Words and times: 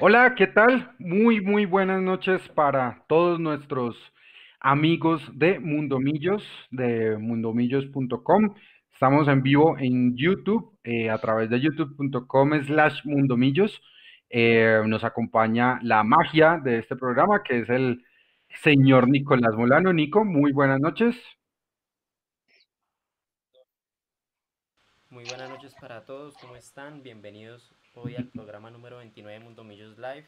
Hola, 0.00 0.36
¿qué 0.36 0.46
tal? 0.46 0.94
Muy, 1.00 1.40
muy 1.40 1.66
buenas 1.66 2.00
noches 2.00 2.40
para 2.50 3.04
todos 3.08 3.40
nuestros 3.40 3.96
amigos 4.60 5.20
de 5.34 5.58
Mundomillos, 5.58 6.44
de 6.70 7.18
mundomillos.com. 7.18 8.54
Estamos 8.92 9.26
en 9.26 9.42
vivo 9.42 9.76
en 9.76 10.16
YouTube, 10.16 10.78
eh, 10.84 11.10
a 11.10 11.18
través 11.18 11.50
de 11.50 11.58
youtube.com 11.60 12.62
slash 12.64 13.00
mundomillos. 13.06 13.82
Eh, 14.30 14.80
nos 14.86 15.02
acompaña 15.02 15.80
la 15.82 16.04
magia 16.04 16.60
de 16.62 16.78
este 16.78 16.94
programa, 16.94 17.42
que 17.42 17.58
es 17.60 17.68
el 17.68 18.04
señor 18.62 19.08
Nicolás 19.08 19.56
Molano. 19.56 19.92
Nico, 19.92 20.24
muy 20.24 20.52
buenas 20.52 20.78
noches. 20.78 21.16
Muy 25.10 25.24
buenas 25.24 25.50
noches 25.50 25.74
para 25.80 26.04
todos, 26.04 26.36
¿cómo 26.38 26.54
están? 26.54 27.02
Bienvenidos 27.02 27.74
hoy 27.94 28.16
al 28.16 28.26
programa 28.26 28.70
número 28.70 28.98
29 28.98 29.38
de 29.38 29.44
Mundo 29.44 29.64
Millos 29.64 29.96
Live 29.98 30.26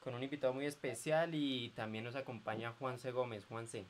con 0.00 0.14
un 0.14 0.22
invitado 0.22 0.52
muy 0.52 0.66
especial 0.66 1.34
y 1.34 1.70
también 1.70 2.04
nos 2.04 2.16
acompaña 2.16 2.72
Juan 2.78 2.98
C. 2.98 3.10
Gómez. 3.10 3.44
Juan 3.46 3.66
C. 3.66 3.86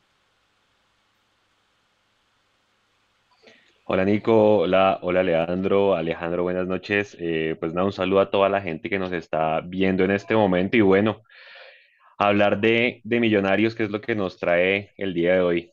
Hola 3.84 4.04
Nico, 4.04 4.58
hola, 4.58 4.98
hola 5.02 5.22
Leandro, 5.22 5.94
Alejandro, 5.94 6.42
buenas 6.42 6.66
noches. 6.66 7.16
Eh, 7.18 7.56
pues 7.58 7.72
nada, 7.72 7.86
un 7.86 7.92
saludo 7.92 8.20
a 8.20 8.30
toda 8.30 8.48
la 8.48 8.60
gente 8.60 8.90
que 8.90 8.98
nos 8.98 9.12
está 9.12 9.60
viendo 9.60 10.04
en 10.04 10.10
este 10.10 10.34
momento 10.34 10.76
y 10.76 10.82
bueno, 10.82 11.22
hablar 12.18 12.60
de, 12.60 13.00
de 13.04 13.20
millonarios, 13.20 13.74
que 13.74 13.84
es 13.84 13.90
lo 13.90 14.00
que 14.00 14.14
nos 14.14 14.38
trae 14.38 14.92
el 14.96 15.14
día 15.14 15.34
de 15.34 15.40
hoy. 15.40 15.72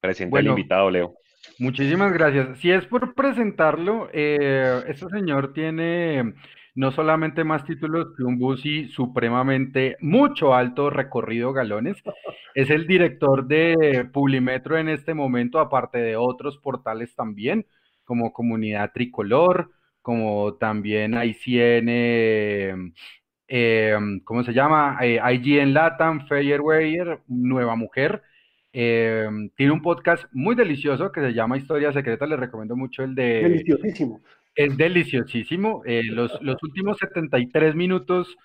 Presenta 0.00 0.38
al 0.38 0.46
invitado, 0.46 0.90
Leo. 0.90 1.14
Muchísimas 1.58 2.12
gracias. 2.12 2.58
Si 2.58 2.70
es 2.70 2.84
por 2.86 3.14
presentarlo, 3.14 4.10
eh, 4.12 4.82
este 4.88 5.08
señor 5.08 5.52
tiene 5.52 6.34
no 6.76 6.92
solamente 6.92 7.42
más 7.42 7.64
títulos 7.64 8.08
que 8.16 8.22
un 8.22 8.38
Busi 8.38 8.88
supremamente 8.88 9.96
mucho 10.00 10.54
alto 10.54 10.90
recorrido 10.90 11.54
galones, 11.54 11.96
es 12.54 12.68
el 12.70 12.86
director 12.86 13.46
de 13.46 14.08
Publimetro 14.12 14.76
en 14.78 14.90
este 14.90 15.14
momento, 15.14 15.58
aparte 15.58 15.98
de 15.98 16.16
otros 16.16 16.58
portales 16.58 17.14
también, 17.16 17.66
como 18.04 18.32
Comunidad 18.32 18.92
Tricolor, 18.92 19.70
como 20.02 20.54
también 20.54 21.14
ICN, 21.14 22.92
eh, 23.48 23.96
¿cómo 24.24 24.44
se 24.44 24.52
llama? 24.52 24.98
Eh, 25.00 25.18
IGN 25.32 25.72
Latam, 25.72 26.26
Fairway, 26.28 26.98
Nueva 27.26 27.74
Mujer. 27.74 28.22
Eh, 28.72 29.26
tiene 29.56 29.72
un 29.72 29.80
podcast 29.80 30.26
muy 30.32 30.54
delicioso 30.54 31.10
que 31.10 31.22
se 31.22 31.32
llama 31.32 31.56
Historia 31.56 31.90
Secreta, 31.92 32.26
les 32.26 32.38
recomiendo 32.38 32.76
mucho 32.76 33.02
el 33.02 33.14
de... 33.14 33.42
Deliciosísimo. 33.42 34.20
Es 34.56 34.76
deliciosísimo. 34.76 35.82
Eh, 35.84 36.02
los, 36.04 36.40
los 36.40 36.60
últimos 36.62 36.96
73 36.98 37.74
minutos 37.74 38.36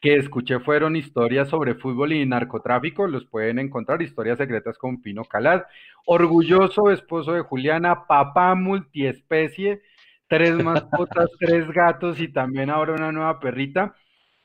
que 0.00 0.16
escuché 0.16 0.60
fueron 0.60 0.96
historias 0.96 1.48
sobre 1.48 1.74
fútbol 1.74 2.12
y 2.12 2.24
narcotráfico. 2.24 3.06
Los 3.06 3.26
pueden 3.26 3.58
encontrar, 3.58 4.00
historias 4.00 4.38
secretas 4.38 4.78
con 4.78 5.02
Pino 5.02 5.24
Calad. 5.24 5.62
Orgulloso 6.06 6.90
esposo 6.90 7.32
de 7.32 7.42
Juliana, 7.42 8.06
papá 8.06 8.54
multiespecie, 8.54 9.82
tres 10.26 10.54
mascotas, 10.62 11.28
tres 11.38 11.70
gatos 11.70 12.18
y 12.20 12.28
también 12.32 12.70
ahora 12.70 12.94
una 12.94 13.12
nueva 13.12 13.38
perrita. 13.38 13.94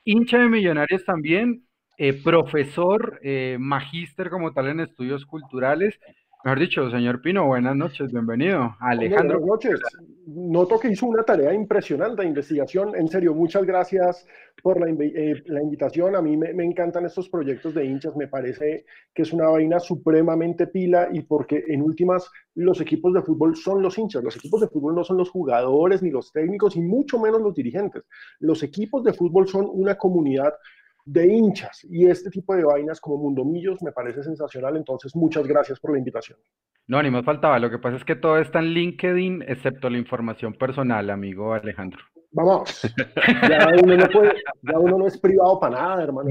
Hincha 0.03 0.39
de 0.39 0.49
millonarios 0.49 1.05
también, 1.05 1.65
eh, 1.97 2.13
profesor, 2.21 3.19
eh, 3.23 3.57
magíster 3.59 4.29
como 4.29 4.51
tal 4.51 4.67
en 4.67 4.81
estudios 4.81 5.25
culturales 5.25 5.97
Mejor 6.43 6.59
dicho, 6.59 6.91
señor 6.91 7.21
Pino, 7.21 7.45
buenas 7.45 7.73
noches, 7.73 8.11
bienvenido. 8.11 8.75
Alejandro. 8.81 9.39
Buenas 9.39 9.63
noches. 9.63 9.81
Noto 10.27 10.77
que 10.77 10.89
hizo 10.89 11.05
una 11.05 11.23
tarea 11.23 11.53
impresionante 11.53 12.21
de 12.21 12.27
investigación. 12.27 12.93
En 12.97 13.07
serio, 13.07 13.33
muchas 13.33 13.63
gracias 13.63 14.27
por 14.61 14.77
la, 14.77 14.89
eh, 14.89 15.41
invitación. 15.47 16.17
A 16.17 16.21
mí 16.21 16.35
me, 16.35 16.51
encantan 16.65 17.05
estos 17.05 17.29
proyectos 17.29 17.73
de 17.73 17.85
hinchas. 17.85 18.17
Me 18.17 18.27
parece 18.27 18.83
que 19.13 19.21
es 19.21 19.31
una 19.31 19.47
vaina 19.47 19.79
supremamente 19.79 20.67
pila 20.67 21.07
y 21.13 21.21
porque 21.21 21.63
en 21.69 21.81
últimas 21.81 22.29
los 22.55 22.81
equipos 22.81 23.13
de 23.13 23.21
fútbol 23.21 23.55
son 23.55 23.81
los 23.81 23.97
hinchas. 23.97 24.21
Los 24.21 24.35
equipos 24.35 24.59
de 24.59 24.67
fútbol 24.67 24.95
no 24.95 25.05
son 25.05 25.15
los 25.15 25.29
jugadores 25.29 26.03
ni 26.03 26.11
los 26.11 26.33
técnicos 26.33 26.75
y 26.75 26.81
mucho 26.81 27.19
menos 27.19 27.41
los 27.41 27.55
dirigentes. 27.55 28.03
Los 28.41 28.63
equipos 28.63 29.05
de 29.05 29.13
fútbol 29.13 29.47
son 29.47 29.69
una 29.71 29.95
comunidad 29.95 30.53
de 31.05 31.27
hinchas 31.27 31.85
y 31.89 32.07
este 32.07 32.29
tipo 32.29 32.55
de 32.55 32.63
vainas 32.63 32.99
como 33.01 33.17
Mundomillos 33.17 33.81
me 33.83 33.91
parece 33.91 34.23
sensacional, 34.23 34.77
entonces 34.77 35.15
muchas 35.15 35.45
gracias 35.45 35.79
por 35.79 35.91
la 35.91 35.99
invitación. 35.99 36.39
No, 36.87 37.01
ni 37.01 37.09
más 37.09 37.25
faltaba, 37.25 37.59
lo 37.59 37.69
que 37.69 37.79
pasa 37.79 37.97
es 37.97 38.05
que 38.05 38.15
todo 38.15 38.37
está 38.37 38.59
en 38.59 38.73
LinkedIn 38.73 39.43
excepto 39.47 39.89
la 39.89 39.97
información 39.97 40.53
personal, 40.53 41.09
amigo 41.09 41.53
Alejandro. 41.53 41.99
Vamos, 42.31 42.81
ya 43.49 43.67
uno 43.83 43.95
no, 43.95 44.07
puede, 44.09 44.33
ya 44.61 44.79
uno 44.79 44.97
no 44.97 45.07
es 45.07 45.17
privado 45.17 45.59
para 45.59 45.75
nada, 45.75 46.03
hermano. 46.03 46.29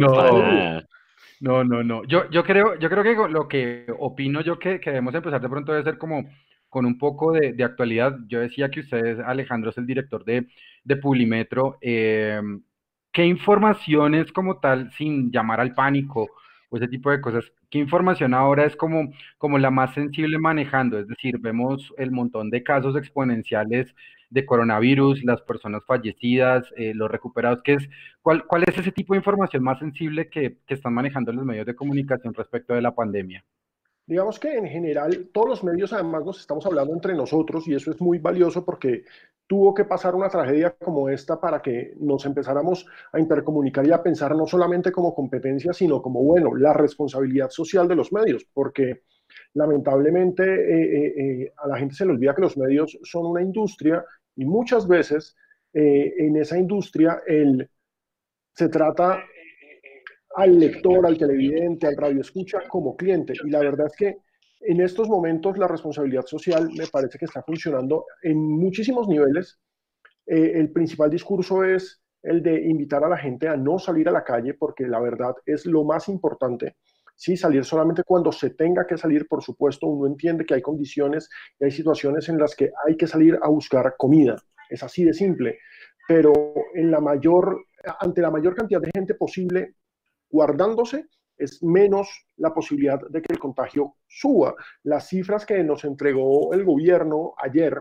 No, 1.41 1.65
no, 1.65 1.83
no, 1.83 2.05
Yo, 2.05 2.31
yo, 2.31 2.45
creo, 2.45 2.79
yo 2.79 2.89
creo 2.89 3.03
que 3.03 3.33
lo 3.33 3.49
que 3.49 3.87
opino 3.99 4.43
yo 4.43 4.59
que, 4.59 4.79
que 4.79 4.91
debemos 4.91 5.15
empezar 5.15 5.41
de 5.41 5.49
pronto 5.49 5.73
debe 5.73 5.85
ser 5.85 5.99
como 5.99 6.25
con 6.69 6.87
un 6.87 6.99
poco 6.99 7.33
de, 7.33 7.53
de 7.53 7.65
actualidad. 7.65 8.17
Yo 8.29 8.41
decía 8.41 8.71
que 8.71 8.81
ustedes, 8.81 9.19
Alejandro 9.19 9.71
es 9.71 9.79
el 9.79 9.87
director 9.87 10.25
de, 10.25 10.47
de 10.85 10.97
Publimetro. 10.97 11.79
Eh, 11.81 12.41
¿qué 13.13 13.27
informaciones 13.27 14.33
como 14.33 14.59
tal, 14.59 14.91
sin 14.93 15.31
llamar 15.31 15.61
al 15.61 15.75
pánico 15.75 16.29
o 16.71 16.77
ese 16.77 16.89
tipo 16.89 17.11
de 17.11 17.21
cosas, 17.21 17.45
qué 17.71 17.79
información 17.79 18.35
ahora 18.35 18.65
es 18.65 18.77
como, 18.77 19.13
como 19.39 19.59
la 19.59 19.71
más 19.71 19.95
sensible 19.95 20.39
manejando? 20.39 20.99
Es 20.99 21.07
decir, 21.09 21.39
vemos 21.39 21.93
el 21.99 22.11
montón 22.11 22.51
de 22.51 22.63
casos 22.63 22.97
exponenciales 22.97 23.95
de 24.31 24.47
coronavirus, 24.47 25.23
las 25.25 25.43
personas 25.43 25.85
fallecidas, 25.87 26.65
eh, 26.77 26.95
los 26.95 27.11
recuperados, 27.11 27.61
¿qué 27.63 27.75
es, 27.75 27.89
cuál, 28.23 28.47
¿cuál 28.47 28.65
es 28.67 28.79
ese 28.79 28.93
tipo 28.93 29.15
de 29.15 29.19
información 29.19 29.63
más 29.63 29.79
sensible 29.79 30.31
que, 30.31 30.59
que 30.67 30.75
están 30.75 30.95
manejando 30.95 31.33
los 31.33 31.45
medios 31.45 31.67
de 31.67 31.75
comunicación 31.77 32.33
respecto 32.35 32.75
de 32.75 32.83
la 32.83 32.95
pandemia? 32.95 33.45
Digamos 34.13 34.39
que 34.39 34.55
en 34.55 34.67
general 34.67 35.31
todos 35.33 35.49
los 35.49 35.65
medios 35.65 35.91
además 35.95 36.23
nos 36.23 36.39
estamos 36.39 36.67
hablando 36.67 36.93
entre 36.93 37.15
nosotros 37.15 37.67
y 37.67 37.75
eso 37.75 37.91
es 37.91 37.99
muy 37.99 38.19
valioso 38.19 38.63
porque 38.63 39.05
tuvo 39.47 39.73
que 39.73 39.87
pasar 39.87 40.15
una 40.15 40.29
tragedia 40.29 40.77
como 40.79 41.09
esta 41.09 41.41
para 41.41 41.63
que 41.63 41.95
nos 41.99 42.27
empezáramos 42.27 42.85
a 43.11 43.19
intercomunicar 43.19 43.87
y 43.87 43.91
a 43.91 44.03
pensar 44.03 44.37
no 44.37 44.47
solamente 44.47 44.93
como 44.93 45.15
competencia, 45.15 45.73
sino 45.73 46.03
como, 46.03 46.23
bueno, 46.23 46.55
la 46.55 46.75
responsabilidad 46.75 47.49
social 47.49 47.89
de 47.89 47.97
los 47.97 48.13
medios, 48.13 48.45
porque 48.53 49.05
lamentablemente 49.55 50.43
eh, 50.45 50.83
eh, 50.83 51.15
eh, 51.17 51.53
a 51.57 51.69
la 51.69 51.79
gente 51.79 51.95
se 51.95 52.05
le 52.05 52.13
olvida 52.13 52.35
que 52.35 52.43
los 52.43 52.59
medios 52.59 52.99
son 53.05 53.25
una 53.25 53.41
industria 53.41 54.05
y 54.37 54.45
muchas 54.45 54.87
veces 54.87 55.35
en 55.73 56.37
esa 56.37 56.59
industria 56.59 57.23
el, 57.27 57.67
se 58.55 58.69
trata 58.69 59.25
al 60.37 60.59
lector, 60.59 61.07
al 61.07 61.19
televidente, 61.19 61.87
al 61.87 61.97
radio 61.97 62.21
escucha 62.21 62.61
como 62.69 62.97
cliente. 62.97 63.35
Y 63.45 63.51
la 63.51 63.61
verdad 63.61 63.87
es 63.87 63.97
que 63.97 64.17
en 64.61 64.81
estos 64.81 65.09
momentos 65.09 65.59
la 65.59 65.69
responsabilidad 65.69 66.25
social 66.27 66.71
me 66.77 66.87
parece 66.87 67.19
que 67.19 67.25
está 67.25 67.43
funcionando 67.43 68.07
en 68.23 68.39
muchísimos 68.39 69.09
niveles. 69.09 69.59
Eh, 70.27 70.53
el 70.55 70.71
principal 70.71 71.11
discurso 71.11 71.65
es 71.65 72.01
el 72.23 72.43
de 72.43 72.63
invitar 72.63 73.03
a 73.05 73.09
la 73.09 73.19
gente 73.19 73.49
a 73.49 73.57
no 73.57 73.79
salir 73.79 74.09
a 74.09 74.13
la 74.13 74.23
calle 74.23 74.55
porque 74.55 74.87
la 74.87 75.01
verdad 75.01 75.35
es 75.45 75.67
lo 75.67 75.85
más 75.85 76.09
importante. 76.09 76.77
Sí, 77.17 77.37
salir 77.37 77.65
solamente 77.65 78.05
cuando 78.05 78.33
se 78.33 78.51
tenga 78.51 78.87
que 78.87 78.97
salir, 78.97 79.27
por 79.29 79.43
supuesto, 79.43 79.87
uno 79.87 80.07
entiende 80.07 80.47
que 80.47 80.55
hay 80.55 80.63
condiciones 80.63 81.29
y 81.59 81.65
hay 81.65 81.71
situaciones 81.71 82.29
en 82.29 82.39
las 82.39 82.57
que 82.57 82.71
hay 82.87 82.97
que 82.97 83.07
salir 83.07 83.39
a 83.43 83.49
buscar 83.49 83.95
comida. 83.99 84.37
Es 84.71 84.83
así 84.83 85.05
de 85.05 85.13
simple. 85.13 85.59
Pero 86.09 86.33
en 86.75 86.91
la 86.91 87.01
mayor, 87.01 87.65
ante 88.01 88.23
la 88.23 88.31
mayor 88.31 88.55
cantidad 88.55 88.81
de 88.81 88.91
gente 88.93 89.15
posible, 89.15 89.75
guardándose, 90.33 91.07
es 91.37 91.63
menos 91.63 92.09
la 92.37 92.53
posibilidad 92.53 93.01
de 93.09 93.23
que 93.23 93.33
el 93.33 93.39
contagio 93.39 93.97
suba. 94.09 94.55
Las 94.83 95.09
cifras 95.09 95.47
que 95.47 95.63
nos 95.63 95.85
entregó 95.85 96.53
el 96.53 96.65
gobierno 96.65 97.35
ayer 97.37 97.81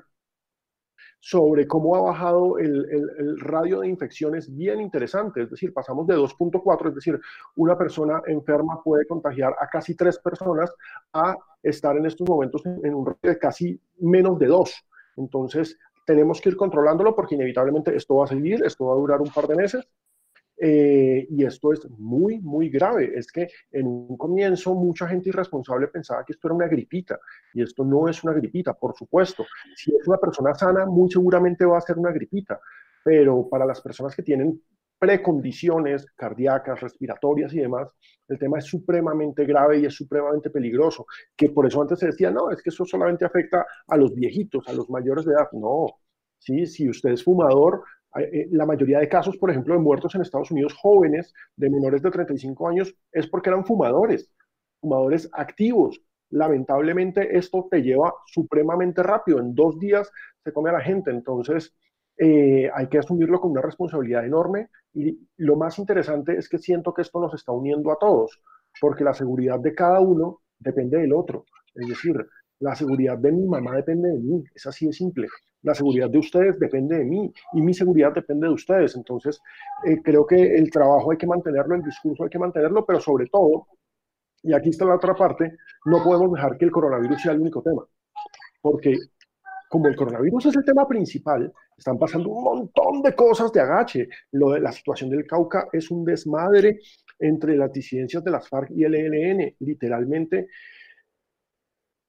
sobre 1.19 1.67
cómo 1.67 1.95
ha 1.95 2.01
bajado 2.01 2.57
el, 2.57 3.39
radio 3.39 3.81
de 3.81 3.87
infecciones 3.87 4.53
bien 4.55 4.81
interesante, 4.81 5.43
es 5.43 5.51
decir, 5.51 5.71
pasamos 5.71 6.07
de 6.07 6.15
2.4, 6.15 6.89
es 6.89 6.95
decir, 6.95 7.19
una 7.55 7.77
persona 7.77 8.21
enferma 8.25 8.81
puede 8.83 9.05
contagiar 9.05 9.55
a 9.59 9.67
casi 9.67 9.95
tres 9.95 10.17
personas 10.17 10.73
a 11.13 11.37
estar 11.61 11.95
en 11.95 12.07
estos 12.07 12.27
momentos 12.27 12.63
en, 12.65 12.95
un 12.95 13.05
radio 13.05 13.19
de 13.21 13.37
casi 13.37 13.79
menos 13.99 14.39
de 14.39 14.47
dos. 14.47 14.83
Entonces, 15.15 15.77
tenemos 16.07 16.41
que 16.41 16.49
ir 16.49 16.57
controlándolo 16.57 17.15
porque 17.15 17.35
inevitablemente 17.35 17.95
esto 17.95 18.15
va 18.15 18.25
a 18.25 18.27
seguir, 18.27 18.63
esto 18.63 18.87
va 18.87 18.93
a 18.93 18.97
durar 18.97 19.21
un 19.21 19.29
par 19.29 19.47
de 19.47 19.55
meses 19.55 19.87
eh, 20.63 21.25
y 21.27 21.43
esto 21.43 21.73
es 21.73 21.89
muy, 21.89 22.39
muy 22.39 22.69
grave. 22.69 23.13
Es 23.15 23.31
que 23.31 23.49
en 23.71 23.87
un 23.87 24.15
comienzo 24.15 24.75
mucha 24.75 25.07
gente 25.07 25.29
irresponsable 25.29 25.87
pensaba 25.87 26.23
que 26.23 26.33
esto 26.33 26.47
era 26.47 26.55
una 26.55 26.67
gripita 26.67 27.19
y 27.55 27.63
esto 27.63 27.83
no 27.83 28.07
es 28.07 28.23
una 28.23 28.33
gripita, 28.33 28.75
por 28.75 28.95
supuesto. 28.95 29.43
Si 29.75 29.91
es 29.95 30.07
una 30.07 30.17
persona 30.17 30.53
sana, 30.53 30.85
muy 30.85 31.09
seguramente 31.09 31.65
va 31.65 31.79
a 31.79 31.81
ser 31.81 31.97
una 31.97 32.11
gripita, 32.11 32.59
pero 33.03 33.49
para 33.49 33.65
las 33.65 33.81
personas 33.81 34.15
que 34.15 34.21
tienen 34.21 34.61
precondiciones 34.99 36.05
cardíacas, 36.15 36.79
respiratorias 36.79 37.51
y 37.55 37.59
demás, 37.61 37.89
el 38.27 38.37
tema 38.37 38.59
es 38.59 38.65
supremamente 38.65 39.45
grave 39.45 39.79
y 39.79 39.85
es 39.87 39.95
supremamente 39.95 40.51
peligroso, 40.51 41.07
que 41.35 41.49
por 41.49 41.65
eso 41.65 41.81
antes 41.81 41.97
se 41.97 42.05
decía, 42.05 42.29
no, 42.29 42.51
es 42.51 42.61
que 42.61 42.69
eso 42.69 42.85
solamente 42.85 43.25
afecta 43.25 43.65
a 43.87 43.97
los 43.97 44.13
viejitos, 44.13 44.67
a 44.67 44.73
los 44.73 44.91
mayores 44.91 45.25
de 45.25 45.33
edad. 45.33 45.49
No, 45.53 45.87
¿sí? 46.37 46.67
si 46.67 46.87
usted 46.87 47.13
es 47.13 47.23
fumador, 47.23 47.81
la 48.51 48.65
mayoría 48.65 48.99
de 48.99 49.07
casos, 49.07 49.37
por 49.37 49.49
ejemplo, 49.51 49.73
de 49.73 49.79
muertos 49.79 50.13
en 50.15 50.21
Estados 50.21 50.51
Unidos 50.51 50.73
jóvenes 50.73 51.33
de 51.55 51.69
menores 51.69 52.01
de 52.01 52.11
35 52.11 52.67
años 52.67 52.93
es 53.11 53.27
porque 53.27 53.49
eran 53.49 53.65
fumadores, 53.65 54.29
fumadores 54.81 55.29
activos. 55.33 56.01
Lamentablemente 56.29 57.37
esto 57.37 57.67
te 57.69 57.81
lleva 57.81 58.13
supremamente 58.25 59.03
rápido. 59.03 59.39
En 59.39 59.55
dos 59.55 59.79
días 59.79 60.11
se 60.43 60.51
come 60.51 60.69
a 60.69 60.73
la 60.73 60.81
gente. 60.81 61.11
Entonces 61.11 61.73
eh, 62.17 62.69
hay 62.73 62.87
que 62.87 62.99
asumirlo 62.99 63.39
con 63.39 63.51
una 63.51 63.61
responsabilidad 63.61 64.25
enorme. 64.25 64.69
Y 64.93 65.17
lo 65.37 65.55
más 65.55 65.79
interesante 65.79 66.37
es 66.37 66.49
que 66.49 66.57
siento 66.57 66.93
que 66.93 67.03
esto 67.03 67.19
nos 67.21 67.33
está 67.33 67.53
uniendo 67.53 67.91
a 67.91 67.97
todos, 67.97 68.41
porque 68.81 69.05
la 69.05 69.13
seguridad 69.13 69.59
de 69.59 69.73
cada 69.73 70.01
uno 70.01 70.41
depende 70.59 70.97
del 70.97 71.13
otro. 71.13 71.45
Es 71.73 71.87
decir, 71.87 72.25
la 72.59 72.75
seguridad 72.75 73.17
de 73.17 73.31
mi 73.31 73.47
mamá 73.47 73.75
depende 73.75 74.09
de 74.09 74.19
mí. 74.19 74.43
Es 74.53 74.65
así 74.65 74.87
de 74.87 74.93
simple 74.93 75.27
la 75.63 75.75
seguridad 75.75 76.09
de 76.09 76.17
ustedes 76.17 76.59
depende 76.59 76.97
de 76.97 77.05
mí 77.05 77.31
y 77.53 77.61
mi 77.61 77.73
seguridad 77.73 78.13
depende 78.13 78.47
de 78.47 78.53
ustedes. 78.53 78.95
Entonces, 78.95 79.41
eh, 79.85 80.01
creo 80.03 80.25
que 80.25 80.55
el 80.55 80.69
trabajo 80.71 81.11
hay 81.11 81.17
que 81.17 81.27
mantenerlo, 81.27 81.75
el 81.75 81.83
discurso 81.83 82.23
hay 82.23 82.29
que 82.29 82.39
mantenerlo, 82.39 82.85
pero 82.85 82.99
sobre 82.99 83.27
todo, 83.27 83.67
y 84.43 84.53
aquí 84.53 84.69
está 84.69 84.85
la 84.85 84.95
otra 84.95 85.13
parte, 85.13 85.57
no 85.85 86.03
podemos 86.03 86.33
dejar 86.33 86.57
que 86.57 86.65
el 86.65 86.71
coronavirus 86.71 87.21
sea 87.21 87.33
el 87.33 87.41
único 87.41 87.61
tema, 87.61 87.85
porque 88.61 88.95
como 89.69 89.87
el 89.87 89.95
coronavirus 89.95 90.47
es 90.47 90.57
el 90.57 90.65
tema 90.65 90.87
principal, 90.87 91.51
están 91.77 91.97
pasando 91.97 92.29
un 92.29 92.43
montón 92.43 93.01
de 93.01 93.15
cosas 93.15 93.51
de 93.51 93.61
agache. 93.61 94.07
Lo 94.33 94.51
de 94.51 94.59
la 94.59 94.71
situación 94.71 95.09
del 95.09 95.25
Cauca 95.25 95.67
es 95.71 95.89
un 95.89 96.03
desmadre 96.05 96.79
entre 97.17 97.55
las 97.55 97.71
disidencias 97.71 98.23
de 98.23 98.31
las 98.31 98.47
FARC 98.47 98.69
y 98.71 98.83
el 98.83 98.93
ELN. 98.93 99.55
Literalmente, 99.59 100.49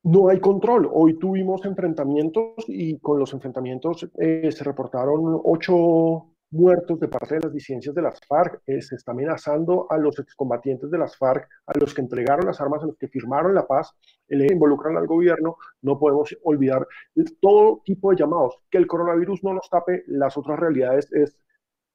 no 0.04 0.28
hay 0.28 0.40
control. 0.40 0.88
Hoy 0.92 1.18
tuvimos 1.18 1.64
enfrentamientos 1.64 2.64
y 2.68 2.98
con 2.98 3.18
los 3.18 3.32
enfrentamientos 3.32 4.08
eh, 4.18 4.50
se 4.50 4.64
reportaron 4.64 5.40
ocho 5.44 6.28
muertos 6.50 7.00
de 7.00 7.08
parte 7.08 7.36
de 7.36 7.40
las 7.40 7.52
disidencias 7.52 7.94
de 7.94 8.02
las 8.02 8.20
FARC. 8.26 8.60
Eh, 8.66 8.82
se 8.82 8.96
está 8.96 9.12
amenazando 9.12 9.86
a 9.90 9.96
los 9.98 10.18
excombatientes 10.18 10.90
de 10.90 10.98
las 10.98 11.16
FARC, 11.16 11.48
a 11.66 11.78
los 11.78 11.94
que 11.94 12.02
entregaron 12.02 12.46
las 12.46 12.60
armas, 12.60 12.82
a 12.82 12.86
los 12.86 12.96
que 12.98 13.08
firmaron 13.08 13.54
la 13.54 13.66
paz, 13.66 13.92
le 14.28 14.46
involucran 14.52 14.96
al 14.96 15.06
gobierno. 15.06 15.56
No 15.80 15.98
podemos 15.98 16.36
olvidar 16.42 16.86
todo 17.40 17.80
tipo 17.84 18.10
de 18.10 18.16
llamados. 18.16 18.56
Que 18.70 18.78
el 18.78 18.86
coronavirus 18.86 19.42
no 19.44 19.54
nos 19.54 19.70
tape 19.70 20.02
las 20.08 20.36
otras 20.36 20.58
realidades 20.58 21.10
es 21.12 21.38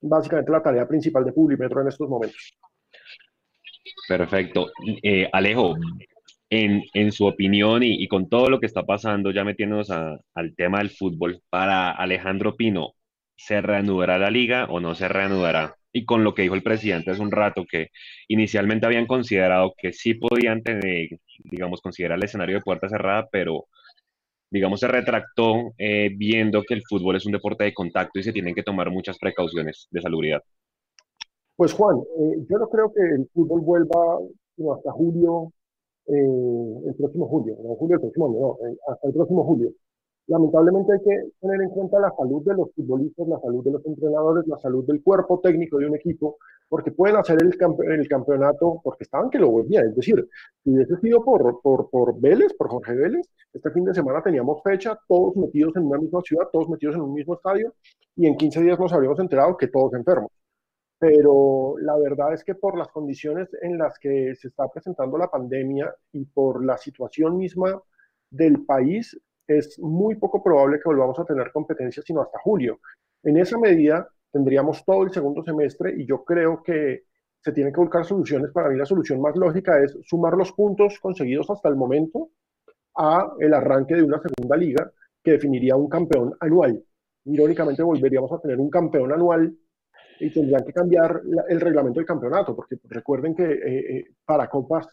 básicamente 0.02 0.52
la 0.52 0.64
tarea 0.64 0.88
principal 0.88 1.26
de 1.26 1.34
Publimetro 1.34 1.82
en 1.82 1.88
estos 1.88 2.08
momentos. 2.08 2.58
Perfecto. 4.08 4.68
Eh, 5.04 5.30
Alejo, 5.32 5.76
en, 6.50 7.12
su 7.12 7.26
opinión 7.26 7.84
y, 7.84 8.04
y, 8.04 8.08
con 8.08 8.30
todo 8.30 8.50
lo 8.50 8.60
que 8.60 8.66
está 8.66 8.84
pasando, 8.84 9.32
ya 9.32 9.44
metiéndonos 9.44 9.92
a, 9.92 10.18
al 10.34 10.56
tema 10.56 10.80
del 10.80 10.90
fútbol, 10.90 11.42
para 11.50 11.92
Alejandro 11.92 12.56
Pino, 12.56 12.94
¿se 13.36 13.62
reanudará 13.62 14.18
la 14.18 14.32
liga 14.32 14.66
o 14.70 14.80
no 14.80 14.96
se 14.96 15.08
reanudará? 15.08 15.76
Y 15.92 16.06
con 16.06 16.24
lo 16.24 16.34
que 16.34 16.44
dijo 16.44 16.56
el 16.56 16.64
presidente 16.64 17.12
hace 17.12 17.22
un 17.22 17.32
rato, 17.32 17.66
que 17.70 17.90
inicialmente 18.28 18.86
habían 18.86 19.08
considerado 19.08 19.74
que 19.78 19.94
sí 19.94 20.14
podían 20.16 20.64
tener, 20.64 21.10
digamos, 21.44 21.82
considerar 21.82 22.18
el 22.18 22.26
escenario 22.26 22.56
de 22.58 22.62
puerta 22.62 22.90
cerrada, 22.90 23.28
pero 23.32 23.66
digamos, 24.50 24.80
se 24.80 24.88
retractó 24.88 25.74
eh, 25.78 26.10
viendo 26.16 26.64
que 26.64 26.74
el 26.74 26.84
fútbol 26.88 27.18
es 27.18 27.26
un 27.26 27.34
deporte 27.34 27.66
de 27.66 27.74
contacto 27.74 28.20
y 28.20 28.24
se 28.24 28.32
tienen 28.32 28.56
que 28.56 28.64
tomar 28.64 28.90
muchas 28.92 29.18
precauciones 29.18 29.88
de 29.92 30.02
salubridad. 30.02 30.42
Pues 31.56 31.74
Juan, 31.74 31.98
eh, 31.98 32.46
yo 32.50 32.58
no 32.58 32.70
creo 32.70 32.94
que 32.94 33.02
el 33.02 33.28
fútbol 33.34 33.62
vuelva 33.62 34.20
hasta 34.76 34.92
julio 34.92 35.52
eh, 36.08 36.82
el 36.88 36.96
próximo 36.96 37.28
julio, 37.28 37.58
no 37.64 37.76
julio 37.76 37.96
el 37.96 38.02
próximo 38.02 38.28
año, 38.28 38.40
no, 38.40 38.68
eh, 38.68 38.78
hasta 38.88 39.08
el 39.08 39.14
próximo 39.14 39.44
julio. 39.44 39.72
Lamentablemente 40.28 40.92
hay 40.92 41.00
que 41.00 41.32
tener 41.40 41.62
en 41.62 41.70
cuenta 41.70 42.00
la 42.00 42.14
salud 42.18 42.44
de 42.44 42.54
los 42.54 42.70
futbolistas, 42.76 43.28
la 43.28 43.40
salud 43.40 43.64
de 43.64 43.72
los 43.72 43.86
entrenadores, 43.86 44.46
la 44.48 44.58
salud 44.58 44.86
del 44.86 45.02
cuerpo 45.02 45.40
técnico 45.40 45.78
de 45.78 45.88
un 45.88 45.96
equipo, 45.96 46.38
porque 46.68 46.92
pueden 46.92 47.16
hacer 47.16 47.38
el, 47.42 47.56
el 47.92 48.08
campeonato 48.10 48.82
porque 48.84 49.06
estaban 49.06 49.30
que 49.30 49.40
lo 49.40 49.50
volvían. 49.50 49.88
Es 49.88 49.96
decir, 49.96 50.28
si 50.64 50.72
hubiese 50.72 50.98
sido 50.98 51.24
por, 51.24 51.62
por, 51.62 51.90
por 51.90 52.20
Vélez, 52.20 52.54
por 52.58 52.68
Jorge 52.70 52.94
Vélez, 52.94 53.26
este 53.54 53.72
fin 53.72 53.86
de 53.86 53.94
semana 53.94 54.22
teníamos 54.22 54.62
fecha, 54.64 55.00
todos 55.08 55.36
metidos 55.38 55.76
en 55.78 55.86
una 55.86 55.98
misma 55.98 56.22
ciudad, 56.22 56.48
todos 56.52 56.68
metidos 56.68 56.96
en 56.96 57.02
un 57.04 57.14
mismo 57.14 57.36
estadio, 57.36 57.74
y 58.18 58.28
en 58.28 58.36
15 58.36 58.62
días 58.64 58.80
nos 58.80 58.92
habríamos 58.92 59.20
enterado 59.20 59.56
que 59.56 59.68
todos 59.68 59.94
enfermos 59.94 60.32
pero 61.00 61.76
la 61.80 61.96
verdad 61.98 62.34
es 62.34 62.44
que 62.44 62.56
por 62.56 62.78
las 62.78 62.88
condiciones 62.90 63.50
en 63.62 63.78
las 63.78 64.00
que 64.00 64.34
se 64.36 64.48
está 64.48 64.68
presentando 64.68 65.18
la 65.18 65.30
pandemia 65.30 65.94
y 66.12 66.26
por 66.26 66.64
la 66.64 66.78
situación 66.78 67.38
misma 67.38 67.82
del 68.30 68.66
país, 68.66 69.18
es 69.48 69.80
muy 69.80 70.16
poco 70.16 70.44
probable 70.44 70.78
que 70.78 70.90
volvamos 70.90 71.18
a 71.20 71.26
tener 71.26 71.52
competencia 71.52 72.04
sino 72.06 72.22
hasta 72.22 72.40
julio. 72.40 72.80
En 73.24 73.38
esa 73.38 73.58
medida 73.58 74.08
tendríamos 74.32 74.84
todo 74.84 75.04
el 75.04 75.12
segundo 75.12 75.44
semestre 75.44 75.94
y 75.98 76.06
yo 76.06 76.24
creo 76.24 76.62
que 76.64 77.04
se 77.40 77.52
tienen 77.52 77.74
que 77.74 77.80
buscar 77.80 78.04
soluciones. 78.04 78.52
Para 78.52 78.70
mí 78.70 78.78
la 78.78 78.86
solución 78.86 79.22
más 79.22 79.36
lógica 79.36 79.82
es 79.82 79.98
sumar 80.04 80.34
los 80.34 80.52
puntos 80.52 81.00
conseguidos 81.00 81.50
hasta 81.50 81.70
el 81.70 81.76
momento 81.76 82.30
a 82.96 83.32
el 83.40 83.54
arranque 83.54 83.96
de 83.96 84.04
una 84.04 84.20
segunda 84.20 84.58
liga 84.58 84.92
que 85.24 85.32
definiría 85.32 85.76
un 85.76 85.88
campeón 85.88 86.36
anual. 86.40 86.84
Irónicamente 87.26 87.84
volveríamos 87.84 88.32
a 88.32 88.40
tener 88.40 88.60
un 88.60 88.70
campeón 88.70 89.14
anual 89.14 89.56
y 90.20 90.30
tendrían 90.32 90.64
que 90.64 90.74
cambiar 90.74 91.22
el 91.48 91.62
reglamento 91.62 92.00
del 92.00 92.08
campeonato, 92.08 92.56
porque 92.56 92.78
recuerden 92.86 93.36
que 93.36 93.44
eh, 93.44 93.98
eh, 93.98 94.06
para 94.26 94.50
Copas 94.50 94.88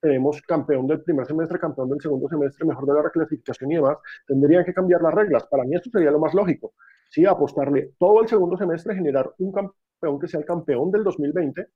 tenemos 0.00 0.40
campeón 0.42 0.86
del 0.86 1.02
primer 1.02 1.26
semestre, 1.26 1.58
campeón 1.58 1.88
del 1.88 2.00
segundo 2.00 2.28
semestre, 2.28 2.66
mejor 2.66 2.86
de 2.86 2.94
la 2.94 3.02
reclasificación 3.02 3.72
y 3.72 3.74
demás, 3.76 3.98
tendrían 4.26 4.64
que 4.64 4.72
cambiar 4.72 5.02
las 5.02 5.14
reglas. 5.14 5.46
Para 5.46 5.64
mí 5.64 5.74
esto 5.74 5.90
sería 5.90 6.10
lo 6.10 6.20
más 6.20 6.34
lógico, 6.34 6.74
¿sí? 7.10 7.24
apostarle 7.24 7.92
todo 7.98 8.22
el 8.22 8.28
segundo 8.28 8.56
semestre, 8.56 8.94
generar 8.94 9.32
un 9.38 9.52
campeón 9.52 10.20
que 10.20 10.28
sea 10.28 10.40
el 10.40 10.46
campeón 10.46 10.90
del 10.90 11.02
2020, 11.02 11.66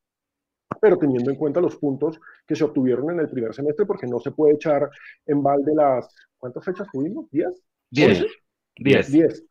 pero 0.80 0.98
teniendo 0.98 1.30
en 1.30 1.36
cuenta 1.36 1.60
los 1.60 1.76
puntos 1.76 2.20
que 2.46 2.54
se 2.54 2.64
obtuvieron 2.64 3.10
en 3.10 3.20
el 3.20 3.28
primer 3.28 3.52
semestre, 3.54 3.86
porque 3.86 4.06
no 4.06 4.20
se 4.20 4.30
puede 4.30 4.54
echar 4.54 4.88
en 5.26 5.42
balde 5.42 5.74
las... 5.74 6.14
¿Cuántas 6.38 6.64
fechas 6.64 6.88
tuvimos? 6.92 7.30
¿10? 7.30 7.52
10. 7.90 8.24
10. 8.76 9.12
10. 9.12 9.44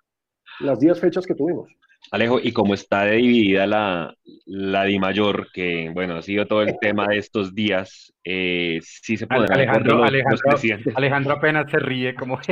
Las 0.62 0.80
10 0.80 1.00
fechas 1.00 1.26
que 1.26 1.36
tuvimos. 1.36 1.72
Alejo, 2.10 2.40
y 2.42 2.52
como 2.52 2.74
está 2.74 3.06
dividida 3.06 3.68
la, 3.68 4.16
la 4.46 4.84
Di 4.86 4.98
Mayor, 5.00 5.48
que 5.54 5.92
bueno, 5.94 6.16
ha 6.16 6.22
sido 6.22 6.46
todo 6.48 6.64
el 6.64 6.78
tema 6.80 7.08
de 7.08 7.18
estos 7.18 7.54
días, 7.54 8.14
eh, 8.24 8.80
sí 8.82 9.16
se 9.16 9.28
puede 9.28 9.46
Alejandro, 9.50 9.98
los, 9.98 10.08
Alejandro, 10.08 10.52
los 10.52 10.64
Alejandro 10.96 11.34
apenas 11.34 11.70
se 11.72 11.80
ríe 11.80 12.16
como... 12.16 12.36
no, 12.38 12.44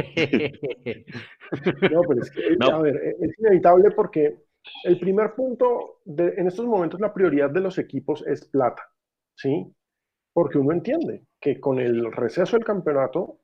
pero 2.07 2.21
es 2.21 2.31
que, 2.31 2.55
no. 2.57 2.67
a 2.67 2.81
ver, 2.81 2.95
e, 2.95 3.15
es 3.21 3.39
inevitable 3.39 3.91
porque 3.91 4.37
el 4.83 4.99
primer 4.99 5.33
punto, 5.33 6.01
de, 6.05 6.35
en 6.37 6.47
estos 6.47 6.65
momentos 6.65 6.99
la 6.99 7.13
prioridad 7.13 7.49
de 7.49 7.61
los 7.61 7.77
equipos 7.79 8.25
es 8.27 8.45
plata, 8.45 8.83
¿sí? 9.35 9.73
Porque 10.31 10.57
uno 10.57 10.71
entiende 10.71 11.25
que 11.39 11.59
con 11.59 11.79
el 11.79 12.11
receso 12.11 12.55
del 12.55 12.65
campeonato 12.65 13.39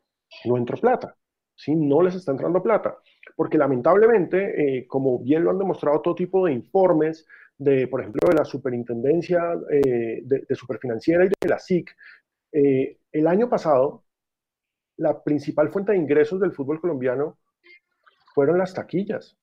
no 0.46 0.58
entró 0.58 0.78
plata, 0.78 1.18
¿sí? 1.56 1.76
No 1.76 2.02
les 2.02 2.16
está 2.16 2.32
entrando 2.32 2.62
plata 2.62 2.98
porque 3.36 3.58
lamentablemente, 3.58 4.78
eh, 4.78 4.88
como 4.88 5.20
bien 5.20 5.44
lo 5.44 5.52
han 5.52 5.60
demostrado 5.60 6.02
todo 6.02 6.16
tipo 6.16 6.46
de 6.46 6.54
informes, 6.54 7.26
de, 7.58 7.88
por 7.88 8.02
ejemplo, 8.02 8.30
de 8.30 8.36
la 8.36 8.46
Superintendencia 8.46 9.42
eh, 9.72 10.22
de, 10.24 10.56
Superfinanciera 10.56 11.26
y 11.26 11.30
de 11.40 11.50
la 11.50 11.60
SIC, 11.60 11.96
eh, 12.52 12.98
el 13.12 13.28
año 13.28 13.50
pasado, 13.50 14.06
la 14.98 15.22
principal 15.24 15.70
fuente 15.70 15.92
de 15.92 15.98
ingresos 15.98 16.40
del 16.40 16.54
fútbol 16.54 16.80
colombiano 16.80 17.38
fueron 18.34 18.58
las 18.58 18.74
taquillas. 18.74 19.38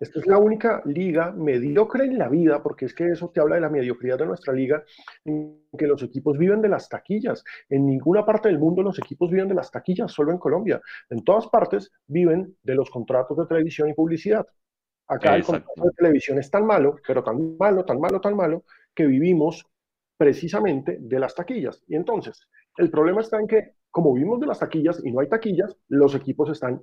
Esta 0.00 0.18
es 0.18 0.26
la 0.26 0.38
única 0.38 0.82
liga 0.86 1.30
mediocre 1.30 2.04
en 2.04 2.18
la 2.18 2.28
vida, 2.28 2.62
porque 2.62 2.86
es 2.86 2.94
que 2.94 3.08
eso 3.08 3.28
te 3.28 3.40
habla 3.40 3.56
de 3.56 3.60
la 3.60 3.68
mediocridad 3.68 4.18
de 4.18 4.26
nuestra 4.26 4.54
liga, 4.54 4.82
en 5.24 5.62
que 5.76 5.86
los 5.86 6.02
equipos 6.02 6.38
viven 6.38 6.62
de 6.62 6.68
las 6.68 6.88
taquillas. 6.88 7.44
En 7.68 7.86
ninguna 7.86 8.24
parte 8.24 8.48
del 8.48 8.58
mundo 8.58 8.82
los 8.82 8.98
equipos 8.98 9.30
viven 9.30 9.48
de 9.48 9.54
las 9.54 9.70
taquillas, 9.70 10.10
solo 10.10 10.32
en 10.32 10.38
Colombia. 10.38 10.80
En 11.10 11.22
todas 11.22 11.48
partes 11.48 11.92
viven 12.06 12.56
de 12.62 12.74
los 12.74 12.90
contratos 12.90 13.36
de 13.36 13.46
televisión 13.46 13.90
y 13.90 13.94
publicidad. 13.94 14.46
Acá 15.06 15.36
el 15.36 15.44
contrato 15.44 15.84
de 15.84 15.92
televisión 15.92 16.38
es 16.38 16.50
tan 16.50 16.64
malo, 16.66 16.96
pero 17.06 17.22
tan 17.22 17.56
malo, 17.58 17.84
tan 17.84 18.00
malo, 18.00 18.20
tan 18.20 18.36
malo, 18.36 18.64
que 18.94 19.06
vivimos 19.06 19.66
precisamente 20.16 20.96
de 21.00 21.20
las 21.20 21.34
taquillas. 21.34 21.82
Y 21.86 21.94
entonces, 21.94 22.48
el 22.78 22.90
problema 22.90 23.20
está 23.20 23.38
en 23.38 23.46
que, 23.46 23.74
como 23.90 24.14
vivimos 24.14 24.40
de 24.40 24.46
las 24.46 24.58
taquillas 24.58 25.00
y 25.04 25.12
no 25.12 25.20
hay 25.20 25.28
taquillas, 25.28 25.76
los 25.88 26.14
equipos 26.14 26.50
están 26.50 26.82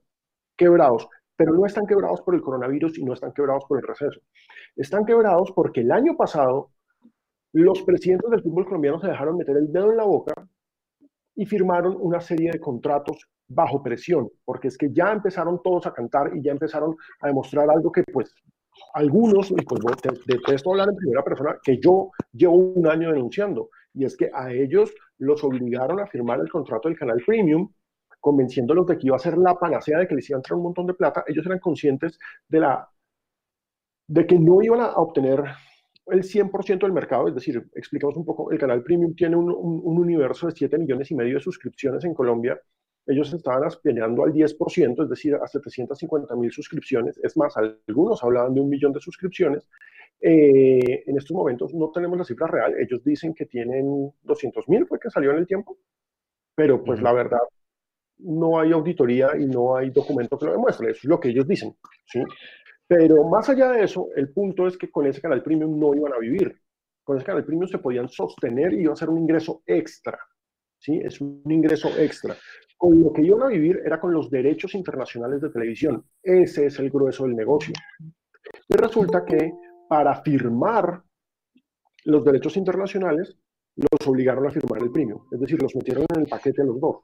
quebrados 0.56 1.10
pero 1.36 1.54
no 1.54 1.66
están 1.66 1.86
quebrados 1.86 2.22
por 2.22 2.36
el 2.36 2.42
coronavirus 2.42 2.98
y 2.98 3.04
no 3.04 3.14
están 3.14 3.34
quebrados 3.34 3.66
por 3.68 3.80
el 3.80 3.88
receso. 3.88 4.20
Están 4.76 5.06
quebrados 5.06 5.52
porque 5.54 5.82
el 5.82 5.92
año 5.92 6.16
pasado 6.16 6.72
los 7.54 7.82
presidentes 7.84 8.30
del 8.30 8.44
fútbol 8.44 8.66
colombiano 8.66 9.00
se 9.00 9.08
dejaron 9.08 9.38
meter 9.38 9.58
el 9.58 9.72
dedo 9.72 9.92
en 9.92 9.98
la 9.98 10.04
boca 10.04 10.34
y 11.36 11.46
firmaron 11.46 11.96
una 12.00 12.20
serie 12.20 12.52
de 12.52 12.60
contratos 12.60 13.30
bajo 13.48 13.84
presión, 13.84 14.30
porque 14.44 14.70
es 14.70 14.78
que 14.78 14.92
ya 14.92 15.12
empezaron 15.12 15.62
todos 15.62 15.86
a 15.86 15.94
cantar 15.94 16.36
y 16.36 16.42
ya 16.42 16.52
empezaron 16.52 16.96
a 17.22 17.28
demostrar 17.28 17.70
algo 17.70 17.92
que 17.92 18.04
pues 18.12 18.34
algunos, 18.94 19.52
y 19.52 19.56
pues 19.56 19.82
detesto 20.26 20.72
hablar 20.72 20.90
en 20.90 20.98
primera 20.98 21.24
persona, 21.24 21.58
que 21.64 21.80
yo 21.80 22.12
llevo 22.34 22.56
un 22.56 22.88
año 22.88 23.12
denunciando, 23.12 23.70
y 23.94 24.04
es 24.04 24.18
que 24.18 24.30
a 24.34 24.52
ellos 24.52 24.94
los 25.18 25.44
obligaron 25.44 26.00
a 26.00 26.08
firmar 26.08 26.40
el 26.40 26.50
contrato 26.50 26.90
del 26.90 26.98
canal 26.98 27.22
Premium 27.26 27.72
convenciéndolos 28.26 28.88
de 28.88 28.98
que 28.98 29.06
iba 29.06 29.16
a 29.18 29.20
ser 29.20 29.38
la 29.38 29.54
panacea 29.54 30.00
de 30.00 30.08
que 30.08 30.16
les 30.16 30.28
iba 30.28 30.38
a 30.38 30.40
entrar 30.40 30.58
un 30.58 30.64
montón 30.64 30.88
de 30.88 30.96
plata, 30.96 31.24
ellos 31.28 31.46
eran 31.46 31.60
conscientes 31.60 32.18
de 32.50 32.60
la 32.60 32.90
de 34.08 34.26
que 34.26 34.40
no 34.40 34.64
iban 34.64 34.82
a 34.82 34.94
obtener 34.96 35.44
el 36.08 36.24
100% 36.24 36.80
del 36.80 36.92
mercado, 36.92 37.28
es 37.28 37.36
decir, 37.36 37.64
explicamos 37.76 38.18
un 38.18 38.26
poco, 38.26 38.52
el 38.52 38.58
canal 38.58 38.82
Premium 38.82 39.14
tiene 39.16 39.36
un, 39.36 40.00
universo 40.06 40.48
de 40.48 40.54
7 40.54 40.78
millones 40.80 41.12
y 41.12 41.16
medio 41.16 41.36
de 41.36 41.40
suscripciones 41.40 42.04
en 42.04 42.16
Colombia, 42.16 42.60
ellos 43.06 43.32
estaban 43.32 43.64
aspirando 43.64 44.24
al 44.24 44.34
10%, 44.34 45.04
es 45.04 45.10
decir, 45.10 45.36
a 45.36 45.48
750 45.48 46.36
mil 46.36 46.52
suscripciones, 46.52 47.20
es 47.22 47.38
más, 47.38 47.56
algunos 47.58 48.24
hablaban 48.24 48.56
de 48.56 48.62
un 48.62 48.70
millón 48.70 48.92
de 48.92 49.02
suscripciones, 49.02 49.68
eh, 50.20 51.04
en 51.06 51.18
estos 51.18 51.36
momentos 51.36 51.76
no 51.76 51.92
tenemos 51.92 52.18
la 52.18 52.24
cifra 52.24 52.48
real, 52.48 52.74
ellos 52.80 53.04
dicen 53.04 53.36
que 53.36 53.46
tienen 53.46 54.12
200 54.24 54.68
mil, 54.68 54.88
fue 54.88 55.00
que 55.00 55.12
salió 55.12 55.30
en 55.32 55.38
el 55.38 55.48
tiempo, 55.48 55.78
pero 56.56 56.84
pues 56.84 57.02
la 57.02 57.14
verdad, 57.14 57.42
no 58.20 58.60
hay 58.60 58.72
auditoría 58.72 59.32
y 59.38 59.46
no 59.46 59.76
hay 59.76 59.90
documento 59.90 60.38
que 60.38 60.46
lo 60.46 60.54
demuestre, 60.54 60.92
eso 60.92 61.00
es 61.04 61.06
lo 61.06 61.20
que 61.20 61.30
ellos 61.30 61.48
dicen, 61.48 61.76
¿sí? 62.06 62.24
Pero 62.88 63.24
más 63.28 63.50
allá 63.50 63.72
de 63.72 63.84
eso, 63.84 64.10
el 64.16 64.32
punto 64.32 64.68
es 64.68 64.78
que 64.78 64.92
con 64.92 65.08
ese 65.08 65.22
canal 65.22 65.42
premium 65.42 65.80
no 65.80 65.96
iban 65.96 66.14
a 66.14 66.20
vivir. 66.20 66.56
Con 67.04 67.18
ese 67.18 67.26
canal 67.26 67.44
premium 67.44 67.68
se 67.68 67.80
podían 67.80 68.08
sostener 68.10 68.74
y 68.74 68.82
iba 68.82 68.94
a 68.94 68.96
ser 68.96 69.10
un 69.10 69.18
ingreso 69.18 69.64
extra. 69.66 70.20
¿sí? 70.78 71.02
Es 71.04 71.20
un 71.20 71.42
ingreso 71.50 71.90
extra. 71.98 72.36
Con 72.78 73.02
lo 73.02 73.12
que 73.12 73.24
iban 73.24 73.42
a 73.42 73.48
vivir 73.48 73.82
era 73.84 74.00
con 74.00 74.14
los 74.14 74.30
derechos 74.30 74.76
internacionales 74.76 75.42
de 75.42 75.50
televisión. 75.50 76.06
Ese 76.22 76.68
es 76.68 76.78
el 76.80 76.92
grueso 76.92 77.24
del 77.24 77.36
negocio. 77.36 77.74
Y 78.68 78.76
resulta 78.76 79.26
que 79.26 79.54
para 79.90 80.22
firmar 80.22 81.02
los 82.06 82.24
derechos 82.24 82.56
internacionales, 82.58 83.36
los 83.76 84.08
obligaron 84.08 84.48
a 84.48 84.52
firmar 84.52 84.82
el 84.82 84.92
premium. 84.92 85.22
Es 85.32 85.40
decir, 85.40 85.62
los 85.62 85.76
metieron 85.76 86.06
en 86.14 86.22
el 86.22 86.28
paquete 86.28 86.64
los 86.64 86.80
dos. 86.80 86.98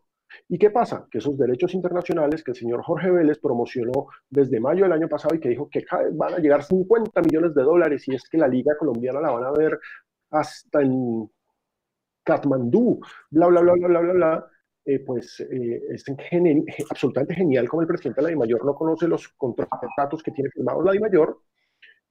¿Y 0.48 0.58
qué 0.58 0.70
pasa? 0.70 1.08
Que 1.10 1.20
esos 1.20 1.38
derechos 1.38 1.74
internacionales 1.74 2.44
que 2.44 2.52
el 2.52 2.58
señor 2.58 2.82
Jorge 2.84 3.12
Vélez 3.12 3.40
promocionó 3.40 4.08
desde 4.30 4.60
mayo 4.60 4.84
del 4.84 4.94
año 4.94 5.08
pasado 5.08 5.36
y 5.36 5.40
que 5.40 5.50
dijo 5.50 5.70
que 5.70 5.86
van 6.14 6.34
a 6.34 6.40
llegar 6.40 6.64
50 6.64 7.22
millones 7.22 7.54
de 7.56 7.64
dólares 7.64 8.08
y 8.08 8.16
es 8.16 8.28
que 8.30 8.38
la 8.38 8.48
liga 8.48 8.78
colombiana 8.78 9.22
la 9.22 9.32
van 9.32 9.44
a 9.44 9.52
ver 9.52 9.80
hasta 10.32 10.82
en 10.82 11.30
Katmandú, 12.24 13.00
bla, 13.30 13.48
bla, 13.48 13.62
bla, 13.62 13.74
bla, 13.74 13.88
bla, 13.88 14.00
bla, 14.00 14.14
bla, 14.14 14.48
eh, 14.86 15.00
pues 15.00 15.40
eh, 15.42 15.82
es 15.90 16.04
absolutamente 16.90 17.36
genial 17.36 17.68
como 17.70 17.82
el 17.82 17.88
presidente 17.88 18.22
de 18.22 18.24
la 18.24 18.30
DIMAYOR 18.30 18.66
no 18.66 18.74
conoce 18.74 19.08
los 19.08 19.28
contratos 19.30 20.24
que 20.24 20.32
tiene 20.32 20.50
firmados 20.50 20.84
la 20.84 20.92
DIMAYOR 20.94 21.40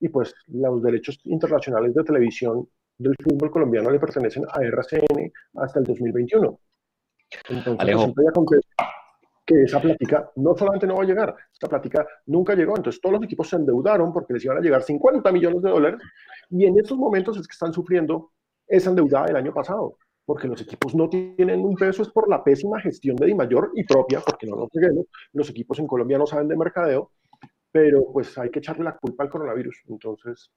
y 0.01 0.09
pues 0.09 0.35
los 0.47 0.83
derechos 0.83 1.21
internacionales 1.25 1.95
de 1.95 2.05
televisión 2.05 2.69
del 2.97 3.17
fútbol 3.23 3.51
colombiano 3.51 3.91
le 3.91 3.99
pertenecen 3.99 4.45
a 4.49 4.63
RCN 4.63 5.33
hasta 5.57 5.79
el 5.81 5.85
2021. 5.87 6.61
Entonces, 7.49 7.81
Alejo. 7.81 8.13
que 9.47 9.63
esa 9.63 9.81
plática 9.81 10.31
no 10.37 10.57
solamente 10.57 10.87
no 10.87 10.97
va 10.97 11.03
a 11.03 11.07
llegar, 11.07 11.35
esta 11.53 11.69
plática 11.69 12.07
nunca 12.27 12.55
llegó. 12.55 12.77
Entonces, 12.77 13.01
todos 13.01 13.15
los 13.15 13.25
equipos 13.25 13.49
se 13.49 13.57
endeudaron 13.57 14.13
porque 14.13 14.35
les 14.35 14.45
iban 14.45 14.59
a 14.59 14.61
llegar 14.61 14.83
50 14.83 15.33
millones 15.33 15.63
de 15.63 15.71
dólares 15.71 16.01
y 16.51 16.67
en 16.67 16.79
estos 16.79 16.97
momentos 16.97 17.37
es 17.37 17.47
que 17.49 17.53
están 17.53 17.73
sufriendo 17.73 18.33
esa 18.67 18.91
endeudada 18.91 19.27
del 19.27 19.37
año 19.37 19.53
pasado 19.53 19.97
porque 20.31 20.47
los 20.47 20.61
equipos 20.61 20.95
no 20.95 21.09
tienen 21.09 21.59
un 21.65 21.75
peso, 21.75 22.03
es 22.03 22.09
por 22.09 22.29
la 22.29 22.45
pésima 22.45 22.81
gestión 22.81 23.17
de 23.17 23.27
Dimayor 23.27 23.73
y 23.75 23.83
propia, 23.83 24.21
porque 24.21 24.47
no 24.47 24.55
nos 24.55 24.69
peguemos, 24.71 25.07
los 25.33 25.51
equipos 25.51 25.81
en 25.81 25.89
Colombia 25.89 26.19
no 26.19 26.27
saben 26.27 26.47
de 26.47 26.57
mercadeo, 26.57 27.11
pero 27.73 28.13
pues 28.13 28.39
hay 28.39 28.49
que 28.49 28.61
echarle 28.61 28.85
la 28.85 28.97
culpa 28.97 29.25
al 29.25 29.29
coronavirus. 29.29 29.83
Entonces, 29.89 30.53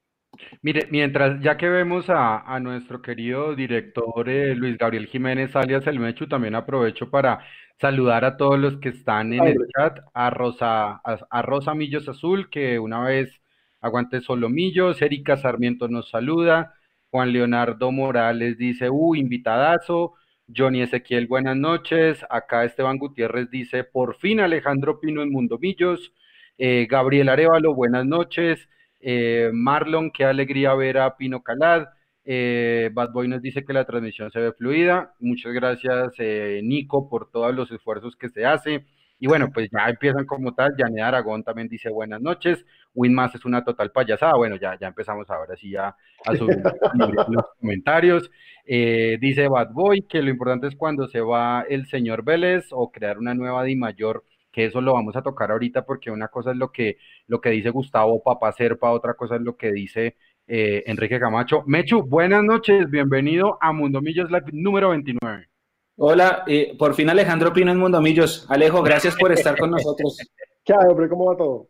Mire, 0.62 0.88
mientras, 0.90 1.42
ya 1.42 1.58
que 1.58 1.70
vemos 1.70 2.06
a, 2.10 2.60
nuestro 2.60 3.02
querido 3.02 3.56
director 3.56 4.28
eh, 4.30 4.56
Luis 4.56 4.78
Gabriel 4.78 5.08
Jiménez 5.08 5.56
alias 5.56 5.86
El 5.88 6.00
Mechu, 6.00 6.28
también 6.28 6.56
aprovecho 6.56 7.10
para 7.10 7.40
saludar 7.80 8.26
a 8.26 8.38
todos 8.38 8.60
los 8.60 8.78
que 8.78 8.90
están 8.90 9.34
en 9.34 9.44
el 9.44 9.58
chat, 9.76 10.00
a 10.14 10.30
Rosa, 10.30 11.02
a, 11.04 11.42
Rosa 11.42 11.76
Millos 11.76 12.08
Azul, 12.08 12.50
que 12.50 12.80
una 12.80 13.02
vez 13.04 13.42
aguante 13.82 14.22
solo 14.22 14.50
Millos, 14.50 15.02
Erika 15.02 15.38
Sarmiento 15.38 15.88
nos 15.88 16.10
saluda, 16.10 16.74
Juan 17.12 17.34
Leonardo 17.34 17.92
Morales 17.92 18.58
dice, 18.58 18.90
uh, 18.90 19.16
invitadazo, 19.16 20.14
Johnny 20.56 20.82
Ezequiel, 20.82 21.28
buenas 21.28 21.58
noches, 21.58 22.26
acá 22.30 22.64
Esteban 22.64 22.98
Gutiérrez 22.98 23.50
dice, 23.50 23.84
por 23.84 24.16
fin 24.18 24.40
Alejandro 24.40 25.00
Pino 25.00 25.22
en 25.22 25.32
Mundo 25.32 25.58
Millos, 25.60 26.14
eh, 26.58 26.88
Gabriel 26.90 27.30
Arevalo, 27.30 27.74
buenas 27.76 28.06
noches, 28.06 28.70
eh, 29.06 29.52
Marlon, 29.54 30.12
qué 30.12 30.24
alegría 30.24 30.74
ver 30.76 30.98
a 30.98 31.18
Pino 31.18 31.44
Calad. 31.44 31.88
Eh, 32.24 32.90
Bad 32.94 33.12
Boy 33.12 33.28
nos 33.28 33.42
dice 33.42 33.66
que 33.66 33.74
la 33.74 33.86
transmisión 33.86 34.32
se 34.32 34.40
ve 34.40 34.54
fluida. 34.54 35.14
Muchas 35.20 35.52
gracias, 35.54 36.14
eh, 36.20 36.62
Nico, 36.64 37.10
por 37.10 37.30
todos 37.30 37.54
los 37.54 37.70
esfuerzos 37.72 38.16
que 38.16 38.30
se 38.30 38.46
hace. 38.46 38.86
Y 39.20 39.28
bueno, 39.28 39.50
pues 39.54 39.70
ya 39.72 39.90
empiezan 39.90 40.26
como 40.26 40.54
tal. 40.54 40.74
Janet 40.78 41.04
Aragón 41.04 41.44
también 41.44 41.68
dice 41.68 41.90
buenas 41.90 42.22
noches. 42.22 42.66
Winmas 42.94 43.36
es 43.36 43.44
una 43.44 43.64
total 43.64 43.92
payasada. 43.92 44.36
Bueno, 44.36 44.56
ya, 44.56 44.78
ya 44.80 44.88
empezamos 44.88 45.30
ahora 45.30 45.56
sí 45.58 45.72
ya 45.72 45.96
a 46.26 46.36
subir 46.36 46.62
los 47.30 47.46
comentarios. 47.60 48.32
dice 48.66 49.48
Bad 49.50 49.72
Boy 49.74 50.04
que 50.04 50.22
lo 50.22 50.30
importante 50.30 50.68
es 50.68 50.76
cuando 50.76 51.08
se 51.08 51.20
va 51.20 51.66
el 51.70 51.88
señor 51.88 52.24
Vélez 52.24 52.68
o 52.72 52.92
crear 52.92 53.18
una 53.18 53.34
nueva 53.34 53.64
Di 53.64 53.76
Mayor 53.76 54.24
que 54.54 54.66
eso 54.66 54.80
lo 54.80 54.94
vamos 54.94 55.16
a 55.16 55.24
tocar 55.24 55.52
ahorita 55.52 55.84
porque 55.84 56.12
una 56.12 56.28
cosa 56.30 56.52
es 56.52 56.58
lo 56.58 56.72
que, 56.72 56.98
lo 57.28 57.42
que 57.42 57.50
dice 57.50 57.72
Gustavo 57.72 58.22
Papa 58.22 58.52
Serpa, 58.54 58.92
otra 58.92 59.16
cosa 59.16 59.36
es 59.36 59.42
lo 59.42 59.58
que 59.58 59.74
dice 59.74 60.16
eh, 60.48 60.84
Enrique 60.86 61.20
Camacho. 61.20 61.64
Mechu, 61.66 62.04
buenas 62.04 62.44
noches, 62.44 62.90
bienvenido 62.90 63.58
a 63.60 63.74
Mundo 63.74 64.00
Millos 64.00 64.30
Live 64.30 64.46
número 64.54 64.92
29. 64.92 65.50
Hola, 65.98 66.44
eh, 66.48 66.76
por 66.78 66.94
fin 66.94 67.10
Alejandro 67.10 67.52
Pino 67.52 67.72
en 67.72 67.80
Mundo 67.80 68.00
Millos. 68.00 68.46
Alejo, 68.48 68.84
gracias 68.84 69.16
por 69.16 69.32
estar 69.32 69.58
con 69.58 69.72
nosotros. 69.72 70.18
¿Qué 70.64 70.74
hay, 70.74 70.88
hombre? 70.88 71.10
¿Cómo 71.10 71.26
va 71.26 71.36
todo? 71.36 71.70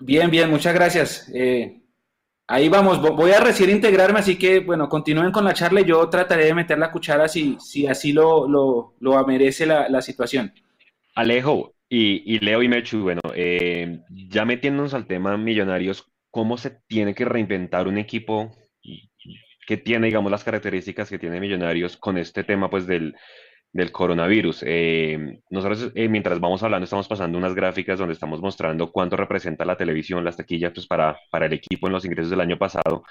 Bien, 0.00 0.28
bien, 0.28 0.50
muchas 0.50 0.74
gracias. 0.74 1.30
Eh, 1.32 1.80
ahí 2.48 2.68
vamos, 2.68 3.00
voy 3.00 3.30
a 3.30 3.40
recién 3.40 3.70
integrarme, 3.70 4.18
así 4.18 4.36
que 4.36 4.58
bueno, 4.58 4.88
continúen 4.88 5.30
con 5.30 5.44
la 5.44 5.54
charla 5.54 5.82
y 5.82 5.84
yo 5.84 6.08
trataré 6.08 6.46
de 6.46 6.54
meter 6.54 6.78
la 6.78 6.90
cuchara 6.90 7.28
si, 7.28 7.56
si 7.60 7.86
así 7.86 8.12
lo, 8.12 8.48
lo, 8.48 8.94
lo 8.98 9.24
merece 9.24 9.66
la, 9.66 9.88
la 9.88 10.02
situación. 10.02 10.52
Alejo, 11.14 11.74
y, 11.88 12.38
Leo 12.40 12.62
y 12.62 12.68
Mechu, 12.68 13.02
bueno, 13.02 13.20
eh, 13.34 14.00
ya 14.10 14.44
metiéndonos 14.44 14.94
al 14.94 15.06
tema 15.06 15.36
millonarios, 15.36 16.10
¿cómo 16.30 16.58
se 16.58 16.78
tiene 16.86 17.14
que 17.14 17.24
reinventar 17.24 17.88
un 17.88 17.98
equipo 17.98 18.52
que 19.66 19.76
tiene, 19.76 20.06
digamos, 20.06 20.30
las 20.30 20.44
características 20.44 21.10
que 21.10 21.18
tiene 21.18 21.40
Millonarios 21.40 21.96
con 21.96 22.16
este 22.18 22.44
tema, 22.44 22.70
pues, 22.70 22.86
del, 22.86 23.14
del 23.72 23.92
coronavirus? 23.92 24.64
Eh, 24.66 25.40
nosotros, 25.50 25.92
eh, 25.94 26.08
mientras 26.08 26.40
vamos 26.40 26.62
hablando, 26.62 26.84
estamos 26.84 27.08
pasando 27.08 27.38
unas 27.38 27.54
gráficas 27.54 27.98
donde 27.98 28.14
estamos 28.14 28.40
mostrando 28.40 28.90
cuánto 28.92 29.16
representa 29.16 29.64
la 29.64 29.76
televisión, 29.76 30.24
las 30.24 30.36
taquillas, 30.36 30.72
pues, 30.74 30.86
para, 30.86 31.18
para 31.30 31.46
el 31.46 31.52
equipo 31.54 31.86
en 31.86 31.92
los 31.94 32.04
ingresos 32.04 32.30
del 32.30 32.40
año 32.40 32.58
pasado. 32.58 33.04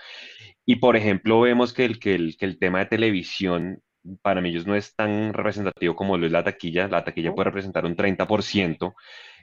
Y, 0.65 0.77
por 0.77 0.96
ejemplo, 0.96 1.41
vemos 1.41 1.74
que 1.74 1.86
el, 1.86 2.00
que 2.00 2.15
el, 2.15 2.38
que 2.38 2.46
el 2.46 2.60
tema 2.60 2.79
de 2.79 2.86
televisión 2.88 3.81
para 4.21 4.41
mí 4.41 4.53
no 4.65 4.75
es 4.75 4.95
tan 4.95 5.33
representativo 5.33 5.95
como 5.95 6.17
lo 6.17 6.25
es 6.25 6.31
la 6.31 6.43
taquilla. 6.43 6.87
La 6.87 7.03
taquilla 7.03 7.33
puede 7.33 7.45
representar 7.45 7.85
un 7.85 7.95
30%. 7.95 8.93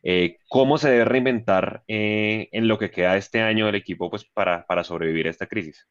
Eh, 0.02 0.38
¿Cómo 0.48 0.78
se 0.78 0.90
debe 0.90 1.04
reinventar 1.04 1.82
eh, 1.88 2.48
en 2.52 2.68
lo 2.68 2.78
que 2.78 2.90
queda 2.90 3.16
este 3.16 3.40
año 3.40 3.66
del 3.66 3.74
equipo 3.74 4.10
pues, 4.10 4.24
para, 4.24 4.66
para 4.66 4.84
sobrevivir 4.84 5.26
a 5.26 5.30
esta 5.30 5.46
crisis? 5.46 5.88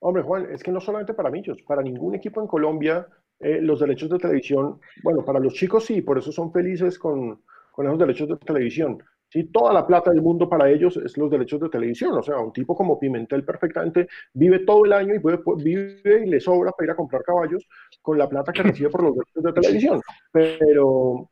Hombre, 0.00 0.22
Juan, 0.22 0.48
es 0.52 0.62
que 0.62 0.72
no 0.72 0.80
solamente 0.80 1.14
para 1.14 1.30
Millos, 1.30 1.62
para 1.62 1.80
ningún 1.80 2.16
equipo 2.16 2.40
en 2.40 2.48
Colombia 2.48 3.06
eh, 3.38 3.60
los 3.60 3.80
derechos 3.80 4.10
de 4.10 4.18
televisión, 4.18 4.80
bueno, 5.02 5.24
para 5.24 5.38
los 5.38 5.54
chicos 5.54 5.84
sí, 5.84 6.02
por 6.02 6.18
eso 6.18 6.32
son 6.32 6.52
felices 6.52 6.98
con, 6.98 7.42
con 7.70 7.86
esos 7.86 7.98
derechos 7.98 8.28
de 8.28 8.36
televisión, 8.36 9.02
¿sí? 9.32 9.44
Toda 9.44 9.72
la 9.72 9.86
plata 9.86 10.10
del 10.10 10.20
mundo 10.20 10.48
para 10.48 10.70
ellos 10.70 10.96
es 10.98 11.16
los 11.16 11.30
derechos 11.30 11.60
de 11.60 11.70
televisión. 11.70 12.12
O 12.18 12.22
sea, 12.22 12.38
un 12.38 12.52
tipo 12.52 12.76
como 12.76 12.98
Pimentel 12.98 13.44
perfectamente 13.44 14.08
vive 14.34 14.60
todo 14.60 14.84
el 14.84 14.92
año 14.92 15.14
y 15.14 15.20
puede, 15.20 15.38
vive 15.56 16.24
y 16.26 16.28
le 16.28 16.38
sobra 16.40 16.72
para 16.72 16.86
ir 16.86 16.90
a 16.90 16.96
comprar 16.96 17.22
caballos 17.22 17.66
con 18.02 18.18
la 18.18 18.28
plata 18.28 18.52
que 18.52 18.62
recibe 18.62 18.90
por 18.90 19.02
los 19.04 19.14
derechos 19.14 19.42
de 19.42 19.52
televisión. 19.52 20.00
Pero, 20.30 21.30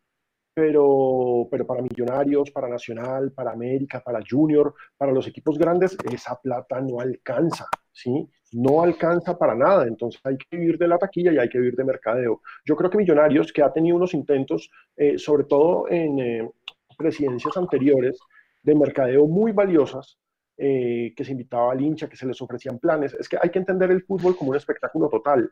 pero, 0.54 1.46
pero 1.50 1.66
para 1.66 1.82
Millonarios, 1.82 2.50
para 2.50 2.68
Nacional, 2.68 3.32
para 3.32 3.52
América, 3.52 4.00
para 4.04 4.20
Junior, 4.28 4.74
para 4.96 5.12
los 5.12 5.28
equipos 5.28 5.58
grandes, 5.58 5.96
esa 6.10 6.40
plata 6.40 6.80
no 6.80 7.00
alcanza, 7.00 7.66
¿sí? 7.92 8.26
No 8.52 8.82
alcanza 8.82 9.36
para 9.36 9.54
nada. 9.54 9.86
Entonces 9.86 10.20
hay 10.24 10.38
que 10.38 10.56
vivir 10.56 10.78
de 10.78 10.88
la 10.88 10.96
taquilla 10.96 11.32
y 11.32 11.38
hay 11.38 11.50
que 11.50 11.58
vivir 11.58 11.76
de 11.76 11.84
mercadeo. 11.84 12.40
Yo 12.64 12.76
creo 12.76 12.88
que 12.88 12.96
Millonarios, 12.96 13.52
que 13.52 13.62
ha 13.62 13.70
tenido 13.72 13.96
unos 13.96 14.14
intentos, 14.14 14.70
eh, 14.96 15.18
sobre 15.18 15.44
todo 15.44 15.86
en, 15.88 16.18
eh, 16.18 16.50
presidencias 17.00 17.56
anteriores 17.56 18.20
de 18.62 18.74
mercadeo 18.74 19.26
muy 19.26 19.52
valiosas, 19.52 20.18
eh, 20.58 21.14
que 21.16 21.24
se 21.24 21.32
invitaba 21.32 21.72
al 21.72 21.80
hincha, 21.80 22.06
que 22.06 22.16
se 22.16 22.26
les 22.26 22.40
ofrecían 22.42 22.78
planes. 22.78 23.14
Es 23.14 23.26
que 23.30 23.38
hay 23.42 23.48
que 23.48 23.58
entender 23.58 23.90
el 23.90 24.02
fútbol 24.02 24.36
como 24.36 24.50
un 24.50 24.56
espectáculo 24.56 25.08
total. 25.08 25.50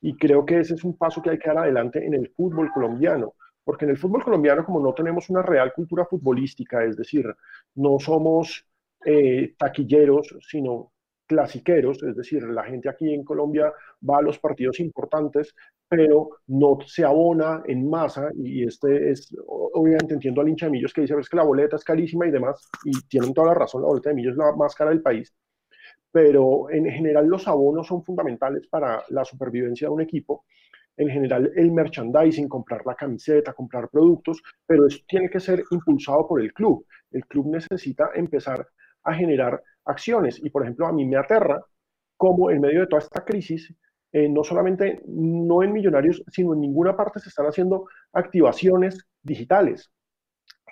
Y 0.00 0.16
creo 0.16 0.46
que 0.46 0.60
ese 0.60 0.74
es 0.74 0.84
un 0.84 0.96
paso 0.96 1.20
que 1.20 1.30
hay 1.30 1.38
que 1.38 1.48
dar 1.48 1.58
adelante 1.58 2.04
en 2.04 2.14
el 2.14 2.30
fútbol 2.30 2.70
colombiano. 2.72 3.34
Porque 3.62 3.84
en 3.84 3.90
el 3.90 3.98
fútbol 3.98 4.24
colombiano, 4.24 4.64
como 4.64 4.80
no 4.80 4.94
tenemos 4.94 5.28
una 5.28 5.42
real 5.42 5.74
cultura 5.74 6.06
futbolística, 6.06 6.82
es 6.82 6.96
decir, 6.96 7.26
no 7.74 7.98
somos 7.98 8.66
eh, 9.04 9.54
taquilleros, 9.58 10.34
sino 10.40 10.92
clasiqueros, 11.28 12.02
es 12.02 12.16
decir, 12.16 12.42
la 12.42 12.64
gente 12.64 12.88
aquí 12.88 13.14
en 13.14 13.22
Colombia 13.22 13.72
va 14.08 14.18
a 14.18 14.22
los 14.22 14.38
partidos 14.38 14.80
importantes, 14.80 15.54
pero 15.88 16.30
no 16.48 16.78
se 16.86 17.04
abona 17.04 17.62
en 17.66 17.88
masa, 17.88 18.30
y 18.34 18.64
este 18.64 19.10
es, 19.10 19.32
obviamente 19.46 20.14
entiendo 20.14 20.40
al 20.40 20.48
hincha 20.48 20.66
de 20.66 20.72
Millos 20.72 20.92
que 20.92 21.02
dice, 21.02 21.14
es 21.18 21.28
que 21.28 21.36
la 21.36 21.44
boleta 21.44 21.76
es 21.76 21.84
carísima 21.84 22.26
y 22.26 22.30
demás, 22.30 22.68
y 22.84 22.92
tienen 23.08 23.32
toda 23.32 23.48
la 23.48 23.54
razón, 23.54 23.82
la 23.82 23.88
boleta 23.88 24.08
de 24.10 24.16
Millos 24.16 24.32
es 24.32 24.38
la 24.38 24.56
más 24.56 24.74
cara 24.74 24.90
del 24.90 25.02
país, 25.02 25.32
pero 26.10 26.70
en 26.70 26.86
general 26.86 27.26
los 27.26 27.46
abonos 27.46 27.86
son 27.86 28.02
fundamentales 28.02 28.66
para 28.66 29.04
la 29.10 29.24
supervivencia 29.24 29.88
de 29.88 29.94
un 29.94 30.00
equipo. 30.00 30.44
En 30.96 31.08
general 31.08 31.52
el 31.54 31.70
merchandising, 31.70 32.48
comprar 32.48 32.84
la 32.84 32.96
camiseta, 32.96 33.52
comprar 33.52 33.88
productos, 33.88 34.42
pero 34.66 34.86
eso 34.86 34.98
tiene 35.06 35.30
que 35.30 35.38
ser 35.38 35.62
impulsado 35.70 36.26
por 36.26 36.40
el 36.40 36.52
club. 36.52 36.84
El 37.12 37.24
club 37.26 37.52
necesita 37.52 38.10
empezar 38.14 38.66
a 39.04 39.14
generar 39.14 39.62
acciones 39.88 40.38
y 40.42 40.50
por 40.50 40.62
ejemplo 40.62 40.86
a 40.86 40.92
mí 40.92 41.04
me 41.06 41.16
aterra 41.16 41.64
cómo 42.16 42.50
en 42.50 42.60
medio 42.60 42.80
de 42.80 42.86
toda 42.86 43.00
esta 43.00 43.24
crisis 43.24 43.74
eh, 44.12 44.28
no 44.28 44.42
solamente 44.42 45.02
no 45.06 45.62
en 45.62 45.72
Millonarios, 45.72 46.22
sino 46.28 46.54
en 46.54 46.60
ninguna 46.60 46.96
parte 46.96 47.20
se 47.20 47.28
están 47.28 47.46
haciendo 47.46 47.86
activaciones 48.12 49.06
digitales. 49.22 49.90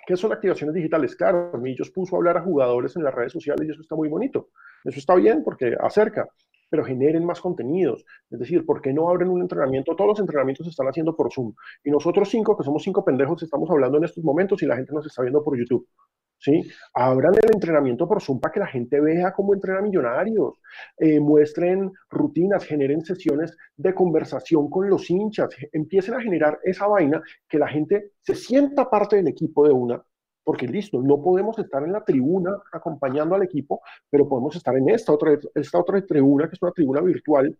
¿Qué 0.07 0.15
son 0.15 0.31
activaciones 0.31 0.73
digitales? 0.73 1.15
Claro, 1.15 1.51
Millos 1.57 1.91
puso 1.91 2.15
a 2.15 2.17
hablar 2.17 2.37
a 2.37 2.41
jugadores 2.41 2.95
en 2.95 3.03
las 3.03 3.13
redes 3.13 3.33
sociales 3.33 3.67
y 3.67 3.71
eso 3.71 3.81
está 3.81 3.95
muy 3.95 4.09
bonito. 4.09 4.49
Eso 4.83 4.99
está 4.99 5.15
bien 5.15 5.43
porque 5.43 5.75
acerca, 5.79 6.27
pero 6.69 6.83
generen 6.83 7.25
más 7.25 7.41
contenidos. 7.41 8.05
Es 8.29 8.39
decir, 8.39 8.65
¿por 8.65 8.81
qué 8.81 8.93
no 8.93 9.09
abren 9.09 9.29
un 9.29 9.41
entrenamiento? 9.41 9.95
Todos 9.95 10.09
los 10.11 10.19
entrenamientos 10.19 10.65
se 10.65 10.71
están 10.71 10.87
haciendo 10.87 11.15
por 11.15 11.31
Zoom. 11.31 11.53
Y 11.83 11.91
nosotros 11.91 12.29
cinco, 12.29 12.57
que 12.57 12.63
somos 12.63 12.83
cinco 12.83 13.03
pendejos, 13.03 13.43
estamos 13.43 13.69
hablando 13.69 13.97
en 13.97 14.05
estos 14.05 14.23
momentos 14.23 14.63
y 14.63 14.65
la 14.65 14.77
gente 14.77 14.93
nos 14.93 15.05
está 15.05 15.21
viendo 15.21 15.43
por 15.43 15.57
YouTube. 15.57 15.87
¿Sí? 16.39 16.69
Abran 16.93 17.33
el 17.35 17.51
entrenamiento 17.53 18.07
por 18.07 18.21
Zoom 18.21 18.39
para 18.39 18.53
que 18.53 18.59
la 18.59 18.67
gente 18.67 18.99
vea 18.99 19.33
cómo 19.33 19.53
entrena 19.53 19.81
millonarios, 19.81 20.55
eh, 20.97 21.19
muestren 21.19 21.91
rutinas, 22.09 22.63
generen 22.65 23.03
sesiones 23.03 23.55
de 23.75 23.93
conversación 23.93 24.69
con 24.69 24.89
los 24.89 25.09
hinchas, 25.09 25.49
empiecen 25.71 26.15
a 26.15 26.21
generar 26.21 26.59
esa 26.63 26.87
vaina 26.87 27.21
que 27.47 27.59
la 27.59 27.67
gente 27.67 28.11
se 28.21 28.35
sienta 28.35 28.89
parte 28.89 29.17
del 29.17 29.27
equipo 29.27 29.65
de 29.67 29.73
una, 29.73 30.03
porque 30.47 30.65
listo, 30.65 31.01
no 31.01 31.21
podemos 31.21 31.59
estar 31.59 31.83
en 31.83 31.91
la 31.91 32.05
tribuna 32.05 32.55
acompañando 32.71 33.35
al 33.35 33.43
equipo, 33.43 33.81
pero 34.09 34.29
podemos 34.29 34.55
estar 34.55 34.75
en 34.77 34.89
esta 34.89 35.11
otra, 35.11 35.37
esta 35.53 35.77
otra 35.77 36.01
tribuna, 36.05 36.47
que 36.47 36.55
es 36.55 36.61
una 36.61 36.71
tribuna 36.71 37.01
virtual. 37.01 37.57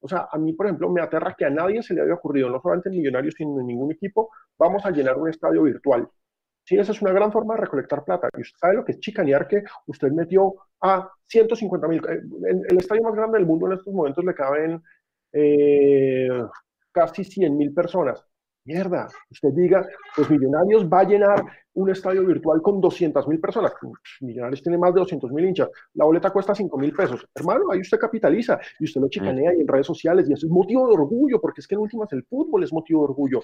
O 0.00 0.08
sea, 0.08 0.26
a 0.32 0.38
mí, 0.38 0.54
por 0.54 0.64
ejemplo, 0.64 0.88
me 0.88 1.02
aterra 1.02 1.34
que 1.36 1.44
a 1.44 1.50
nadie 1.50 1.82
se 1.82 1.92
le 1.92 2.00
haya 2.00 2.14
ocurrido, 2.14 2.48
no 2.48 2.58
solamente 2.58 2.88
en 2.88 2.96
Millonarios, 2.96 3.34
sino 3.36 3.60
en 3.60 3.66
ningún 3.66 3.92
equipo, 3.92 4.30
vamos 4.58 4.86
a 4.86 4.90
llenar 4.90 5.18
un 5.18 5.28
estadio 5.28 5.62
virtual. 5.64 6.08
Sí, 6.70 6.78
esa 6.78 6.92
es 6.92 7.02
una 7.02 7.10
gran 7.10 7.32
forma 7.32 7.54
de 7.54 7.62
recolectar 7.62 8.04
plata. 8.04 8.28
Y 8.38 8.42
usted 8.42 8.56
sabe 8.60 8.74
lo 8.74 8.84
que 8.84 8.92
es 8.92 9.00
chicanear 9.00 9.48
que 9.48 9.64
usted 9.88 10.12
metió 10.12 10.54
a 10.80 11.10
150 11.26 11.88
mil. 11.88 12.00
Eh, 12.08 12.20
el, 12.68 12.78
estadio 12.78 13.02
más 13.02 13.16
grande 13.16 13.38
del 13.38 13.46
mundo 13.48 13.66
en 13.66 13.72
estos 13.72 13.92
momentos 13.92 14.24
le 14.24 14.32
caben 14.32 14.80
eh, 15.32 16.28
casi 16.92 17.24
100 17.24 17.56
mil 17.56 17.74
personas. 17.74 18.24
Mierda, 18.64 19.08
usted 19.28 19.48
diga, 19.48 19.84
pues 20.14 20.30
Millonarios 20.30 20.86
va 20.86 21.00
a 21.00 21.04
llenar 21.04 21.42
un 21.72 21.90
estadio 21.90 22.24
virtual 22.24 22.62
con 22.62 22.80
200 22.80 23.26
mil 23.26 23.40
personas. 23.40 23.72
Millonarios 24.20 24.62
tiene 24.62 24.78
más 24.78 24.94
de 24.94 25.00
200 25.00 25.32
mil 25.32 25.46
hinchas. 25.46 25.70
La 25.94 26.04
boleta 26.04 26.30
cuesta 26.30 26.54
5 26.54 26.78
mil 26.78 26.92
pesos. 26.92 27.26
Hermano, 27.34 27.72
ahí 27.72 27.80
usted 27.80 27.98
capitaliza 27.98 28.60
y 28.78 28.84
usted 28.84 29.00
lo 29.00 29.08
chicanea 29.08 29.52
y 29.56 29.62
en 29.62 29.66
redes 29.66 29.88
sociales 29.88 30.30
y 30.30 30.34
eso 30.34 30.46
es 30.46 30.52
motivo 30.52 30.86
de 30.86 30.94
orgullo, 30.94 31.40
porque 31.40 31.62
es 31.62 31.66
que 31.66 31.74
en 31.74 31.80
últimas 31.80 32.12
el 32.12 32.22
fútbol 32.22 32.62
es 32.62 32.72
motivo 32.72 33.00
de 33.00 33.04
orgullo. 33.06 33.42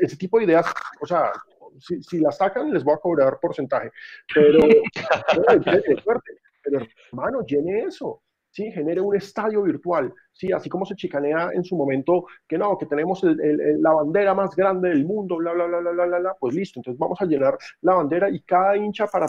Ese 0.00 0.16
tipo 0.16 0.38
de 0.38 0.46
ideas, 0.46 0.66
o 1.00 1.06
sea, 1.06 1.30
si, 1.78 2.02
si, 2.02 2.18
la 2.18 2.32
sacan, 2.32 2.72
les 2.72 2.84
voy 2.84 2.94
a 2.94 2.98
cobrar 2.98 3.38
porcentaje. 3.40 3.90
Pero, 4.32 4.60
pero 6.62 6.86
hermano, 7.10 7.44
llene 7.46 7.84
eso. 7.84 8.22
¿sí? 8.54 8.70
genere 8.70 9.00
un 9.00 9.16
estadio 9.16 9.62
virtual, 9.62 10.14
¿sí? 10.34 10.52
así 10.52 10.68
como 10.68 10.84
se 10.84 10.94
chicanea 10.94 11.50
en 11.54 11.64
su 11.64 11.76
momento 11.76 12.26
que 12.46 12.58
no, 12.58 12.76
que 12.76 12.86
tenemos 12.86 13.22
la 13.24 13.92
bandera 13.92 14.34
más 14.34 14.54
grande 14.54 14.90
del 14.90 15.06
mundo, 15.06 15.36
bla, 15.36 15.52
bla, 15.52 15.66
bla, 15.66 15.78
bla, 15.78 15.92
bla, 15.92 16.18
bla, 16.18 16.36
pues 16.38 16.54
listo, 16.54 16.80
entonces 16.80 16.98
vamos 16.98 17.20
a 17.20 17.24
llenar 17.24 17.56
la 17.80 17.94
bandera 17.94 18.28
y 18.28 18.40
cada 18.42 18.76
hincha 18.76 19.06
para 19.06 19.26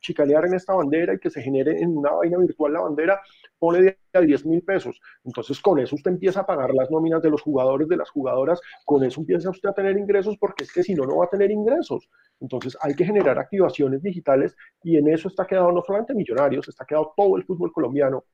chicanear 0.00 0.46
en 0.46 0.54
esta 0.54 0.74
bandera 0.74 1.14
y 1.14 1.18
que 1.18 1.30
se 1.30 1.42
genere 1.42 1.80
en 1.80 1.96
una 1.96 2.12
vaina 2.12 2.38
virtual 2.38 2.72
la 2.72 2.80
bandera, 2.80 3.20
pone 3.58 3.98
a 4.12 4.20
10 4.20 4.46
mil 4.46 4.62
pesos. 4.62 5.00
Entonces 5.24 5.60
con 5.60 5.78
eso 5.78 5.96
usted 5.96 6.12
empieza 6.12 6.40
a 6.40 6.46
pagar 6.46 6.72
las 6.74 6.90
nóminas 6.90 7.22
de 7.22 7.30
los 7.30 7.42
jugadores, 7.42 7.88
de 7.88 7.96
las 7.96 8.10
jugadoras, 8.10 8.60
con 8.84 9.04
eso 9.04 9.20
empieza 9.20 9.50
usted 9.50 9.68
a 9.68 9.74
tener 9.74 9.96
ingresos 9.98 10.36
porque 10.38 10.64
es 10.64 10.72
que 10.72 10.82
si 10.82 10.94
no, 10.94 11.04
no 11.04 11.18
va 11.18 11.26
a 11.26 11.30
tener 11.30 11.50
ingresos. 11.50 12.08
Entonces 12.40 12.76
hay 12.80 12.94
que 12.94 13.04
generar 13.04 13.38
activaciones 13.38 14.02
digitales 14.02 14.56
y 14.82 14.96
en 14.96 15.08
eso 15.08 15.28
está 15.28 15.46
quedado 15.46 15.72
no 15.72 15.82
solamente 15.82 16.14
Millonarios, 16.14 16.68
está 16.68 16.84
quedado 16.84 17.12
todo 17.16 17.36
el 17.36 17.44
fútbol 17.44 17.72
colombiano 17.72 18.24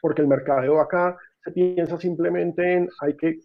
porque 0.00 0.22
el 0.22 0.28
mercadeo 0.28 0.80
acá 0.80 1.16
se 1.42 1.50
piensa 1.52 1.98
simplemente 1.98 2.72
en 2.72 2.88
hay 3.00 3.16
que 3.16 3.40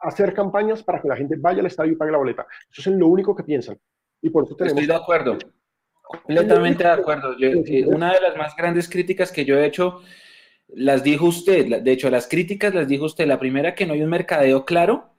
hacer 0.00 0.34
campañas 0.34 0.82
para 0.82 1.00
que 1.00 1.08
la 1.08 1.16
gente 1.16 1.36
vaya 1.38 1.60
al 1.60 1.66
estadio 1.66 1.92
y 1.92 1.96
pague 1.96 2.12
la 2.12 2.18
boleta. 2.18 2.46
Eso 2.70 2.90
es 2.90 2.96
lo 2.96 3.06
único 3.06 3.34
que 3.36 3.44
piensan. 3.44 3.78
Y 4.20 4.30
por 4.30 4.44
eso 4.44 4.56
tenemos... 4.56 4.80
Estoy 4.80 4.86
de 4.94 5.00
acuerdo. 5.00 5.38
Completamente 6.02 6.84
de 6.84 6.90
acuerdo. 6.90 7.36
Eh, 7.38 7.86
una 7.86 8.12
de 8.12 8.20
las 8.20 8.36
más 8.36 8.56
grandes 8.56 8.88
críticas 8.88 9.30
que 9.30 9.44
yo 9.44 9.58
he 9.58 9.66
hecho, 9.66 10.00
las 10.68 11.02
dijo 11.04 11.26
usted. 11.26 11.82
De 11.82 11.92
hecho, 11.92 12.10
las 12.10 12.26
críticas 12.26 12.74
las 12.74 12.88
dijo 12.88 13.04
usted. 13.04 13.26
La 13.26 13.38
primera, 13.38 13.74
que 13.74 13.86
no 13.86 13.94
hay 13.94 14.02
un 14.02 14.10
mercadeo 14.10 14.64
claro 14.64 15.11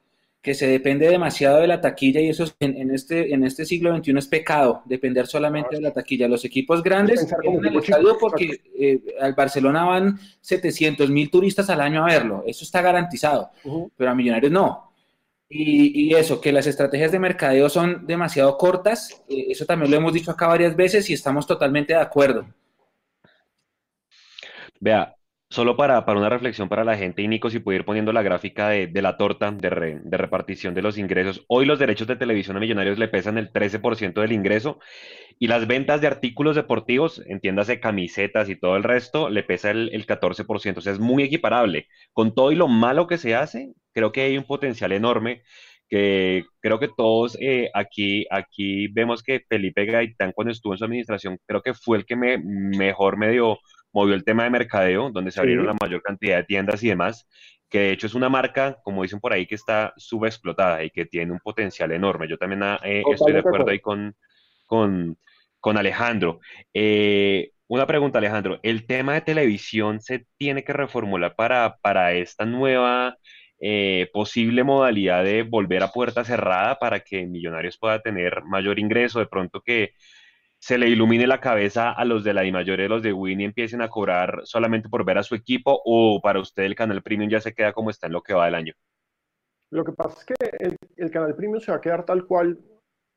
que 0.43 0.53
se 0.53 0.67
depende 0.67 1.09
demasiado 1.09 1.61
de 1.61 1.67
la 1.67 1.79
taquilla 1.79 2.19
y 2.19 2.27
eso 2.27 2.43
en, 2.59 2.91
este, 2.93 3.33
en 3.33 3.45
este 3.45 3.63
siglo 3.63 3.95
XXI 3.95 4.17
es 4.17 4.27
pecado, 4.27 4.81
depender 4.83 5.25
solamente 5.25 5.77
de 5.77 5.81
la 5.81 5.93
taquilla. 5.93 6.27
Los 6.27 6.43
equipos 6.43 6.83
grandes 6.83 7.33
en 7.43 7.65
el 7.65 7.77
estadio 7.77 8.17
porque 8.19 8.59
eh, 8.77 8.99
al 9.21 9.35
Barcelona 9.35 9.85
van 9.85 10.19
700 10.41 11.09
mil 11.09 11.31
turistas 11.31 11.69
al 11.69 11.79
año 11.79 12.03
a 12.03 12.07
verlo, 12.07 12.43
eso 12.45 12.65
está 12.65 12.81
garantizado, 12.81 13.51
pero 13.95 14.11
a 14.11 14.15
Millonarios 14.15 14.51
no. 14.51 14.91
Y, 15.47 16.13
eso, 16.13 16.41
que 16.41 16.51
las 16.51 16.67
estrategias 16.67 17.11
de 17.11 17.19
mercadeo 17.19 17.69
son 17.69 18.05
demasiado 18.05 18.57
cortas, 18.57 19.23
eh, 19.29 19.45
eso 19.49 19.65
también 19.65 19.91
lo 19.91 19.97
hemos 19.97 20.11
dicho 20.11 20.31
acá 20.31 20.47
varias 20.47 20.75
veces 20.75 21.09
y 21.09 21.13
estamos 21.13 21.47
totalmente 21.47 21.93
de 21.93 22.01
acuerdo. 22.01 22.45
Vea, 24.81 25.15
Solo 25.53 25.77
para, 25.77 26.03
para, 26.03 26.17
una 26.17 26.29
reflexión 26.29 26.67
para 26.67 26.83
la 26.83 26.97
gente, 26.97 27.21
y 27.21 27.27
Nico, 27.27 27.47
si 27.51 27.59
puede 27.59 27.77
ir 27.77 27.85
poniendo 27.85 28.11
la 28.11 28.23
gráfica 28.23 28.69
de, 28.69 28.87
de 28.87 29.01
la 29.03 29.17
torta 29.17 29.51
de, 29.51 29.99
de, 30.03 30.17
repartición 30.17 30.73
de 30.73 30.81
los 30.81 30.97
ingresos. 30.97 31.45
Hoy 31.47 31.65
los 31.67 31.77
derechos 31.77 32.07
de 32.07 32.15
televisión 32.15 32.57
a 32.57 32.59
Millonarios 32.59 32.97
le 32.97 33.07
pesan 33.07 33.37
el 33.37 33.51
13% 33.51 34.19
del 34.19 34.31
ingreso 34.31 34.79
y 35.37 35.45
las 35.45 35.67
ventas 35.67 36.01
de 36.01 36.07
artículos 36.07 36.55
deportivos, 36.55 37.21
entiéndase 37.27 37.79
camisetas 37.79 38.49
y 38.49 38.55
todo 38.55 38.77
el 38.77 38.83
resto, 38.83 39.29
le 39.29 39.43
pesa 39.43 39.69
el, 39.69 39.91
el 39.93 40.07
14%. 40.07 40.77
O 40.77 40.81
sea, 40.81 40.91
es 40.91 40.99
muy 40.99 41.21
equiparable. 41.21 41.87
Con 42.13 42.33
todo 42.33 42.51
y 42.51 42.55
lo 42.55 42.67
malo 42.67 43.05
que 43.05 43.19
se 43.19 43.35
hace, 43.35 43.73
creo 43.91 44.11
que 44.11 44.21
hay 44.21 44.39
un 44.39 44.45
potencial 44.45 44.91
enorme 44.91 45.43
que 45.87 46.45
creo 46.61 46.79
que 46.79 46.89
todos 46.97 47.37
eh, 47.39 47.69
aquí, 47.75 48.25
aquí 48.31 48.87
vemos 48.87 49.21
que 49.21 49.45
Felipe 49.47 49.85
Gaitán 49.85 50.31
cuando 50.31 50.51
estuvo 50.51 50.73
en 50.73 50.79
su 50.79 50.85
administración, 50.85 51.37
creo 51.45 51.61
que 51.61 51.75
fue 51.75 51.99
el 51.99 52.05
que 52.07 52.15
me, 52.15 52.39
mejor 52.39 53.17
me 53.17 53.29
dio 53.29 53.59
movió 53.93 54.15
el 54.15 54.23
tema 54.23 54.43
de 54.43 54.49
mercadeo, 54.49 55.11
donde 55.11 55.31
se 55.31 55.39
abrieron 55.39 55.67
la 55.67 55.75
mayor 55.79 56.01
cantidad 56.01 56.37
de 56.37 56.43
tiendas 56.43 56.83
y 56.83 56.89
demás, 56.89 57.27
que 57.69 57.79
de 57.79 57.91
hecho 57.91 58.07
es 58.07 58.15
una 58.15 58.29
marca, 58.29 58.77
como 58.83 59.03
dicen 59.03 59.19
por 59.19 59.33
ahí, 59.33 59.45
que 59.45 59.55
está 59.55 59.93
subexplotada 59.97 60.83
y 60.83 60.89
que 60.89 61.05
tiene 61.05 61.31
un 61.31 61.39
potencial 61.39 61.91
enorme. 61.91 62.27
Yo 62.27 62.37
también 62.37 62.63
ah, 62.63 62.79
eh, 62.83 63.03
estoy 63.11 63.33
de 63.33 63.39
acuerdo 63.39 63.69
ahí 63.69 63.79
con, 63.79 64.15
con, 64.65 65.17
con 65.59 65.77
Alejandro. 65.77 66.39
Eh, 66.73 67.51
una 67.67 67.87
pregunta, 67.87 68.19
Alejandro. 68.19 68.59
¿El 68.61 68.85
tema 68.85 69.13
de 69.13 69.21
televisión 69.21 70.01
se 70.01 70.27
tiene 70.37 70.63
que 70.63 70.73
reformular 70.73 71.35
para, 71.35 71.77
para 71.81 72.13
esta 72.13 72.45
nueva 72.45 73.17
eh, 73.59 74.09
posible 74.13 74.63
modalidad 74.63 75.23
de 75.23 75.43
volver 75.43 75.81
a 75.81 75.91
puerta 75.91 76.23
cerrada 76.23 76.77
para 76.77 76.99
que 76.99 77.25
Millonarios 77.25 77.77
pueda 77.79 77.99
tener 77.99 78.43
mayor 78.43 78.77
ingreso? 78.77 79.19
De 79.19 79.25
pronto 79.25 79.61
que 79.61 79.93
se 80.63 80.77
le 80.77 80.87
ilumine 80.87 81.27
la 81.27 81.41
cabeza 81.41 81.91
a 81.91 82.05
los 82.05 82.23
de 82.23 82.33
la 82.33 82.45
I 82.45 82.51
mayor 82.53 82.79
y 82.79 82.87
los 82.87 83.03
de 83.03 83.11
Winnie 83.11 83.45
empiecen 83.45 83.81
a 83.81 83.89
cobrar 83.89 84.43
solamente 84.45 84.87
por 84.87 85.03
ver 85.03 85.17
a 85.17 85.23
su 85.23 85.35
equipo 85.35 85.81
o 85.83 86.21
para 86.21 86.39
usted 86.39 86.63
el 86.63 86.73
canal 86.73 87.03
premium 87.03 87.29
ya 87.29 87.41
se 87.41 87.53
queda 87.53 87.73
como 87.73 87.89
está 87.89 88.07
en 88.07 88.13
lo 88.13 88.21
que 88.21 88.33
va 88.33 88.45
del 88.45 88.55
año? 88.55 88.73
Lo 89.71 89.83
que 89.83 89.91
pasa 89.91 90.19
es 90.19 90.23
que 90.23 90.77
el, 90.95 91.11
canal 91.11 91.35
premium 91.35 91.59
se 91.59 91.69
va 91.69 91.79
a 91.79 91.81
quedar 91.81 92.05
tal 92.05 92.25
cual 92.25 92.57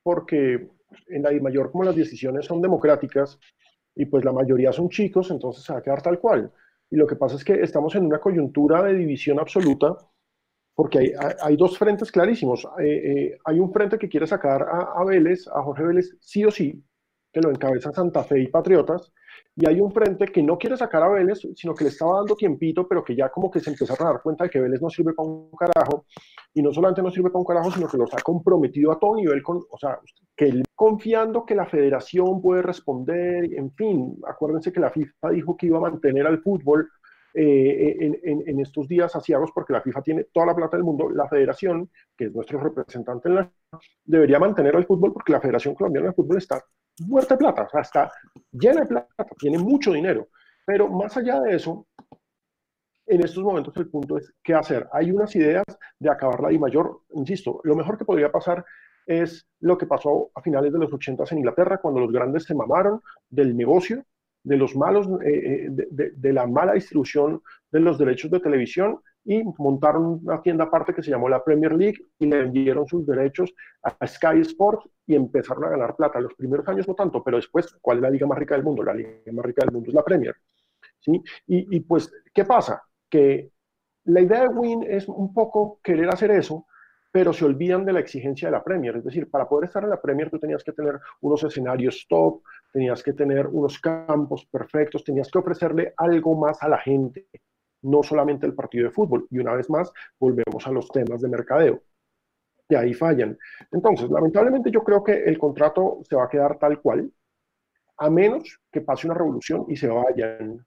porque 0.03 0.67
en 1.07 1.23
la 1.23 1.31
I 1.31 1.39
mayor 1.39 1.71
como 1.71 1.85
las 1.85 1.95
decisiones 1.95 2.45
son 2.45 2.61
democráticas 2.61 3.39
y 3.95 4.07
pues 4.07 4.25
la 4.25 4.33
mayoría 4.33 4.73
son 4.73 4.89
chicos, 4.89 5.31
entonces 5.31 5.63
se 5.63 5.71
va 5.71 5.79
a 5.79 5.83
quedar 5.83 6.01
tal 6.01 6.19
cual. 6.19 6.51
Y 6.91 6.97
lo 6.97 7.07
que 7.07 7.15
pasa 7.15 7.37
es 7.37 7.45
que 7.45 7.61
estamos 7.61 7.95
en 7.95 8.07
una 8.07 8.19
coyuntura 8.19 8.83
de 8.83 8.93
división 8.93 9.39
absoluta 9.39 9.95
porque 10.75 10.99
hay, 10.99 11.11
hay 11.41 11.55
dos 11.55 11.77
frentes 11.77 12.11
clarísimos. 12.11 12.67
Eh, 12.77 12.83
eh, 12.87 13.37
hay 13.45 13.57
un 13.57 13.71
frente 13.71 13.97
que 13.97 14.09
quiere 14.09 14.27
sacar 14.27 14.63
a, 14.63 14.99
a 14.99 15.05
Vélez, 15.05 15.47
a 15.47 15.63
Jorge 15.63 15.83
Vélez, 15.85 16.17
sí 16.19 16.43
o 16.43 16.51
sí, 16.51 16.83
que 17.31 17.41
lo 17.41 17.49
encabeza 17.49 17.91
Santa 17.91 18.23
Fe 18.23 18.41
y 18.41 18.47
Patriotas, 18.47 19.11
y 19.55 19.67
hay 19.67 19.81
un 19.81 19.91
frente 19.91 20.27
que 20.27 20.43
no 20.43 20.57
quiere 20.57 20.77
sacar 20.77 21.03
a 21.03 21.09
Vélez, 21.09 21.39
sino 21.55 21.73
que 21.73 21.83
le 21.83 21.89
estaba 21.89 22.17
dando 22.17 22.35
tiempito, 22.35 22.87
pero 22.87 23.03
que 23.03 23.15
ya 23.15 23.29
como 23.29 23.49
que 23.49 23.59
se 23.59 23.71
empezaron 23.71 24.07
a 24.07 24.11
dar 24.11 24.21
cuenta 24.21 24.43
de 24.43 24.49
que 24.51 24.59
Vélez 24.59 24.81
no 24.81 24.89
sirve 24.89 25.13
para 25.13 25.27
un 25.27 25.49
carajo, 25.51 26.05
y 26.53 26.61
no 26.61 26.71
solamente 26.71 27.01
no 27.01 27.09
sirve 27.09 27.29
para 27.29 27.39
un 27.39 27.45
carajo, 27.45 27.71
sino 27.71 27.87
que 27.87 27.97
los 27.97 28.13
ha 28.13 28.21
comprometido 28.21 28.91
a 28.91 28.99
todo 28.99 29.15
nivel, 29.15 29.41
con, 29.41 29.57
o 29.69 29.77
sea, 29.77 29.99
que 30.35 30.45
él, 30.45 30.63
confiando 30.75 31.45
que 31.45 31.55
la 31.55 31.65
federación 31.65 32.41
puede 32.41 32.61
responder, 32.61 33.51
en 33.53 33.71
fin, 33.73 34.15
acuérdense 34.27 34.71
que 34.71 34.79
la 34.79 34.91
FIFA 34.91 35.31
dijo 35.31 35.57
que 35.57 35.67
iba 35.67 35.79
a 35.79 35.81
mantener 35.81 36.27
al 36.27 36.41
fútbol 36.41 36.87
eh, 37.33 37.97
en, 37.99 38.43
en, 38.47 38.59
estos 38.59 38.87
días 38.87 39.15
asiagos, 39.15 39.51
porque 39.53 39.73
la 39.73 39.81
FIFA 39.81 40.01
tiene 40.01 40.23
toda 40.31 40.47
la 40.47 40.55
plata 40.55 40.77
del 40.77 40.83
mundo, 40.83 41.09
la 41.09 41.27
federación, 41.27 41.89
que 42.15 42.25
es 42.25 42.33
nuestro 42.33 42.59
representante 42.59 43.29
en 43.29 43.35
la 43.35 43.51
debería 44.05 44.39
mantener 44.39 44.75
al 44.75 44.85
fútbol 44.85 45.13
porque 45.13 45.33
la 45.33 45.41
Federación 45.41 45.75
Colombiana 45.75 46.07
de 46.07 46.13
Fútbol 46.13 46.37
está 46.37 46.63
muerta 47.05 47.35
de 47.35 47.39
plata, 47.39 47.63
o 47.63 47.69
sea, 47.69 47.81
está 47.81 48.11
llena 48.51 48.81
de 48.81 48.87
plata, 48.87 49.25
tiene 49.37 49.57
mucho 49.57 49.93
dinero. 49.93 50.27
Pero 50.65 50.89
más 50.89 51.15
allá 51.17 51.39
de 51.41 51.55
eso, 51.55 51.87
en 53.05 53.23
estos 53.23 53.43
momentos 53.43 53.75
el 53.77 53.89
punto 53.89 54.17
es 54.17 54.33
qué 54.43 54.53
hacer. 54.53 54.87
Hay 54.91 55.11
unas 55.11 55.35
ideas 55.35 55.63
de 55.99 56.09
acabar 56.09 56.41
la 56.41 56.59
mayor, 56.59 57.01
insisto, 57.13 57.61
lo 57.63 57.75
mejor 57.75 57.97
que 57.97 58.05
podría 58.05 58.31
pasar 58.31 58.65
es 59.05 59.47
lo 59.61 59.77
que 59.77 59.85
pasó 59.85 60.29
a 60.35 60.41
finales 60.41 60.73
de 60.73 60.79
los 60.79 60.91
80 60.91 61.23
en 61.31 61.37
Inglaterra, 61.37 61.79
cuando 61.79 62.01
los 62.01 62.11
grandes 62.11 62.43
se 62.43 62.53
mamaron 62.53 63.01
del 63.29 63.55
negocio, 63.55 64.03
de 64.43 64.57
los 64.57 64.75
malos, 64.75 65.07
eh, 65.25 65.67
eh, 65.67 66.11
de, 66.15 66.33
la 66.33 66.45
mala 66.45 66.73
distribución 66.73 67.41
de 67.71 67.79
los 67.79 67.97
derechos 67.97 68.29
de 68.31 68.39
televisión 68.39 68.99
y 69.23 69.43
montaron 69.57 70.21
una 70.23 70.41
tienda 70.41 70.65
aparte 70.65 70.93
que 70.93 71.03
se 71.03 71.11
llamó 71.11 71.27
la 71.27 71.43
Premier 71.43 71.73
League 71.73 71.97
y 72.19 72.27
le 72.27 72.43
vendieron 72.43 72.85
sus 72.87 73.05
derechos 73.05 73.53
a 73.83 74.07
Sky 74.07 74.41
Sports 74.41 74.89
y 75.07 75.15
empezaron 75.15 75.63
a 75.63 75.69
ganar 75.69 75.95
plata. 75.95 76.19
Los 76.19 76.35
primeros 76.35 76.67
años 76.67 76.87
no 76.87 76.93
tanto, 76.93 77.23
pero 77.23 77.37
después, 77.37 77.75
¿cuál 77.81 77.97
es 77.97 78.03
la 78.03 78.09
liga 78.09 78.27
más 78.27 78.37
rica 78.37 78.55
del 78.55 78.63
mundo? 78.63 78.83
La 78.83 78.93
liga 78.93 79.31
más 79.31 79.45
rica 79.45 79.65
del 79.65 79.73
mundo 79.73 79.89
es 79.89 79.95
la 79.95 80.03
Premier. 80.03 80.35
¿sí? 80.99 81.23
Y, 81.47 81.79
pues, 81.79 82.11
¿qué 82.33 82.43
pasa? 82.43 82.83
Que 83.09 83.49
la 84.03 84.21
idea 84.21 84.41
de 84.41 84.49
Win 84.49 84.83
es 84.83 85.07
un 85.07 85.33
poco 85.33 85.79
querer 85.81 86.09
hacer 86.09 86.31
eso, 86.31 86.67
pero 87.11 87.31
se 87.31 87.45
olvidan 87.45 87.85
de 87.85 87.93
la 87.93 88.01
exigencia 88.01 88.49
de 88.49 88.51
la 88.51 88.63
Premier. 88.63 88.97
Es 88.97 89.05
decir, 89.05 89.29
para 89.31 89.47
poder 89.47 89.67
estar 89.67 89.83
en 89.83 89.89
la 89.89 90.01
Premier 90.01 90.29
tú 90.29 90.39
tenías 90.39 90.63
que 90.63 90.73
tener 90.73 90.99
unos 91.21 91.41
escenarios 91.43 92.05
top, 92.09 92.41
tenías 92.73 93.01
que 93.01 93.13
tener 93.13 93.47
unos 93.47 93.79
campos 93.79 94.45
perfectos, 94.45 95.05
tenías 95.05 95.31
que 95.31 95.39
ofrecerle 95.39 95.93
algo 95.97 96.35
más 96.35 96.61
a 96.61 96.67
la 96.67 96.79
gente 96.79 97.27
no 97.81 98.03
solamente 98.03 98.45
el 98.45 98.53
partido 98.53 98.85
de 98.85 98.91
fútbol. 98.91 99.27
Y 99.29 99.39
una 99.39 99.53
vez 99.53 99.69
más, 99.69 99.91
volvemos 100.19 100.65
a 100.67 100.71
los 100.71 100.89
temas 100.89 101.21
de 101.21 101.29
mercadeo. 101.29 101.81
Y 102.69 102.75
ahí 102.75 102.93
fallan. 102.93 103.37
Entonces, 103.71 104.09
lamentablemente 104.09 104.71
yo 104.71 104.83
creo 104.83 105.03
que 105.03 105.23
el 105.23 105.37
contrato 105.37 105.99
se 106.09 106.15
va 106.15 106.25
a 106.25 106.29
quedar 106.29 106.59
tal 106.59 106.81
cual, 106.81 107.11
a 107.97 108.09
menos 108.09 108.59
que 108.71 108.81
pase 108.81 109.07
una 109.07 109.15
revolución 109.15 109.65
y 109.69 109.75
se 109.75 109.87
vayan 109.87 110.65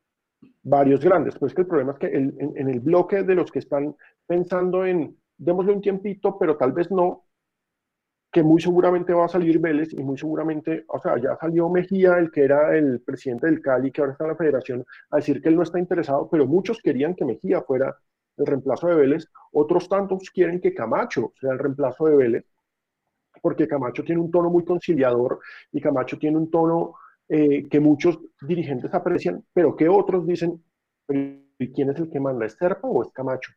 varios 0.62 1.04
grandes. 1.04 1.38
Pues 1.38 1.54
que 1.54 1.62
el 1.62 1.68
problema 1.68 1.92
es 1.92 1.98
que 1.98 2.16
en 2.16 2.68
el 2.68 2.80
bloque 2.80 3.22
de 3.22 3.34
los 3.34 3.52
que 3.52 3.58
están 3.58 3.94
pensando 4.26 4.84
en 4.84 5.16
démosle 5.40 5.72
un 5.72 5.80
tiempito, 5.80 6.38
pero 6.38 6.56
tal 6.56 6.72
vez 6.72 6.90
no, 6.90 7.24
que 8.30 8.42
muy 8.42 8.60
seguramente 8.60 9.12
va 9.12 9.24
a 9.24 9.28
salir 9.28 9.58
Vélez 9.58 9.92
y 9.92 10.02
muy 10.02 10.16
seguramente, 10.16 10.84
o 10.88 11.00
sea, 11.00 11.18
ya 11.18 11.36
salió 11.40 11.68
Mejía, 11.68 12.18
el 12.18 12.30
que 12.30 12.44
era 12.44 12.76
el 12.76 13.00
presidente 13.00 13.46
del 13.46 13.60
Cali, 13.60 13.90
que 13.90 14.02
ahora 14.02 14.12
está 14.12 14.24
en 14.24 14.30
la 14.30 14.36
federación, 14.36 14.84
a 15.10 15.16
decir 15.16 15.42
que 15.42 15.48
él 15.48 15.56
no 15.56 15.62
está 15.62 15.78
interesado, 15.78 16.28
pero 16.30 16.46
muchos 16.46 16.80
querían 16.80 17.14
que 17.14 17.24
Mejía 17.24 17.62
fuera 17.62 17.96
el 18.40 18.46
reemplazo 18.46 18.88
de 18.88 18.96
Vélez, 18.96 19.26
otros 19.52 19.88
tantos 19.88 20.30
quieren 20.30 20.60
que 20.60 20.74
Camacho 20.74 21.32
sea 21.40 21.52
el 21.52 21.58
reemplazo 21.58 22.06
de 22.06 22.16
Vélez, 22.16 22.44
porque 23.42 23.68
Camacho 23.68 24.04
tiene 24.04 24.20
un 24.20 24.30
tono 24.30 24.50
muy 24.50 24.64
conciliador 24.64 25.40
y 25.72 25.80
Camacho 25.80 26.18
tiene 26.18 26.36
un 26.36 26.50
tono 26.50 26.94
eh, 27.28 27.68
que 27.68 27.80
muchos 27.80 28.18
dirigentes 28.40 28.92
aprecian, 28.92 29.44
pero 29.52 29.76
que 29.76 29.88
otros 29.88 30.26
dicen, 30.26 30.62
¿y 31.08 31.72
quién 31.72 31.90
es 31.90 31.98
el 31.98 32.10
que 32.10 32.20
manda? 32.20 32.46
¿Es 32.46 32.54
Serpa 32.54 32.88
o 32.88 33.02
es 33.02 33.10
Camacho? 33.12 33.52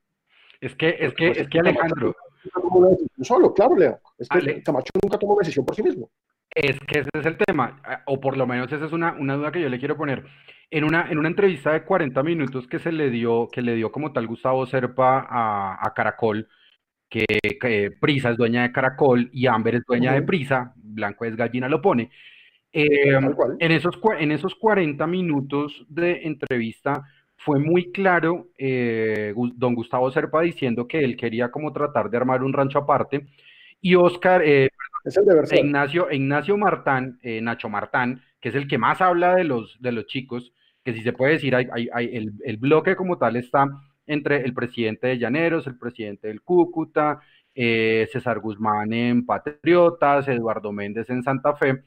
Es 0.61 0.75
que, 0.75 0.95
es 0.99 1.13
que, 1.13 1.31
es 1.31 1.49
que 1.49 1.59
Alejandro, 1.59 2.15
solo, 3.21 3.53
claro, 3.53 3.75
Leo. 3.75 3.99
Es 4.17 4.27
que 4.29 4.63
Camacho 4.63 4.91
nunca 5.01 5.17
tomó 5.17 5.33
una 5.33 5.41
decisión 5.41 5.65
por 5.65 5.75
sí 5.75 5.83
mismo. 5.83 6.09
Es 6.49 6.79
que 6.81 6.99
ese 6.99 7.09
es 7.13 7.25
el 7.25 7.37
tema, 7.37 7.81
o 8.05 8.19
por 8.19 8.37
lo 8.37 8.45
menos 8.45 8.71
esa 8.71 8.85
es 8.85 8.91
una, 8.91 9.13
una, 9.13 9.35
duda 9.35 9.51
que 9.51 9.61
yo 9.61 9.69
le 9.69 9.79
quiero 9.79 9.97
poner. 9.97 10.23
En 10.69 10.83
una, 10.83 11.09
en 11.09 11.17
una 11.17 11.27
entrevista 11.27 11.71
de 11.71 11.83
40 11.83 12.21
minutos 12.23 12.67
que 12.67 12.79
se 12.79 12.91
le 12.91 13.09
dio, 13.09 13.47
que 13.51 13.61
le 13.61 13.75
dio 13.75 13.91
como 13.91 14.13
tal 14.13 14.27
Gustavo 14.27 14.65
Serpa 14.65 15.27
a, 15.29 15.93
Caracol, 15.95 16.47
que, 17.09 17.25
Prisa 17.99 18.31
es 18.31 18.37
dueña 18.37 18.63
de 18.63 18.71
Caracol 18.71 19.29
y 19.33 19.47
Amber 19.47 19.75
es 19.75 19.83
dueña 19.87 20.13
de 20.13 20.21
Prisa, 20.21 20.73
Blanco 20.75 21.25
es 21.25 21.35
gallina 21.35 21.67
lo 21.69 21.81
pone. 21.81 22.11
Eh, 22.71 23.19
en, 23.59 23.71
esos, 23.71 23.99
en 24.19 24.31
esos 24.31 24.55
40 24.55 25.05
minutos 25.05 25.85
de 25.89 26.23
entrevista, 26.23 27.03
fue 27.43 27.59
muy 27.59 27.91
claro 27.91 28.47
eh, 28.57 29.33
don 29.55 29.75
Gustavo 29.75 30.09
Serpa 30.11 30.41
diciendo 30.41 30.87
que 30.87 30.99
él 30.99 31.17
quería 31.17 31.51
como 31.51 31.73
tratar 31.73 32.09
de 32.09 32.17
armar 32.17 32.43
un 32.43 32.53
rancho 32.53 32.79
aparte. 32.79 33.27
Y 33.81 33.95
Oscar, 33.95 34.41
eh, 34.45 34.69
e 35.05 35.59
Ignacio, 35.59 36.11
Ignacio 36.11 36.57
Martán, 36.57 37.19
eh, 37.21 37.41
Nacho 37.41 37.69
Martán, 37.69 38.21
que 38.39 38.49
es 38.49 38.55
el 38.55 38.67
que 38.67 38.77
más 38.77 39.01
habla 39.01 39.35
de 39.35 39.43
los, 39.43 39.77
de 39.81 39.91
los 39.91 40.05
chicos, 40.05 40.53
que 40.83 40.93
si 40.93 41.01
se 41.01 41.13
puede 41.13 41.33
decir, 41.33 41.55
hay, 41.55 41.67
el, 42.13 42.33
el, 42.43 42.57
bloque 42.57 42.95
como 42.95 43.17
tal 43.17 43.35
está 43.35 43.69
entre 44.05 44.43
el 44.43 44.53
presidente 44.53 45.07
de 45.07 45.17
Llaneros, 45.17 45.65
el 45.67 45.77
presidente 45.77 46.27
del 46.27 46.41
Cúcuta, 46.41 47.21
César 47.55 48.39
Guzmán 48.39 48.91
en 48.91 49.25
Patriotas, 49.25 50.27
Eduardo 50.27 50.71
Méndez 50.71 51.09
en 51.09 51.23
Santa 51.23 51.55
Fe, 51.55 51.83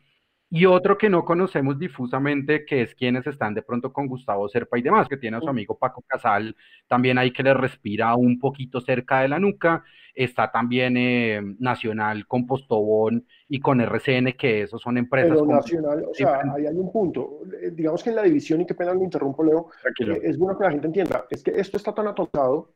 y 0.48 0.64
otro 0.64 0.96
que 0.96 1.10
no 1.10 1.24
conocemos 1.24 1.76
difusamente, 1.76 2.64
que 2.64 2.82
es 2.82 2.94
quienes 2.94 3.26
están 3.26 3.52
de 3.52 3.62
pronto 3.62 3.92
con 3.92 4.06
Gustavo 4.06 4.48
Serpa 4.48 4.78
y 4.78 4.82
demás, 4.82 5.08
que 5.08 5.16
tiene 5.16 5.38
a 5.38 5.40
su 5.40 5.48
amigo 5.48 5.76
Paco 5.76 6.04
Casal, 6.06 6.54
también 6.86 7.18
hay 7.18 7.32
que 7.32 7.42
le 7.42 7.52
respira 7.52 8.14
un 8.14 8.38
poquito 8.38 8.80
cerca 8.80 9.20
de 9.20 9.28
la 9.28 9.40
nuca. 9.40 9.82
Está 10.14 10.50
también 10.50 10.96
eh, 10.96 11.42
Nacional 11.58 12.26
con 12.26 12.46
Postobón 12.46 13.26
y 13.48 13.58
con 13.58 13.80
RCN, 13.80 14.32
que 14.32 14.62
esos 14.62 14.80
son 14.80 14.96
empresas. 14.98 15.32
Pero 15.32 15.46
Nacional, 15.46 16.04
o 16.08 16.14
sea, 16.14 16.40
ahí 16.54 16.66
hay 16.66 16.76
un 16.76 16.92
punto. 16.92 17.40
Eh, 17.60 17.72
digamos 17.72 18.02
que 18.04 18.10
en 18.10 18.16
la 18.16 18.22
división, 18.22 18.60
y 18.60 18.66
qué 18.66 18.74
pena 18.74 18.94
me 18.94 19.04
interrumpo, 19.04 19.42
Leo, 19.42 19.68
eh, 19.84 20.20
es 20.22 20.38
bueno 20.38 20.56
que 20.56 20.64
la 20.64 20.70
gente 20.70 20.86
entienda, 20.86 21.26
es 21.28 21.42
que 21.42 21.50
esto 21.60 21.76
está 21.76 21.92
tan 21.92 22.06
atontado 22.06 22.72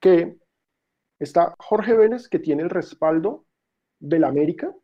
que 0.00 0.38
está 1.18 1.54
Jorge 1.58 1.94
Vélez, 1.94 2.28
que 2.28 2.38
tiene 2.38 2.62
el 2.62 2.70
respaldo 2.70 3.44
de 4.00 4.18
la 4.18 4.28
América, 4.28 4.74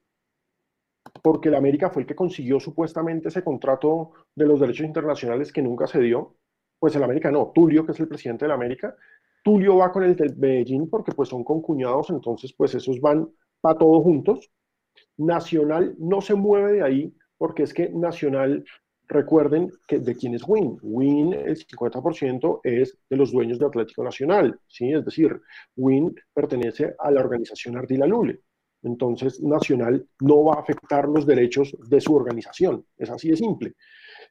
porque 1.23 1.49
el 1.49 1.55
América 1.55 1.91
fue 1.91 2.03
el 2.03 2.09
que 2.09 2.15
consiguió 2.15 2.61
supuestamente 2.61 3.29
ese 3.29 3.43
contrato 3.43 4.13
de 4.35 4.47
los 4.47 4.61
derechos 4.61 4.87
internacionales 4.87 5.53
que 5.53 5.63
nunca 5.63 5.87
se 5.87 6.01
dio. 6.01 6.37
Pues 6.79 6.95
el 6.97 7.03
América 7.03 7.31
no, 7.31 7.53
Tulio, 7.55 7.85
que 7.85 7.93
es 7.93 8.01
el 8.01 8.09
presidente 8.09 8.45
del 8.45 8.53
América. 8.53 8.95
Tulio 9.43 9.77
va 9.77 9.93
con 9.93 10.03
el 10.03 10.17
del 10.17 10.37
Medellín 10.37 10.91
porque 10.91 11.13
pues 11.13 11.29
son 11.29 11.45
concuñados, 11.45 12.11
entonces 12.11 12.53
pues 12.57 12.75
esos 12.75 13.01
van 13.01 13.29
para 13.61 13.79
todos 13.79 14.03
juntos. 14.03 14.51
Nacional 15.17 15.95
no 15.99 16.21
se 16.21 16.35
mueve 16.35 16.73
de 16.73 16.83
ahí 16.83 17.15
porque 17.39 17.63
es 17.63 17.73
que 17.73 17.91
Nacional, 17.91 18.65
recuerden 19.09 19.71
que 19.87 19.99
de 19.99 20.15
quién 20.15 20.35
es 20.35 20.43
Win. 20.47 20.79
Win, 20.83 21.33
el 21.33 21.57
50% 21.57 22.61
es 22.65 22.99
de 23.09 23.17
los 23.17 23.33
dueños 23.33 23.59
de 23.59 23.67
Atlético 23.67 24.05
Nacional, 24.05 24.59
¿sí? 24.67 24.93
Es 24.93 25.05
decir, 25.05 25.41
Win 25.77 26.15
pertenece 26.35 26.95
a 26.99 27.11
la 27.11 27.21
organización 27.21 27.77
Ardila 27.77 28.07
Lule. 28.07 28.41
Entonces, 28.87 29.43
Nacional 29.43 30.07
no 30.21 30.45
va 30.45 30.55
a 30.55 30.61
afectar 30.61 31.09
los 31.09 31.27
derechos 31.27 31.77
de 31.89 32.01
su 32.01 32.15
organización. 32.15 32.85
Es 32.97 33.11
así 33.11 33.31
de 33.31 33.37
simple. 33.37 33.75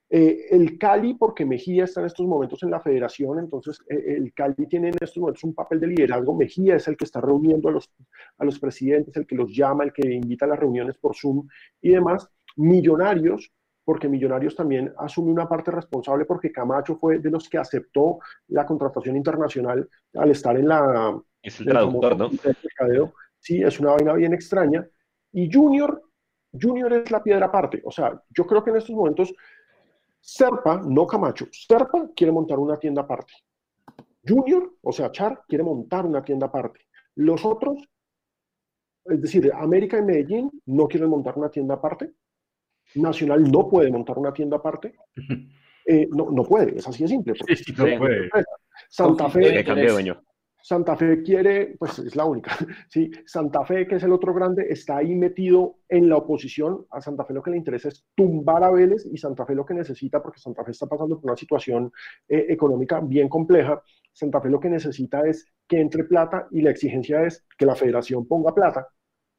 Eh, 0.09 0.45
el 0.51 0.77
Cali, 0.77 1.15
porque 1.15 1.45
Mejía 1.45 1.83
está 1.83 1.99
en 1.99 2.07
estos 2.07 2.25
momentos 2.25 2.63
en 2.63 2.71
la 2.71 2.79
federación, 2.79 3.39
entonces 3.39 3.79
eh, 3.89 4.15
el 4.17 4.33
Cali 4.33 4.67
tiene 4.67 4.89
en 4.89 4.95
estos 5.01 5.17
momentos 5.17 5.43
un 5.43 5.53
papel 5.53 5.79
de 5.79 5.87
liderazgo. 5.87 6.35
Mejía 6.35 6.75
es 6.75 6.87
el 6.87 6.95
que 6.95 7.05
está 7.05 7.19
reuniendo 7.19 7.69
a 7.69 7.71
los, 7.73 7.91
a 8.37 8.45
los 8.45 8.59
presidentes, 8.59 9.15
el 9.17 9.27
que 9.27 9.35
los 9.35 9.53
llama, 9.53 9.83
el 9.83 9.91
que 9.91 10.09
invita 10.09 10.45
a 10.45 10.49
las 10.49 10.59
reuniones 10.59 10.97
por 10.97 11.15
Zoom 11.15 11.47
y 11.81 11.89
demás. 11.89 12.29
Millonarios, 12.55 13.51
porque 13.83 14.07
Millonarios 14.07 14.55
también 14.55 14.93
asume 14.97 15.31
una 15.31 15.49
parte 15.49 15.71
responsable 15.71 16.25
porque 16.25 16.51
Camacho 16.51 16.95
fue 16.95 17.19
de 17.19 17.29
los 17.29 17.49
que 17.49 17.57
aceptó 17.57 18.19
la 18.47 18.65
contratación 18.65 19.17
internacional 19.17 19.89
al 20.13 20.31
estar 20.31 20.55
en 20.55 20.69
la... 20.69 21.19
Es 21.41 21.59
el 21.59 21.67
traductor, 21.67 22.17
¿no? 22.17 22.29
¿Sí? 23.45 23.61
Es 23.61 23.79
una 23.79 23.91
vaina 23.91 24.13
bien 24.13 24.33
extraña. 24.33 24.87
Y 25.31 25.51
Junior, 25.51 26.01
Junior 26.59 26.91
es 26.93 27.11
la 27.11 27.21
piedra 27.21 27.45
aparte. 27.45 27.81
O 27.85 27.91
sea, 27.91 28.19
yo 28.29 28.45
creo 28.47 28.63
que 28.63 28.71
en 28.71 28.77
estos 28.77 28.95
momentos 28.95 29.33
Serpa, 30.19 30.81
no 30.83 31.05
Camacho, 31.05 31.45
Serpa 31.51 32.09
quiere 32.15 32.31
montar 32.31 32.57
una 32.57 32.77
tienda 32.77 33.03
aparte. 33.03 33.33
Junior, 34.27 34.73
o 34.81 34.91
sea, 34.91 35.11
Char, 35.11 35.43
quiere 35.47 35.63
montar 35.63 36.05
una 36.05 36.23
tienda 36.23 36.47
aparte. 36.47 36.79
Los 37.13 37.45
otros, 37.45 37.77
es 39.05 39.21
decir, 39.21 39.51
América 39.53 39.99
y 39.99 40.01
Medellín 40.01 40.49
no 40.65 40.87
quieren 40.87 41.09
montar 41.09 41.37
una 41.37 41.49
tienda 41.49 41.75
aparte. 41.75 42.11
Nacional 42.95 43.43
no 43.51 43.69
puede 43.69 43.91
montar 43.91 44.17
una 44.17 44.33
tienda 44.33 44.57
aparte. 44.57 44.95
Eh, 45.87 46.07
no, 46.09 46.31
no 46.31 46.41
puede, 46.41 46.79
es 46.79 46.87
así 46.87 47.03
de 47.03 47.09
simple. 47.09 47.35
no 47.77 47.99
puede. 47.99 48.27
Santa 48.89 49.29
Fe. 49.29 49.63
Santa 50.65 50.95
Fe 50.95 51.21
quiere, 51.21 51.75
pues 51.77 51.99
es 51.99 52.15
la 52.15 52.25
única, 52.25 52.57
¿sí? 52.89 53.11
Santa 53.27 53.63
Fe, 53.65 53.85
que 53.87 53.97
es 53.97 54.03
el 54.03 54.11
otro 54.11 54.33
grande, 54.33 54.65
está 54.67 54.97
ahí 54.97 55.13
metido 55.13 55.75
en 55.87 56.09
la 56.09 56.17
oposición. 56.17 56.87
A 56.89 57.01
Santa 57.01 57.23
Fe 57.23 57.35
lo 57.35 57.43
que 57.43 57.51
le 57.51 57.57
interesa 57.57 57.89
es 57.89 58.03
tumbar 58.15 58.63
a 58.63 58.71
Vélez 58.71 59.05
y 59.05 59.15
Santa 59.15 59.45
Fe 59.45 59.53
lo 59.53 59.63
que 59.63 59.75
necesita, 59.75 60.23
porque 60.23 60.39
Santa 60.39 60.63
Fe 60.63 60.71
está 60.71 60.87
pasando 60.87 61.21
por 61.21 61.29
una 61.29 61.37
situación 61.37 61.91
eh, 62.27 62.47
económica 62.49 62.99
bien 62.99 63.29
compleja, 63.29 63.79
Santa 64.11 64.41
Fe 64.41 64.49
lo 64.49 64.59
que 64.59 64.71
necesita 64.71 65.21
es 65.27 65.45
que 65.67 65.79
entre 65.79 66.03
plata 66.05 66.47
y 66.49 66.61
la 66.61 66.71
exigencia 66.71 67.23
es 67.23 67.45
que 67.59 67.67
la 67.67 67.75
federación 67.75 68.27
ponga 68.27 68.51
plata, 68.55 68.87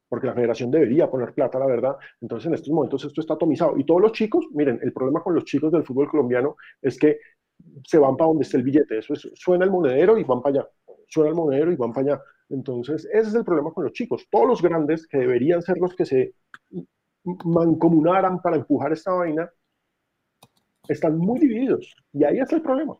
porque 0.08 0.28
la 0.28 0.34
federación 0.34 0.70
debería 0.70 1.10
poner 1.10 1.34
plata, 1.34 1.58
la 1.58 1.66
verdad. 1.66 1.96
Entonces, 2.20 2.46
en 2.46 2.54
estos 2.54 2.72
momentos 2.72 3.04
esto 3.04 3.20
está 3.20 3.34
atomizado. 3.34 3.76
Y 3.76 3.84
todos 3.84 4.00
los 4.00 4.12
chicos, 4.12 4.46
miren, 4.52 4.78
el 4.80 4.92
problema 4.92 5.24
con 5.24 5.34
los 5.34 5.44
chicos 5.44 5.72
del 5.72 5.82
fútbol 5.82 6.08
colombiano 6.08 6.54
es 6.80 6.96
que 6.96 7.18
se 7.84 7.98
van 7.98 8.16
para 8.16 8.28
donde 8.28 8.44
esté 8.44 8.58
el 8.58 8.62
billete. 8.62 8.98
Eso 8.98 9.14
es, 9.14 9.28
suena 9.34 9.64
el 9.64 9.72
monedero 9.72 10.16
y 10.18 10.22
van 10.22 10.40
para 10.40 10.60
allá 10.60 10.68
suena 11.06 11.30
el 11.30 11.36
monedero 11.36 11.72
y 11.72 11.76
van 11.76 11.92
para 11.92 12.14
allá. 12.14 12.22
Entonces, 12.48 13.08
ese 13.12 13.28
es 13.28 13.34
el 13.34 13.44
problema 13.44 13.72
con 13.72 13.84
los 13.84 13.92
chicos. 13.92 14.26
Todos 14.30 14.46
los 14.46 14.62
grandes, 14.62 15.06
que 15.06 15.18
deberían 15.18 15.62
ser 15.62 15.78
los 15.78 15.94
que 15.94 16.04
se 16.04 16.34
mancomunaran 17.44 18.40
para 18.40 18.56
empujar 18.56 18.92
esta 18.92 19.12
vaina, 19.12 19.50
Están 20.88 21.18
muy 21.18 21.40
divididos 21.40 21.92
y 22.12 22.22
ahí 22.22 22.38
está 22.38 22.56
el 22.56 22.62
problema. 22.62 22.96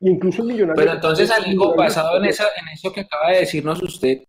Y 0.00 0.10
incluso 0.10 0.42
el 0.42 0.48
millonario. 0.48 0.80
Pero 0.80 0.92
entonces, 0.92 1.30
Alejo, 1.30 1.74
basado 1.74 2.18
en, 2.18 2.26
esa, 2.26 2.44
en 2.44 2.68
eso 2.72 2.92
que 2.92 3.00
acaba 3.00 3.32
de 3.32 3.40
decirnos 3.40 3.82
usted, 3.82 4.22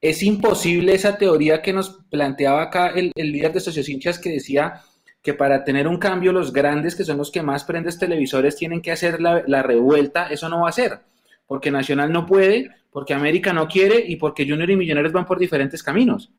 es 0.00 0.22
imposible 0.22 0.94
esa 0.94 1.18
teoría 1.18 1.62
que 1.62 1.72
nos 1.72 2.04
planteaba 2.10 2.62
acá 2.62 2.90
el, 2.90 3.10
el 3.16 3.32
líder 3.32 3.52
de 3.52 3.60
Socios 3.60 3.88
Hinchas 3.88 4.20
que 4.20 4.30
decía 4.30 4.82
que 5.20 5.34
para 5.34 5.64
tener 5.64 5.88
un 5.88 5.98
cambio 5.98 6.32
los 6.32 6.52
grandes, 6.52 6.94
que 6.94 7.04
son 7.04 7.16
los 7.16 7.32
que 7.32 7.42
más 7.42 7.64
prendes 7.64 7.98
televisores, 7.98 8.54
tienen 8.54 8.82
que 8.82 8.92
hacer 8.92 9.20
la, 9.20 9.42
la 9.46 9.62
revuelta. 9.62 10.28
Eso 10.28 10.48
no 10.48 10.60
va 10.60 10.68
a 10.68 10.72
ser, 10.72 11.00
porque 11.46 11.70
Nacional 11.70 12.12
no 12.12 12.26
puede, 12.26 12.70
porque 12.90 13.14
América 13.14 13.52
no 13.52 13.68
quiere 13.68 13.98
y 14.06 14.16
porque 14.16 14.48
Junior 14.48 14.70
y 14.70 14.76
Millonarios 14.76 15.12
van 15.12 15.26
por 15.26 15.38
diferentes 15.38 15.82
caminos. 15.82 16.32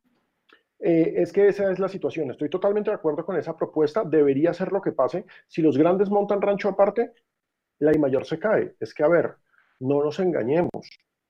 Eh, 0.79 1.13
es 1.17 1.31
que 1.31 1.47
esa 1.47 1.71
es 1.71 1.79
la 1.79 1.89
situación. 1.89 2.31
Estoy 2.31 2.49
totalmente 2.49 2.89
de 2.91 2.95
acuerdo 2.95 3.25
con 3.25 3.37
esa 3.37 3.55
propuesta. 3.55 4.03
Debería 4.03 4.53
ser 4.53 4.71
lo 4.71 4.81
que 4.81 4.91
pase. 4.91 5.25
Si 5.47 5.61
los 5.61 5.77
grandes 5.77 6.09
montan 6.09 6.41
rancho 6.41 6.69
aparte, 6.69 7.13
la 7.79 7.91
I 7.93 7.99
mayor 7.99 8.25
se 8.25 8.39
cae. 8.39 8.75
Es 8.79 8.93
que, 8.93 9.03
a 9.03 9.07
ver, 9.07 9.35
no 9.79 10.03
nos 10.03 10.19
engañemos. 10.19 10.69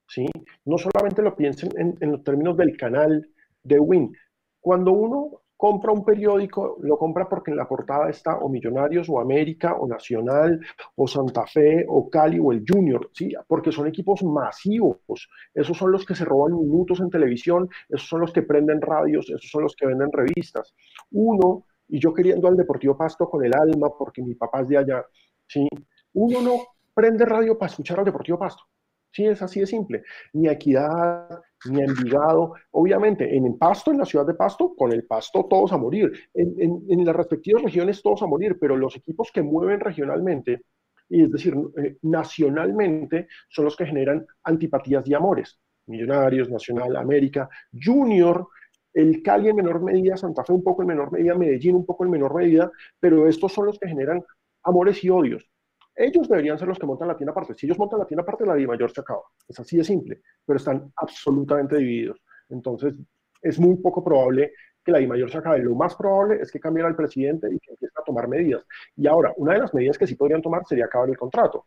¿sí? 0.08 0.26
No 0.64 0.78
solamente 0.78 1.22
lo 1.22 1.34
piensen 1.34 1.70
en, 1.78 1.96
en 2.00 2.12
los 2.12 2.24
términos 2.24 2.56
del 2.56 2.76
canal 2.76 3.28
de 3.62 3.78
Win. 3.78 4.16
Cuando 4.60 4.92
uno 4.92 5.42
compra 5.56 5.92
un 5.92 6.04
periódico, 6.04 6.76
lo 6.82 6.98
compra 6.98 7.28
porque 7.28 7.50
en 7.50 7.56
la 7.56 7.66
portada 7.66 8.10
está 8.10 8.38
o 8.38 8.48
Millonarios 8.48 9.08
o 9.08 9.18
América 9.18 9.74
o 9.74 9.86
Nacional 9.86 10.60
o 10.94 11.08
Santa 11.08 11.46
Fe 11.46 11.84
o 11.88 12.10
Cali 12.10 12.38
o 12.38 12.52
el 12.52 12.64
Junior, 12.68 13.10
¿sí? 13.12 13.34
porque 13.48 13.72
son 13.72 13.86
equipos 13.86 14.22
masivos. 14.22 15.28
Esos 15.54 15.76
son 15.76 15.92
los 15.92 16.04
que 16.04 16.14
se 16.14 16.24
roban 16.24 16.52
minutos 16.58 17.00
en 17.00 17.10
televisión, 17.10 17.68
esos 17.88 18.08
son 18.08 18.20
los 18.20 18.32
que 18.32 18.42
prenden 18.42 18.80
radios, 18.80 19.28
esos 19.30 19.50
son 19.50 19.62
los 19.62 19.74
que 19.74 19.86
venden 19.86 20.12
revistas. 20.12 20.74
Uno, 21.12 21.64
y 21.88 21.98
yo 21.98 22.12
queriendo 22.12 22.48
al 22.48 22.56
Deportivo 22.56 22.96
Pasto 22.96 23.28
con 23.28 23.44
el 23.44 23.54
alma 23.54 23.88
porque 23.96 24.22
mi 24.22 24.34
papá 24.34 24.60
es 24.60 24.68
de 24.68 24.78
allá, 24.78 25.04
¿sí? 25.46 25.68
uno 26.12 26.40
no 26.40 26.56
prende 26.92 27.24
radio 27.24 27.58
para 27.58 27.70
escuchar 27.70 27.98
al 27.98 28.04
Deportivo 28.04 28.38
Pasto. 28.38 28.64
Sí, 29.12 29.24
es 29.24 29.40
así 29.40 29.60
de 29.60 29.66
simple. 29.66 30.02
Ni 30.34 30.46
Equidad, 30.46 31.40
ni 31.64 31.80
Envigado. 31.80 32.54
Obviamente, 32.72 33.36
en 33.36 33.46
el 33.46 33.54
Pasto, 33.56 33.90
en 33.90 33.98
la 33.98 34.04
ciudad 34.04 34.26
de 34.26 34.34
Pasto, 34.34 34.74
con 34.76 34.92
el 34.92 35.04
Pasto 35.04 35.46
todos 35.48 35.72
a 35.72 35.78
morir. 35.78 36.12
En, 36.34 36.84
en, 36.88 37.04
las 37.04 37.16
respectivas 37.16 37.62
regiones 37.62 38.02
todos 38.02 38.22
a 38.22 38.26
morir, 38.26 38.58
pero 38.60 38.76
los 38.76 38.96
equipos 38.96 39.30
que 39.32 39.42
mueven 39.42 39.80
regionalmente, 39.80 40.62
y 41.08 41.22
es 41.22 41.32
decir, 41.32 41.54
eh, 41.78 41.96
nacionalmente, 42.02 43.28
son 43.48 43.64
los 43.66 43.76
que 43.76 43.86
generan 43.86 44.26
antipatías 44.44 45.06
y 45.08 45.14
amores. 45.14 45.58
Millonarios, 45.86 46.50
Nacional, 46.50 46.96
América, 46.96 47.48
Junior, 47.72 48.48
el 48.92 49.22
Cali 49.22 49.50
en 49.50 49.56
menor 49.56 49.82
medida, 49.82 50.16
Santa 50.16 50.42
Fe 50.42 50.52
un 50.52 50.64
poco 50.64 50.82
en 50.82 50.88
menor 50.88 51.12
medida, 51.12 51.34
Medellín 51.34 51.76
un 51.76 51.86
poco 51.86 52.04
en 52.04 52.10
menor 52.10 52.34
medida, 52.34 52.70
pero 52.98 53.28
estos 53.28 53.52
son 53.52 53.66
los 53.66 53.78
que 53.78 53.88
generan 53.88 54.22
amores 54.62 55.04
y 55.04 55.10
odios. 55.10 55.48
Ellos 55.96 56.28
deberían 56.28 56.58
ser 56.58 56.68
los 56.68 56.78
que 56.78 56.86
montan 56.86 57.08
la 57.08 57.16
tienda 57.16 57.32
aparte. 57.32 57.54
Si 57.54 57.66
ellos 57.66 57.78
montan 57.78 57.98
la 57.98 58.06
tienda 58.06 58.22
aparte, 58.22 58.44
la 58.44 58.54
Di 58.54 58.66
Mayor 58.66 58.92
se 58.92 59.00
acaba. 59.00 59.22
Es 59.48 59.58
así 59.58 59.78
de 59.78 59.84
simple, 59.84 60.20
pero 60.44 60.58
están 60.58 60.92
absolutamente 60.96 61.76
divididos. 61.78 62.20
Entonces, 62.50 62.94
es 63.40 63.58
muy 63.58 63.76
poco 63.76 64.04
probable 64.04 64.52
que 64.84 64.92
la 64.92 64.98
Di 64.98 65.06
Mayor 65.06 65.30
se 65.30 65.38
acabe. 65.38 65.60
Lo 65.60 65.74
más 65.74 65.94
probable 65.96 66.40
es 66.42 66.52
que 66.52 66.60
cambie 66.60 66.84
al 66.84 66.94
presidente 66.94 67.48
y 67.48 67.58
que 67.58 67.72
empiece 67.72 67.94
a 67.98 68.04
tomar 68.04 68.28
medidas. 68.28 68.62
Y 68.94 69.06
ahora, 69.06 69.32
una 69.38 69.54
de 69.54 69.60
las 69.60 69.74
medidas 69.74 69.96
que 69.96 70.06
sí 70.06 70.14
podrían 70.14 70.42
tomar 70.42 70.64
sería 70.66 70.84
acabar 70.84 71.08
el 71.08 71.16
contrato 71.16 71.66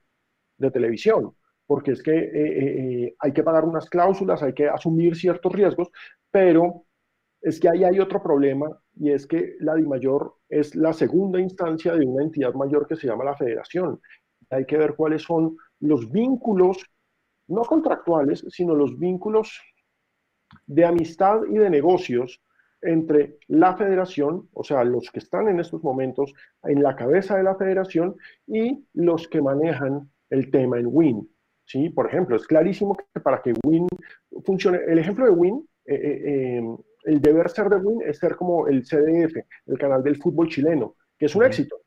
de 0.58 0.70
televisión, 0.70 1.34
porque 1.66 1.92
es 1.92 2.04
que 2.04 2.12
eh, 2.12 2.32
eh, 2.34 3.06
eh, 3.06 3.16
hay 3.20 3.34
que 3.34 3.44
pagar 3.44 3.66
unas 3.66 3.90
cláusulas, 3.90 4.44
hay 4.44 4.54
que 4.54 4.68
asumir 4.68 5.16
ciertos 5.16 5.52
riesgos, 5.52 5.90
pero 6.30 6.86
es 7.42 7.60
que 7.60 7.70
ahí 7.70 7.84
hay 7.84 8.00
otro 8.00 8.22
problema 8.22 8.68
y 8.96 9.12
es 9.12 9.26
que 9.26 9.56
la 9.60 9.76
DIMAYOR 9.76 10.36
es 10.50 10.76
la 10.76 10.94
segunda 10.94 11.40
instancia 11.40 11.94
de 11.96 12.06
una 12.06 12.24
entidad 12.24 12.54
mayor 12.54 12.86
que 12.88 12.96
se 12.96 13.08
llama 13.08 13.24
la 13.24 13.36
federación. 13.36 14.02
Hay 14.50 14.66
que 14.66 14.78
ver 14.78 14.96
cuáles 14.96 15.24
son 15.24 15.58
los 15.80 16.12
vínculos, 16.12 16.78
no 17.48 17.62
contractuales, 17.62 18.46
sino 18.50 18.76
los 18.76 18.98
vínculos 18.98 19.60
de 20.66 20.86
amistad 20.86 21.42
y 21.50 21.58
de 21.58 21.70
negocios 21.70 22.42
entre 22.82 23.38
la 23.48 23.76
federación, 23.76 24.48
o 24.54 24.64
sea, 24.64 24.84
los 24.84 25.12
que 25.12 25.20
están 25.20 25.48
en 25.50 25.60
estos 25.60 25.84
momentos 25.84 26.34
en 26.64 26.82
la 26.82 26.96
cabeza 26.96 27.36
de 27.36 27.44
la 27.44 27.56
federación 27.56 28.16
y 28.48 28.86
los 28.94 29.28
que 29.28 29.42
manejan 29.42 30.10
el 30.30 30.50
tema 30.50 30.80
en 30.80 30.88
WIN. 30.88 31.30
¿sí? 31.66 31.90
Por 31.90 32.08
ejemplo, 32.08 32.36
es 32.36 32.48
clarísimo 32.48 32.96
que 32.96 33.20
para 33.20 33.42
que 33.42 33.54
WIN 33.66 33.88
funcione, 34.46 34.80
el 34.88 35.00
ejemplo 35.00 35.26
de 35.26 35.32
WIN, 35.32 35.68
eh, 35.86 35.96
eh, 35.96 36.60
eh 36.60 36.78
el 37.04 37.22
deber 37.22 37.50
ser 37.50 37.70
de 37.70 37.78
Win 37.78 38.02
es 38.06 38.20
ser 38.20 38.36
como 38.36 38.68
el 38.68 38.84
CDF, 38.84 39.36
el 39.68 39.78
canal 39.78 40.04
del 40.04 40.18
fútbol 40.18 40.48
chileno, 40.50 40.96
que 41.18 41.26
es 41.26 41.36
un 41.36 41.44
éxito. 41.44 41.78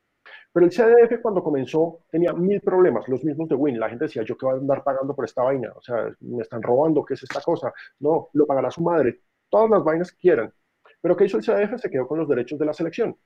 Pero 0.52 0.66
el 0.66 0.72
CDF 0.72 1.20
cuando 1.22 1.42
comenzó 1.42 2.00
tenía 2.10 2.32
mil 2.32 2.60
problemas, 2.60 3.08
los 3.08 3.24
mismos 3.24 3.48
de 3.48 3.54
Win. 3.54 3.80
La 3.80 3.88
gente 3.88 4.04
decía, 4.04 4.22
yo 4.22 4.36
qué 4.36 4.46
voy 4.46 4.56
a 4.56 4.58
andar 4.58 4.84
pagando 4.84 5.14
por 5.14 5.24
esta 5.24 5.42
vaina, 5.42 5.72
o 5.74 5.80
sea, 5.80 6.14
me 6.20 6.42
están 6.42 6.62
robando, 6.62 7.04
¿qué 7.04 7.14
es 7.14 7.22
esta 7.22 7.40
cosa? 7.40 7.72
No, 8.00 8.28
lo 8.34 8.46
pagará 8.46 8.70
su 8.70 8.82
madre, 8.82 9.20
todas 9.48 9.70
las 9.70 9.82
vainas 9.82 10.12
que 10.12 10.18
quieran. 10.18 10.52
Pero 11.00 11.16
¿qué 11.16 11.24
hizo 11.24 11.38
el 11.38 11.42
CDF? 11.42 11.80
Se 11.80 11.90
quedó 11.90 12.06
con 12.06 12.18
los 12.18 12.28
derechos 12.28 12.58
de 12.58 12.66
la 12.66 12.72
selección. 12.72 13.16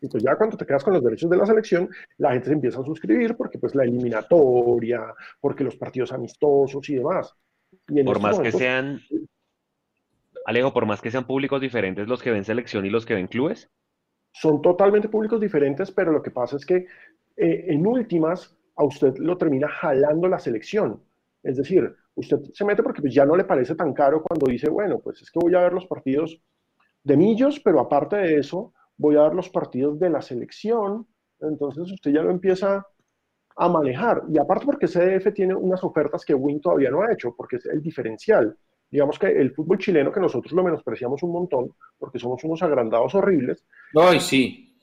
Y 0.00 0.08
pues 0.08 0.22
ya 0.22 0.34
cuando 0.36 0.56
te 0.56 0.66
quedas 0.66 0.82
con 0.82 0.94
los 0.94 1.02
derechos 1.02 1.30
de 1.30 1.36
la 1.36 1.46
selección, 1.46 1.88
la 2.18 2.32
gente 2.32 2.48
se 2.48 2.52
empieza 2.54 2.80
a 2.80 2.84
suscribir 2.84 3.36
porque 3.36 3.58
pues 3.58 3.74
la 3.76 3.84
eliminatoria, 3.84 5.14
porque 5.40 5.62
los 5.62 5.76
partidos 5.76 6.12
amistosos 6.12 6.88
y 6.90 6.96
demás. 6.96 7.32
Y 7.88 8.02
por 8.02 8.20
más 8.20 8.40
que 8.40 8.50
sean 8.50 9.00
Alejo, 10.44 10.72
por 10.72 10.86
más 10.86 11.00
que 11.00 11.10
sean 11.10 11.24
públicos 11.24 11.60
diferentes 11.60 12.08
los 12.08 12.20
que 12.20 12.32
ven 12.32 12.44
selección 12.44 12.84
y 12.84 12.90
los 12.90 13.06
que 13.06 13.14
ven 13.14 13.28
clubes. 13.28 13.70
Son 14.32 14.62
totalmente 14.62 15.08
públicos 15.08 15.40
diferentes, 15.40 15.90
pero 15.90 16.10
lo 16.10 16.22
que 16.22 16.30
pasa 16.30 16.56
es 16.56 16.66
que 16.66 16.86
eh, 17.36 17.64
en 17.68 17.86
últimas 17.86 18.56
a 18.76 18.84
usted 18.84 19.16
lo 19.18 19.36
termina 19.36 19.68
jalando 19.68 20.28
la 20.28 20.38
selección. 20.38 21.02
Es 21.42 21.56
decir, 21.56 21.94
usted 22.14 22.40
se 22.52 22.64
mete 22.64 22.82
porque 22.82 23.02
pues, 23.02 23.14
ya 23.14 23.26
no 23.26 23.36
le 23.36 23.44
parece 23.44 23.74
tan 23.74 23.92
caro 23.92 24.22
cuando 24.22 24.50
dice, 24.50 24.70
bueno, 24.70 25.00
pues 25.00 25.20
es 25.22 25.30
que 25.30 25.38
voy 25.38 25.54
a 25.54 25.60
ver 25.60 25.72
los 25.72 25.86
partidos 25.86 26.40
de 27.04 27.16
Millos, 27.16 27.60
pero 27.60 27.80
aparte 27.80 28.16
de 28.16 28.38
eso, 28.38 28.72
voy 28.96 29.16
a 29.16 29.24
ver 29.24 29.34
los 29.34 29.48
partidos 29.50 29.98
de 29.98 30.10
la 30.10 30.22
selección. 30.22 31.06
Entonces 31.40 31.90
usted 31.90 32.12
ya 32.12 32.22
lo 32.22 32.30
empieza 32.30 32.86
a 33.56 33.68
manejar. 33.68 34.22
Y 34.28 34.38
aparte 34.38 34.64
porque 34.64 34.88
CDF 34.88 35.32
tiene 35.34 35.54
unas 35.54 35.82
ofertas 35.84 36.24
que 36.24 36.34
Win 36.34 36.60
todavía 36.60 36.90
no 36.90 37.02
ha 37.02 37.12
hecho, 37.12 37.34
porque 37.36 37.56
es 37.56 37.66
el 37.66 37.82
diferencial 37.82 38.56
digamos 38.92 39.18
que 39.18 39.26
el 39.26 39.52
fútbol 39.54 39.78
chileno, 39.78 40.12
que 40.12 40.20
nosotros 40.20 40.52
lo 40.52 40.62
menospreciamos 40.62 41.22
un 41.22 41.32
montón, 41.32 41.74
porque 41.98 42.18
somos 42.18 42.44
unos 42.44 42.62
agrandados 42.62 43.14
horribles. 43.14 43.64
Ay, 43.94 44.20
sí. 44.20 44.76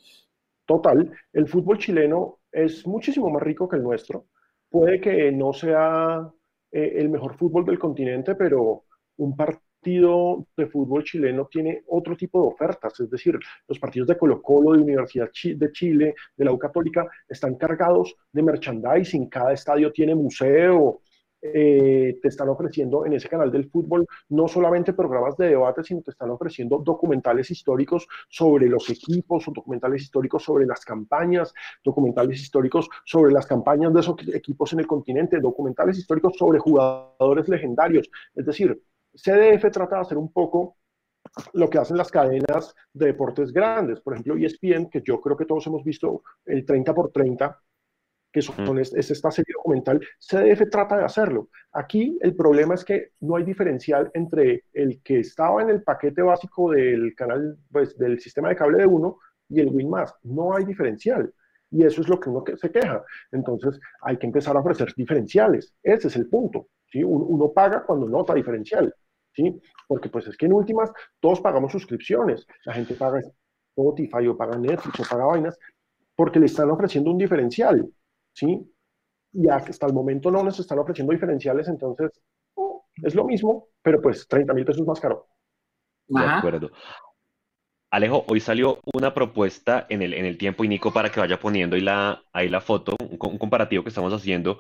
Total, 0.66 1.12
el 1.32 1.48
fútbol 1.48 1.78
chileno 1.78 2.40
es 2.52 2.86
muchísimo 2.88 3.30
más 3.30 3.44
rico 3.44 3.70
que 3.70 3.78
el 3.78 3.84
nuestro. 3.84 4.26
Puede 4.68 5.00
que 5.00 5.32
no 5.32 5.54
sea 5.54 6.28
eh, 6.72 6.94
el 6.98 7.10
mejor 7.10 7.36
fútbol 7.38 7.66
del 7.66 7.78
continente, 7.78 8.34
pero 8.34 8.86
un 9.18 9.36
partido 9.36 10.48
de 10.58 10.66
fútbol 10.66 11.04
chileno 11.04 11.46
tiene 11.46 11.84
otro 11.88 12.18
tipo 12.18 12.42
de 12.42 12.48
ofertas, 12.48 13.00
es 13.00 13.12
decir, 13.12 13.38
los 13.68 13.78
partidos 13.78 14.08
de 14.08 14.18
Colo 14.18 14.42
Colo, 14.42 14.74
de 14.74 14.82
Universidad 14.82 15.30
de 15.44 15.72
Chile, 15.72 16.16
de 16.36 16.46
la 16.46 16.52
U 16.52 16.58
Católica, 16.58 17.08
están 17.28 17.56
cargados 17.56 18.16
de 18.32 18.42
merchandising, 18.42 19.30
cada 19.30 19.54
estadio 19.54 19.92
tiene 19.92 20.16
museo, 20.16 21.02
eh, 21.42 22.20
te 22.22 22.28
están 22.28 22.50
ofreciendo 22.50 23.06
en 23.06 23.14
ese 23.14 23.30
canal 23.30 23.52
del 23.52 23.70
fútbol 23.70 24.06
no 24.30 24.48
solamente 24.48 24.94
programas 24.94 25.38
de 25.38 25.50
debate, 25.50 25.84
sino 25.84 26.02
te 26.02 26.12
están 26.12 26.30
ofreciendo 26.32 26.80
documentales 26.80 27.50
históricos 27.52 28.08
sobre 28.28 28.68
los 28.68 28.90
equipos, 28.90 29.46
documentales 29.48 30.02
históricos 30.04 30.44
sobre 30.44 30.66
las 30.66 30.84
campañas, 30.84 31.54
documentales 31.84 32.42
históricos 32.42 32.90
sobre 33.06 33.32
las 33.32 33.46
campañas 33.46 33.94
de 33.94 34.00
esos 34.02 34.16
equipos 34.34 34.74
en 34.74 34.80
el 34.80 34.88
continente, 34.88 35.40
documentales 35.40 35.98
históricos 35.98 36.36
sobre 36.38 36.60
jugadores 36.60 37.48
legendarios. 37.48 38.10
Es 38.36 38.46
decir, 38.46 38.82
CDF 39.14 39.72
trata 39.72 39.96
de 39.96 40.02
hacer 40.02 40.18
un 40.18 40.32
poco 40.32 40.78
lo 41.54 41.70
que 41.70 41.78
hacen 41.78 41.98
las 41.98 42.12
cadenas 42.12 42.76
de 42.94 43.08
deportes 43.08 43.52
grandes. 43.52 44.00
Por 44.02 44.14
ejemplo, 44.14 44.36
ESPN, 44.36 44.90
que 44.90 45.02
yo 45.04 45.20
creo 45.22 45.38
que 45.38 45.46
todos 45.46 45.66
hemos 45.68 45.84
visto 45.84 46.24
el 46.46 46.66
30 46.66 46.94
por 46.94 47.12
30, 47.12 47.60
que 48.32 48.42
son, 48.42 48.78
es, 48.80 48.94
esta 48.94 49.32
serie 49.32 49.54
documental, 49.56 50.00
CDF 50.20 50.70
trata 50.70 50.98
de 50.98 51.06
hacerlo. 51.06 51.50
Aquí 51.72 52.18
el 52.22 52.36
problema 52.36 52.76
es 52.76 52.86
que 52.86 53.12
no 53.22 53.36
hay 53.36 53.44
diferencial 53.44 54.12
entre 54.14 54.66
el 54.74 55.02
que 55.02 55.20
estaba 55.20 55.62
en 55.62 55.70
el 55.70 55.84
paquete 55.84 56.22
básico 56.22 56.72
del 56.72 57.16
canal, 57.16 57.58
pues, 57.72 57.98
del 57.98 58.20
sistema 58.20 58.50
de 58.50 58.56
cable 58.56 58.80
de 58.80 58.86
uno 58.86 59.18
y 59.50 59.60
el 59.60 59.70
Win 59.70 59.90
Más. 59.90 60.14
No 60.24 60.56
hay 60.56 60.66
diferencial. 60.66 61.34
Y 61.72 61.84
eso 61.84 62.02
es 62.02 62.10
lo 62.10 62.20
que 62.20 62.30
uno 62.30 62.44
se 62.56 62.72
queja. 62.72 63.04
Entonces 63.32 63.80
hay 64.02 64.18
que 64.18 64.28
empezar 64.28 64.56
a 64.56 64.60
ofrecer 64.60 64.94
diferenciales. 64.96 65.74
Ese 65.84 66.08
es 66.08 66.16
el 66.16 66.28
punto. 66.28 66.68
¿sí? 66.88 67.04
Uno, 67.04 67.52
paga 67.52 67.84
cuando 67.84 68.08
nota 68.08 68.34
diferencial. 68.34 68.94
¿sí? 69.34 69.60
Porque 69.88 70.10
pues 70.10 70.28
es 70.28 70.38
que 70.38 70.46
en 70.46 70.54
últimas 70.54 70.92
todos 71.20 71.42
pagamos 71.42 71.72
suscripciones. 71.72 72.46
La 72.66 72.74
gente 72.74 72.96
paga 72.96 73.20
Spotify 73.70 74.28
o 74.28 74.38
paga 74.38 74.58
Netflix 74.58 75.00
o 75.00 75.04
paga 75.04 75.26
vainas 75.26 75.58
porque 76.16 76.40
le 76.40 76.48
están 76.48 76.70
ofreciendo 76.70 77.12
un 77.12 77.18
diferencial. 77.18 77.88
¿Sí? 78.34 78.72
Y 79.34 79.48
hasta 79.50 79.86
el 79.86 79.94
momento 79.94 80.32
no 80.32 80.44
nos 80.44 80.60
están 80.60 80.80
ofreciendo 80.80 81.14
diferenciales, 81.14 81.68
entonces 81.68 82.12
oh, 82.56 82.86
es 83.04 83.16
lo 83.16 83.26
mismo, 83.26 83.68
pero 83.82 84.02
pues 84.02 84.28
30 84.28 84.54
mil 84.54 84.66
pesos 84.66 84.86
más 84.86 85.00
caro. 85.00 85.28
De 86.08 86.24
acuerdo. 86.24 86.72
Alejo, 87.92 88.24
hoy 88.28 88.40
salió 88.40 88.80
una 88.94 89.14
propuesta 89.14 89.88
en 89.90 90.04
el, 90.04 90.14
en 90.14 90.26
el 90.26 90.38
tiempo 90.38 90.64
y 90.64 90.68
Nico 90.68 90.94
para 90.94 91.12
que 91.12 91.20
vaya 91.20 91.40
poniendo 91.40 91.76
ahí 91.76 91.82
la, 91.82 92.22
ahí 92.34 92.48
la 92.48 92.62
foto, 92.62 92.96
un, 93.00 93.18
un 93.20 93.38
comparativo 93.40 93.84
que 93.84 93.90
estamos 93.90 94.14
haciendo. 94.14 94.60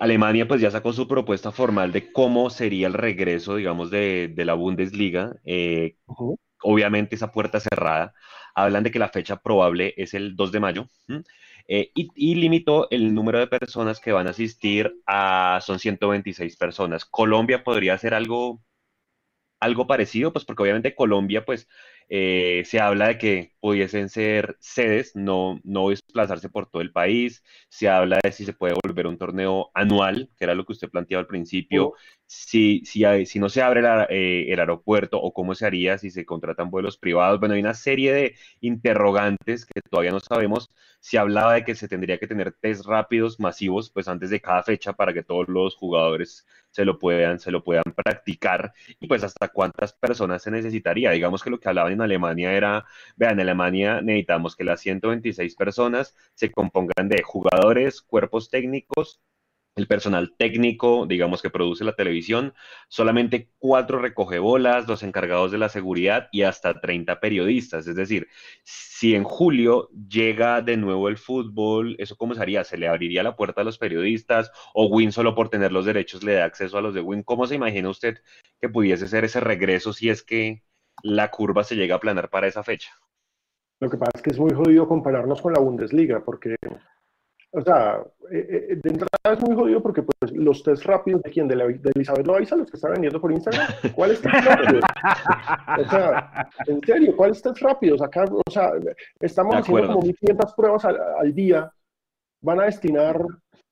Alemania 0.00 0.48
pues 0.48 0.60
ya 0.60 0.70
sacó 0.70 0.92
su 0.92 1.06
propuesta 1.06 1.52
formal 1.52 1.92
de 1.92 2.12
cómo 2.12 2.50
sería 2.50 2.86
el 2.88 2.94
regreso, 2.94 3.56
digamos, 3.56 3.90
de, 3.90 4.32
de 4.34 4.44
la 4.44 4.54
Bundesliga. 4.54 5.36
Eh, 5.44 5.96
obviamente 6.62 7.14
esa 7.14 7.30
puerta 7.32 7.60
cerrada. 7.60 8.14
Hablan 8.54 8.84
de 8.84 8.90
que 8.90 8.98
la 8.98 9.08
fecha 9.10 9.36
probable 9.36 9.94
es 9.96 10.14
el 10.14 10.34
2 10.34 10.52
de 10.52 10.60
mayo. 10.60 10.86
Eh, 11.68 11.90
y, 11.94 12.34
limitó 12.36 12.88
el 12.90 13.12
número 13.12 13.38
de 13.40 13.48
personas 13.48 13.98
que 13.98 14.12
van 14.12 14.28
a 14.28 14.30
asistir 14.30 15.00
a, 15.06 15.60
son 15.62 15.78
126 15.78 16.56
personas. 16.56 17.04
Colombia 17.04 17.64
podría 17.64 17.94
hacer 17.94 18.14
algo, 18.14 18.62
algo 19.60 19.86
parecido, 19.86 20.32
pues 20.32 20.44
porque 20.44 20.62
obviamente 20.62 20.94
Colombia, 20.94 21.44
pues 21.44 21.68
eh, 22.08 22.62
se 22.66 22.78
habla 22.78 23.08
de 23.08 23.18
que 23.18 23.52
pudiesen 23.60 24.08
ser 24.08 24.56
sedes, 24.60 25.16
no, 25.16 25.60
no 25.64 25.88
desplazarse 25.90 26.48
por 26.48 26.70
todo 26.70 26.82
el 26.82 26.92
país. 26.92 27.42
Se 27.68 27.88
habla 27.88 28.18
de 28.22 28.32
si 28.32 28.44
se 28.44 28.52
puede 28.52 28.74
volver 28.84 29.06
un 29.08 29.18
torneo 29.18 29.70
anual, 29.74 30.30
que 30.36 30.44
era 30.44 30.54
lo 30.54 30.64
que 30.64 30.72
usted 30.72 30.88
planteaba 30.88 31.22
al 31.22 31.26
principio. 31.26 31.94
Si, 32.28 32.82
si, 32.84 33.04
si 33.26 33.38
no 33.38 33.48
se 33.48 33.62
abre 33.62 33.82
eh, 34.10 34.52
el 34.52 34.58
aeropuerto 34.58 35.20
o 35.20 35.32
cómo 35.32 35.54
se 35.54 35.64
haría 35.66 35.96
si 35.98 36.10
se 36.10 36.26
contratan 36.26 36.70
vuelos 36.70 36.98
privados. 36.98 37.38
Bueno, 37.38 37.54
hay 37.54 37.60
una 37.60 37.74
serie 37.74 38.12
de 38.12 38.34
interrogantes 38.60 39.64
que 39.64 39.80
todavía 39.88 40.10
no 40.12 40.20
sabemos. 40.20 40.70
Se 41.00 41.18
hablaba 41.18 41.54
de 41.54 41.64
que 41.64 41.74
se 41.74 41.88
tendría 41.88 42.18
que 42.18 42.26
tener 42.26 42.52
test 42.52 42.84
rápidos 42.86 43.38
masivos, 43.38 43.90
pues 43.90 44.08
antes 44.08 44.30
de 44.30 44.40
cada 44.40 44.62
fecha 44.62 44.92
para 44.92 45.12
que 45.12 45.22
todos 45.22 45.48
los 45.48 45.76
jugadores 45.76 46.46
se 46.70 46.84
lo 46.84 46.98
puedan, 46.98 47.38
se 47.38 47.50
lo 47.50 47.64
puedan 47.64 47.84
practicar 47.94 48.72
y 49.00 49.06
pues 49.06 49.22
hasta 49.24 49.48
cuántas 49.48 49.92
personas 49.92 50.42
se 50.42 50.50
necesitaría. 50.50 51.10
Digamos 51.12 51.42
que 51.42 51.50
lo 51.50 51.60
que 51.60 51.68
hablaban 51.68 51.92
en 51.92 52.02
Alemania 52.02 52.52
era, 52.52 52.84
vean, 53.16 53.34
en 53.34 53.40
Alemania 53.40 54.00
necesitamos 54.02 54.56
que 54.56 54.64
las 54.64 54.80
126 54.80 55.54
personas 55.56 56.14
se 56.34 56.50
compongan 56.50 57.08
de 57.08 57.22
jugadores, 57.22 58.02
cuerpos 58.02 58.50
técnicos, 58.50 59.20
el 59.76 59.86
personal 59.86 60.34
técnico, 60.38 61.06
digamos, 61.06 61.42
que 61.42 61.50
produce 61.50 61.84
la 61.84 61.94
televisión, 61.94 62.54
solamente 62.88 63.50
cuatro 63.58 64.00
recogebolas, 64.00 64.88
los 64.88 65.02
encargados 65.02 65.52
de 65.52 65.58
la 65.58 65.68
seguridad 65.68 66.28
y 66.32 66.42
hasta 66.42 66.80
30 66.80 67.20
periodistas. 67.20 67.86
Es 67.86 67.94
decir, 67.94 68.26
si 68.64 69.14
en 69.14 69.24
julio 69.24 69.90
llega 70.08 70.62
de 70.62 70.78
nuevo 70.78 71.08
el 71.08 71.18
fútbol, 71.18 71.94
¿eso 71.98 72.16
cómo 72.16 72.34
sería? 72.34 72.64
¿Se 72.64 72.78
le 72.78 72.88
abriría 72.88 73.22
la 73.22 73.36
puerta 73.36 73.60
a 73.60 73.64
los 73.64 73.76
periodistas 73.76 74.50
o 74.72 74.86
Win 74.86 75.12
solo 75.12 75.34
por 75.34 75.50
tener 75.50 75.72
los 75.72 75.84
derechos 75.84 76.24
le 76.24 76.32
da 76.32 76.46
acceso 76.46 76.78
a 76.78 76.82
los 76.82 76.94
de 76.94 77.02
Win? 77.02 77.22
¿Cómo 77.22 77.46
se 77.46 77.56
imagina 77.56 77.90
usted 77.90 78.18
que 78.58 78.70
pudiese 78.70 79.06
ser 79.06 79.24
ese 79.24 79.40
regreso 79.40 79.92
si 79.92 80.08
es 80.08 80.22
que 80.22 80.62
la 81.02 81.30
curva 81.30 81.64
se 81.64 81.76
llega 81.76 81.96
a 81.96 82.00
planar 82.00 82.30
para 82.30 82.46
esa 82.46 82.62
fecha? 82.62 82.92
Lo 83.78 83.90
que 83.90 83.98
pasa 83.98 84.12
es 84.14 84.22
que 84.22 84.30
es 84.30 84.38
muy 84.38 84.54
jodido 84.54 84.88
compararnos 84.88 85.42
con 85.42 85.52
la 85.52 85.60
Bundesliga, 85.60 86.24
porque 86.24 86.56
o 87.56 87.62
sea, 87.62 88.04
eh, 88.30 88.68
eh, 88.70 88.76
de 88.82 88.90
entrada 88.90 89.32
es 89.32 89.40
muy 89.40 89.56
jodido 89.56 89.82
porque 89.82 90.02
pues, 90.02 90.30
los 90.32 90.62
test 90.62 90.84
rápidos 90.84 91.22
de 91.22 91.30
quién, 91.30 91.48
de, 91.48 91.56
la, 91.56 91.66
de 91.66 91.90
Elizabeth 91.94 92.26
Loaiza, 92.26 92.54
los 92.54 92.70
que 92.70 92.76
está 92.76 92.90
vendiendo 92.90 93.18
por 93.18 93.32
Instagram, 93.32 93.66
¿cuáles 93.94 94.20
test 94.20 94.34
rápidos? 94.44 94.84
O 95.78 95.88
sea, 95.88 96.50
en 96.66 96.80
serio, 96.82 97.16
¿cuáles 97.16 97.40
test 97.40 97.58
rápidos? 97.62 98.02
Acá, 98.02 98.26
o 98.30 98.50
sea, 98.50 98.72
estamos 99.20 99.56
haciendo 99.56 99.86
como 99.86 100.02
1500 100.02 100.54
pruebas 100.54 100.84
al, 100.84 100.98
al, 101.18 101.34
día, 101.34 101.72
van 102.42 102.60
a 102.60 102.64
destinar 102.64 103.24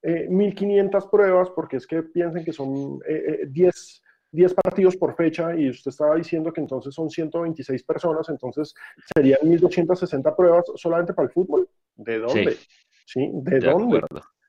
eh, 0.02 0.28
1500 0.30 1.06
pruebas 1.08 1.50
porque 1.50 1.76
es 1.76 1.86
que 1.86 2.02
piensen 2.02 2.42
que 2.42 2.52
son 2.54 3.00
10 3.48 4.00
10 4.32 4.52
partidos 4.54 4.96
por 4.96 5.14
fecha 5.14 5.54
y 5.54 5.70
usted 5.70 5.90
estaba 5.90 6.16
diciendo 6.16 6.52
que 6.52 6.60
entonces 6.60 6.92
son 6.92 7.08
126 7.08 7.84
personas, 7.84 8.28
entonces 8.28 8.74
serían 9.14 9.38
1260 9.44 10.34
pruebas 10.34 10.64
solamente 10.74 11.14
para 11.14 11.28
el 11.28 11.32
fútbol. 11.32 11.68
¿De 11.94 12.18
dónde? 12.18 12.50
¿Sí? 12.50 12.66
¿De, 13.14 13.60
dónde? 13.60 14.00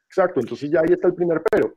Exacto, 0.08 0.40
entonces 0.40 0.70
ya 0.70 0.80
ahí 0.80 0.94
está 0.94 1.08
el 1.08 1.16
primer 1.16 1.42
pero. 1.50 1.74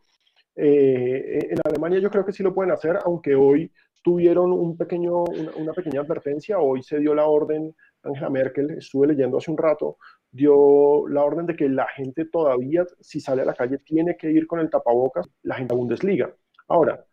Eh, 0.55 1.49
en 1.51 1.59
Alemania 1.65 2.01
yo 2.01 2.11
creo 2.11 2.25
que 2.25 2.33
sí 2.33 2.43
lo 2.43 2.55
pueden 2.55 2.73
hacer, 2.73 2.99
aunque 3.05 3.35
hoy 3.35 3.71
tuvieron 4.03 4.53
un 4.53 4.77
pequeño, 4.77 5.25
una, 5.25 5.53
una, 5.57 5.73
pequeña 5.73 6.01
advertencia, 6.01 6.59
hoy 6.59 6.83
se 6.83 6.99
dio 6.99 7.15
la 7.15 7.27
orden, 7.27 7.75
Angela 8.03 8.31
Merkel, 8.31 8.71
estuve 8.71 9.09
leyendo 9.09 9.39
hace 9.39 9.51
un 9.51 9.59
rato, 9.59 9.99
dio 10.31 11.07
la 11.09 11.23
orden 11.23 11.47
de 11.47 11.57
que 11.57 11.69
la 11.69 11.87
gente 11.89 12.25
todavía, 12.27 12.85
si 13.01 13.21
sale 13.21 13.43
a 13.43 13.45
la 13.45 13.55
calle, 13.55 13.79
tiene 13.79 14.17
que 14.17 14.31
ir 14.31 14.47
con 14.47 14.61
el 14.61 14.71
tapabocas, 14.71 15.29
la 15.43 15.57
gente 15.57 15.75
de 15.75 15.79
Bundesliga. 15.79 16.35
Ahora, 16.69 17.05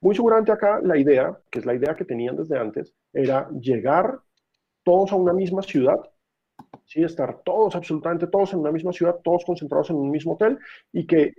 muy 0.00 0.14
seguramente 0.14 0.52
acá 0.52 0.80
la 0.82 0.96
idea, 0.96 1.38
que 1.50 1.58
es 1.58 1.66
la 1.66 1.74
idea 1.74 1.94
que 1.94 2.04
tenían 2.04 2.36
desde 2.36 2.58
antes, 2.58 2.94
era 3.12 3.48
llegar 3.50 4.20
todos 4.82 5.12
a 5.12 5.16
una 5.16 5.32
misma 5.32 5.62
ciudad, 5.62 5.98
¿sí? 6.86 7.02
estar 7.02 7.42
todos, 7.42 7.74
absolutamente 7.76 8.26
todos 8.26 8.52
en 8.52 8.60
una 8.60 8.72
misma 8.72 8.92
ciudad, 8.92 9.20
todos 9.22 9.44
concentrados 9.44 9.90
en 9.90 9.96
un 9.96 10.10
mismo 10.10 10.34
hotel 10.34 10.58
y 10.92 11.06
que 11.06 11.34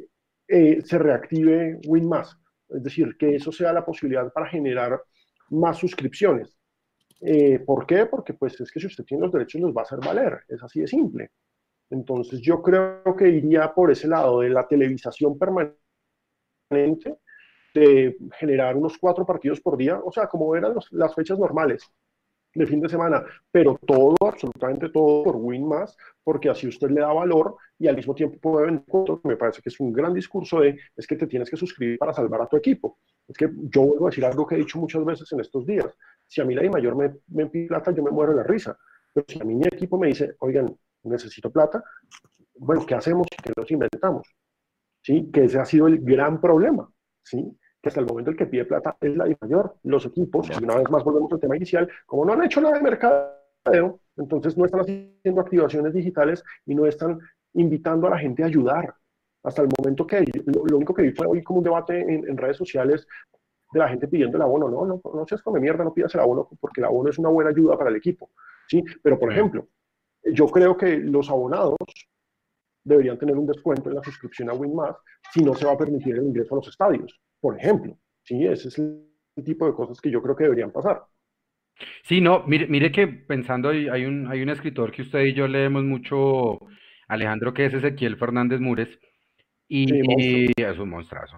eh, 0.47 0.81
se 0.83 0.97
reactive 0.97 1.79
WinMass. 1.87 2.37
Es 2.69 2.83
decir, 2.83 3.17
que 3.17 3.35
eso 3.35 3.51
sea 3.51 3.73
la 3.73 3.85
posibilidad 3.85 4.31
para 4.31 4.47
generar 4.47 5.01
más 5.49 5.77
suscripciones. 5.77 6.57
Eh, 7.21 7.59
¿Por 7.59 7.85
qué? 7.85 8.05
Porque 8.05 8.33
pues 8.33 8.59
es 8.59 8.71
que 8.71 8.79
si 8.79 8.87
usted 8.87 9.03
tiene 9.03 9.23
los 9.23 9.31
derechos 9.31 9.61
los 9.61 9.75
va 9.75 9.81
a 9.81 9.83
hacer 9.83 9.99
valer, 9.99 10.39
es 10.47 10.61
así 10.63 10.81
de 10.81 10.87
simple. 10.87 11.31
Entonces 11.89 12.41
yo 12.41 12.61
creo 12.61 13.15
que 13.17 13.29
iría 13.29 13.73
por 13.73 13.91
ese 13.91 14.07
lado 14.07 14.39
de 14.39 14.49
la 14.49 14.67
televisación 14.67 15.37
permanente 15.37 15.77
de 17.73 18.17
generar 18.39 18.75
unos 18.75 18.97
cuatro 18.97 19.25
partidos 19.25 19.61
por 19.61 19.77
día, 19.77 19.99
o 20.03 20.11
sea, 20.11 20.27
como 20.27 20.55
eran 20.55 20.73
las 20.91 21.15
fechas 21.15 21.37
normales 21.37 21.89
de 22.53 22.67
fin 22.67 22.81
de 22.81 22.89
semana, 22.89 23.23
pero 23.51 23.79
todo, 23.85 24.15
absolutamente 24.27 24.89
todo 24.89 25.23
por 25.23 25.35
Win 25.37 25.67
más, 25.67 25.95
porque 26.23 26.49
así 26.49 26.67
usted 26.67 26.89
le 26.89 27.01
da 27.01 27.13
valor 27.13 27.55
y 27.79 27.87
al 27.87 27.95
mismo 27.95 28.13
tiempo 28.13 28.37
puede 28.39 28.65
vender 28.65 28.85
me 29.23 29.37
parece 29.37 29.61
que 29.61 29.69
es 29.69 29.79
un 29.79 29.93
gran 29.93 30.13
discurso 30.13 30.59
de, 30.59 30.77
es 30.95 31.07
que 31.07 31.15
te 31.15 31.27
tienes 31.27 31.49
que 31.49 31.57
suscribir 31.57 31.97
para 31.97 32.13
salvar 32.13 32.41
a 32.41 32.47
tu 32.47 32.57
equipo. 32.57 32.99
Es 33.27 33.37
que 33.37 33.49
yo 33.53 33.83
vuelvo 33.83 34.07
a 34.07 34.09
decir 34.09 34.25
algo 34.25 34.45
que 34.45 34.55
he 34.55 34.57
dicho 34.57 34.79
muchas 34.79 35.05
veces 35.05 35.31
en 35.31 35.39
estos 35.39 35.65
días, 35.65 35.97
si 36.27 36.41
a 36.41 36.45
mí 36.45 36.53
la 36.53 36.69
mayor 36.69 36.95
me, 36.95 37.13
me 37.27 37.47
pide 37.47 37.67
plata, 37.67 37.91
yo 37.91 38.03
me 38.03 38.11
muero 38.11 38.33
de 38.33 38.37
la 38.37 38.43
risa, 38.43 38.77
pero 39.13 39.25
si 39.27 39.41
a 39.41 39.45
mí 39.45 39.55
mi 39.55 39.65
equipo 39.65 39.97
me 39.97 40.07
dice, 40.07 40.35
oigan, 40.39 40.75
necesito 41.03 41.49
plata, 41.51 41.83
bueno, 42.55 42.85
¿qué 42.85 42.95
hacemos? 42.95 43.27
¿Qué 43.43 43.51
nos 43.55 43.69
inventamos? 43.71 44.27
¿Sí? 45.01 45.29
Que 45.33 45.45
ese 45.45 45.59
ha 45.59 45.65
sido 45.65 45.87
el 45.87 45.99
gran 46.01 46.39
problema, 46.39 46.89
¿sí? 47.23 47.57
Que 47.81 47.89
hasta 47.89 47.99
el 47.99 48.05
momento 48.05 48.31
el 48.31 48.37
que 48.37 48.45
pide 48.45 48.65
plata 48.65 48.95
es 49.01 49.15
la 49.15 49.25
mayor. 49.41 49.75
Los 49.83 50.05
equipos, 50.05 50.49
y 50.49 50.63
una 50.63 50.75
vez 50.75 50.89
más 50.89 51.03
volvemos 51.03 51.31
al 51.31 51.39
tema 51.39 51.55
inicial, 51.55 51.89
como 52.05 52.25
no 52.25 52.33
han 52.33 52.43
hecho 52.43 52.61
nada 52.61 52.75
de 52.75 52.83
mercadeo, 52.83 53.99
entonces 54.17 54.57
no 54.57 54.65
están 54.65 54.81
haciendo 54.81 55.41
activaciones 55.41 55.93
digitales 55.93 56.43
y 56.65 56.75
no 56.75 56.85
están 56.85 57.19
invitando 57.53 58.07
a 58.07 58.11
la 58.11 58.19
gente 58.19 58.43
a 58.43 58.47
ayudar. 58.47 58.93
Hasta 59.43 59.63
el 59.63 59.69
momento 59.75 60.05
que 60.05 60.23
lo, 60.45 60.77
único 60.77 60.93
que 60.93 61.01
vi 61.01 61.11
fue 61.11 61.25
hoy 61.25 61.41
como 61.41 61.59
un 61.59 61.63
debate 61.63 61.99
en, 61.99 62.29
en, 62.29 62.37
redes 62.37 62.57
sociales 62.57 63.07
de 63.71 63.79
la 63.79 63.89
gente 63.89 64.07
pidiendo 64.07 64.37
el 64.37 64.43
abono. 64.43 64.69
No, 64.69 64.85
no, 64.85 65.01
no 65.03 65.25
seas 65.27 65.41
come 65.41 65.59
mierda, 65.59 65.83
no 65.83 65.93
pidas 65.93 66.13
el 66.13 66.21
abono 66.21 66.47
porque 66.59 66.81
el 66.81 66.85
abono 66.85 67.09
es 67.09 67.17
una 67.17 67.29
buena 67.29 67.49
ayuda 67.49 67.75
para 67.75 67.89
el 67.89 67.95
equipo. 67.95 68.29
¿sí? 68.67 68.83
Pero, 69.01 69.17
por 69.17 69.31
ejemplo, 69.31 69.67
yo 70.23 70.45
creo 70.47 70.77
que 70.77 70.97
los 70.97 71.29
abonados 71.31 71.75
deberían 72.83 73.17
tener 73.17 73.35
un 73.35 73.45
descuento 73.45 73.89
en 73.89 73.95
la 73.95 74.03
suscripción 74.03 74.49
a 74.49 74.53
WinMass 74.53 74.97
si 75.33 75.43
no 75.43 75.53
se 75.53 75.65
va 75.65 75.73
a 75.73 75.77
permitir 75.77 76.15
el 76.15 76.25
ingreso 76.25 76.55
a 76.55 76.57
los 76.57 76.67
estadios 76.67 77.19
por 77.41 77.57
ejemplo. 77.57 77.97
Sí, 78.23 78.45
ese 78.45 78.69
es 78.69 78.79
el 78.79 79.43
tipo 79.43 79.65
de 79.65 79.73
cosas 79.73 79.99
que 79.99 80.11
yo 80.11 80.21
creo 80.21 80.35
que 80.35 80.45
deberían 80.45 80.71
pasar. 80.71 81.01
Sí, 82.03 82.21
no, 82.21 82.43
mire, 82.45 82.67
mire 82.67 82.91
que 82.91 83.07
pensando, 83.07 83.69
hay 83.69 84.05
un, 84.05 84.27
hay 84.27 84.43
un 84.43 84.49
escritor 84.49 84.91
que 84.91 85.01
usted 85.01 85.21
y 85.25 85.33
yo 85.33 85.47
leemos 85.47 85.83
mucho, 85.83 86.59
Alejandro, 87.07 87.53
que 87.53 87.65
es 87.65 87.73
Ezequiel 87.73 88.17
Fernández 88.17 88.59
Mures, 88.59 88.89
y, 89.67 89.87
sí, 89.87 90.51
es 90.55 90.77
un 90.77 90.89
monstruazo. 90.89 91.37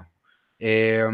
Eh, 0.60 1.05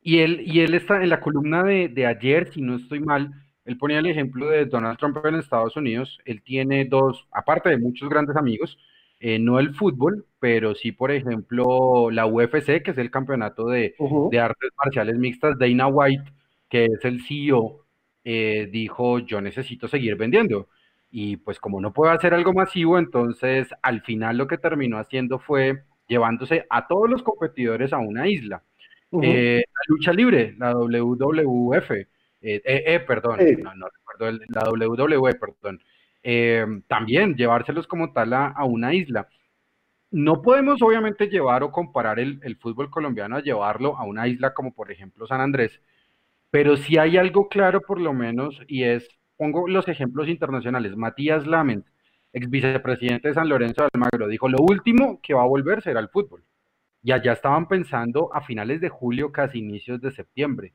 y, 0.00 0.18
él, 0.18 0.42
y 0.46 0.60
él 0.60 0.74
está 0.74 1.02
en 1.02 1.08
la 1.08 1.20
columna 1.20 1.64
de, 1.64 1.88
de 1.88 2.06
ayer, 2.06 2.52
si 2.52 2.62
no 2.62 2.76
estoy 2.76 3.00
mal, 3.00 3.30
él 3.64 3.76
ponía 3.76 3.98
el 3.98 4.06
ejemplo 4.06 4.48
de 4.48 4.66
Donald 4.66 4.98
Trump 4.98 5.18
en 5.24 5.34
Estados 5.34 5.76
Unidos, 5.76 6.18
él 6.24 6.42
tiene 6.42 6.84
dos, 6.84 7.26
aparte 7.32 7.70
de 7.70 7.78
muchos 7.78 8.08
grandes 8.08 8.36
amigos, 8.36 8.78
eh, 9.20 9.38
no 9.38 9.58
el 9.58 9.74
fútbol, 9.74 10.26
pero 10.38 10.74
sí, 10.74 10.92
por 10.92 11.10
ejemplo, 11.10 12.10
la 12.10 12.26
UFC, 12.26 12.82
que 12.82 12.90
es 12.90 12.98
el 12.98 13.10
campeonato 13.10 13.66
de, 13.66 13.94
de 14.30 14.40
artes 14.40 14.70
marciales 14.82 15.16
mixtas, 15.16 15.58
Dana 15.58 15.86
White, 15.86 16.32
que 16.68 16.84
es 16.86 17.04
el 17.04 17.22
CEO, 17.24 17.84
eh, 18.24 18.68
dijo, 18.70 19.20
yo 19.20 19.40
necesito 19.40 19.88
seguir 19.88 20.16
vendiendo. 20.16 20.68
Y 21.10 21.36
pues 21.38 21.58
como 21.60 21.80
no 21.80 21.92
puedo 21.92 22.12
hacer 22.12 22.34
algo 22.34 22.52
masivo, 22.52 22.98
entonces 22.98 23.68
al 23.82 24.02
final 24.02 24.36
lo 24.36 24.46
que 24.46 24.58
terminó 24.58 24.98
haciendo 24.98 25.38
fue 25.38 25.84
llevándose 26.08 26.66
a 26.68 26.86
todos 26.86 27.08
los 27.08 27.22
competidores 27.22 27.92
a 27.92 27.98
una 27.98 28.28
isla. 28.28 28.62
Eh, 29.22 29.62
la 29.64 29.80
lucha 29.88 30.12
libre, 30.12 30.54
la 30.58 30.74
WWF, 30.74 31.90
eh, 32.42 33.04
perdón, 33.06 33.38
no, 33.62 33.74
no 33.76 33.86
recuerdo, 33.88 34.38
la 34.48 34.68
WWE, 34.68 35.34
perdón, 35.36 35.80
eh, 36.28 36.66
también 36.88 37.36
llevárselos 37.36 37.86
como 37.86 38.12
tal 38.12 38.32
a, 38.32 38.64
una 38.64 38.92
isla. 38.92 39.28
No 40.10 40.42
podemos 40.42 40.82
obviamente 40.82 41.28
llevar 41.28 41.62
o 41.62 41.70
comparar 41.70 42.18
el, 42.18 42.40
el, 42.42 42.56
fútbol 42.56 42.90
colombiano 42.90 43.36
a 43.36 43.42
llevarlo 43.42 43.96
a 43.96 44.02
una 44.02 44.26
isla 44.26 44.52
como 44.52 44.74
por 44.74 44.90
ejemplo 44.90 45.28
San 45.28 45.40
Andrés, 45.40 45.80
pero 46.50 46.76
sí 46.76 46.98
hay 46.98 47.16
algo 47.16 47.48
claro 47.48 47.80
por 47.80 48.00
lo 48.00 48.12
menos 48.12 48.60
y 48.66 48.82
es 48.82 49.08
pongo 49.36 49.68
los 49.68 49.86
ejemplos 49.86 50.26
internacionales. 50.26 50.96
Matías 50.96 51.46
Lament, 51.46 51.86
ex 52.32 52.50
vicepresidente 52.50 53.28
de 53.28 53.34
San 53.34 53.48
Lorenzo 53.48 53.82
de 53.82 53.90
Almagro, 53.94 54.26
dijo, 54.26 54.48
lo 54.48 54.58
último 54.58 55.20
que 55.22 55.34
va 55.34 55.42
a 55.42 55.46
volver 55.46 55.80
será 55.80 56.00
el 56.00 56.08
fútbol. 56.08 56.42
Y 57.04 57.12
allá 57.12 57.34
estaban 57.34 57.68
pensando 57.68 58.34
a 58.34 58.40
finales 58.40 58.80
de 58.80 58.88
julio, 58.88 59.30
casi 59.30 59.60
inicios 59.60 60.00
de 60.00 60.10
septiembre. 60.10 60.72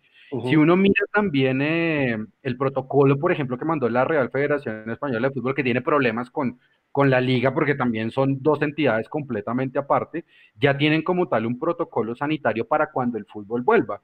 Si 0.48 0.56
uno 0.56 0.78
mira 0.78 1.04
también 1.12 1.62
eh, 1.62 2.18
el 2.42 2.58
protocolo, 2.58 3.20
por 3.20 3.34
ejemplo, 3.34 3.58
que 3.58 3.66
mandó 3.66 3.90
la 3.90 4.06
Real 4.06 4.30
Federación 4.32 4.90
Española 4.90 5.28
de 5.28 5.34
Fútbol, 5.34 5.54
que 5.54 5.64
tiene 5.64 5.82
problemas 5.82 6.30
con, 6.30 6.58
con 6.90 7.10
la 7.10 7.20
liga, 7.20 7.54
porque 7.54 7.76
también 7.76 8.12
son 8.12 8.42
dos 8.42 8.62
entidades 8.62 9.10
completamente 9.10 9.78
aparte, 9.78 10.24
ya 10.56 10.78
tienen 10.78 11.04
como 11.04 11.28
tal 11.28 11.46
un 11.46 11.60
protocolo 11.60 12.16
sanitario 12.16 12.66
para 12.66 12.92
cuando 12.92 13.18
el 13.18 13.26
fútbol 13.26 13.62
vuelva. 13.64 14.02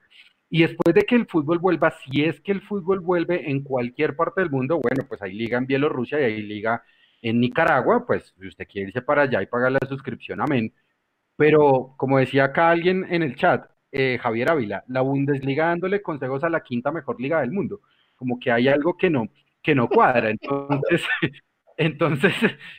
Y 0.49 0.63
después 0.63 0.93
de 0.93 1.03
que 1.03 1.15
el 1.15 1.27
fútbol 1.27 1.59
vuelva, 1.59 1.91
si 1.91 2.23
es 2.23 2.41
que 2.41 2.51
el 2.51 2.61
fútbol 2.61 2.99
vuelve 2.99 3.49
en 3.49 3.63
cualquier 3.63 4.15
parte 4.15 4.41
del 4.41 4.51
mundo, 4.51 4.79
bueno, 4.81 5.05
pues 5.07 5.21
hay 5.21 5.33
liga 5.33 5.57
en 5.57 5.67
Bielorrusia 5.67 6.19
y 6.19 6.23
hay 6.23 6.41
liga 6.41 6.83
en 7.21 7.39
Nicaragua, 7.39 8.05
pues 8.05 8.33
si 8.39 8.47
usted 8.47 8.67
quiere 8.67 8.89
irse 8.89 9.01
para 9.01 9.23
allá 9.23 9.41
y 9.41 9.47
pagar 9.47 9.71
la 9.71 9.79
suscripción, 9.87 10.41
amén. 10.41 10.73
Pero 11.37 11.93
como 11.97 12.17
decía 12.19 12.45
acá 12.45 12.69
alguien 12.69 13.05
en 13.09 13.23
el 13.23 13.35
chat, 13.35 13.69
eh, 13.91 14.17
Javier 14.21 14.51
Ávila, 14.51 14.83
la 14.87 15.01
Bundesliga 15.01 15.67
dándole 15.67 16.01
consejos 16.01 16.43
a 16.43 16.49
la 16.49 16.61
quinta 16.61 16.91
mejor 16.91 17.19
liga 17.19 17.41
del 17.41 17.51
mundo, 17.51 17.81
como 18.15 18.39
que 18.39 18.51
hay 18.51 18.67
algo 18.67 18.97
que 18.97 19.09
no, 19.09 19.27
que 19.61 19.75
no 19.75 19.87
cuadra. 19.87 20.29
Entonces, 20.29 21.01
entonces 21.77 22.33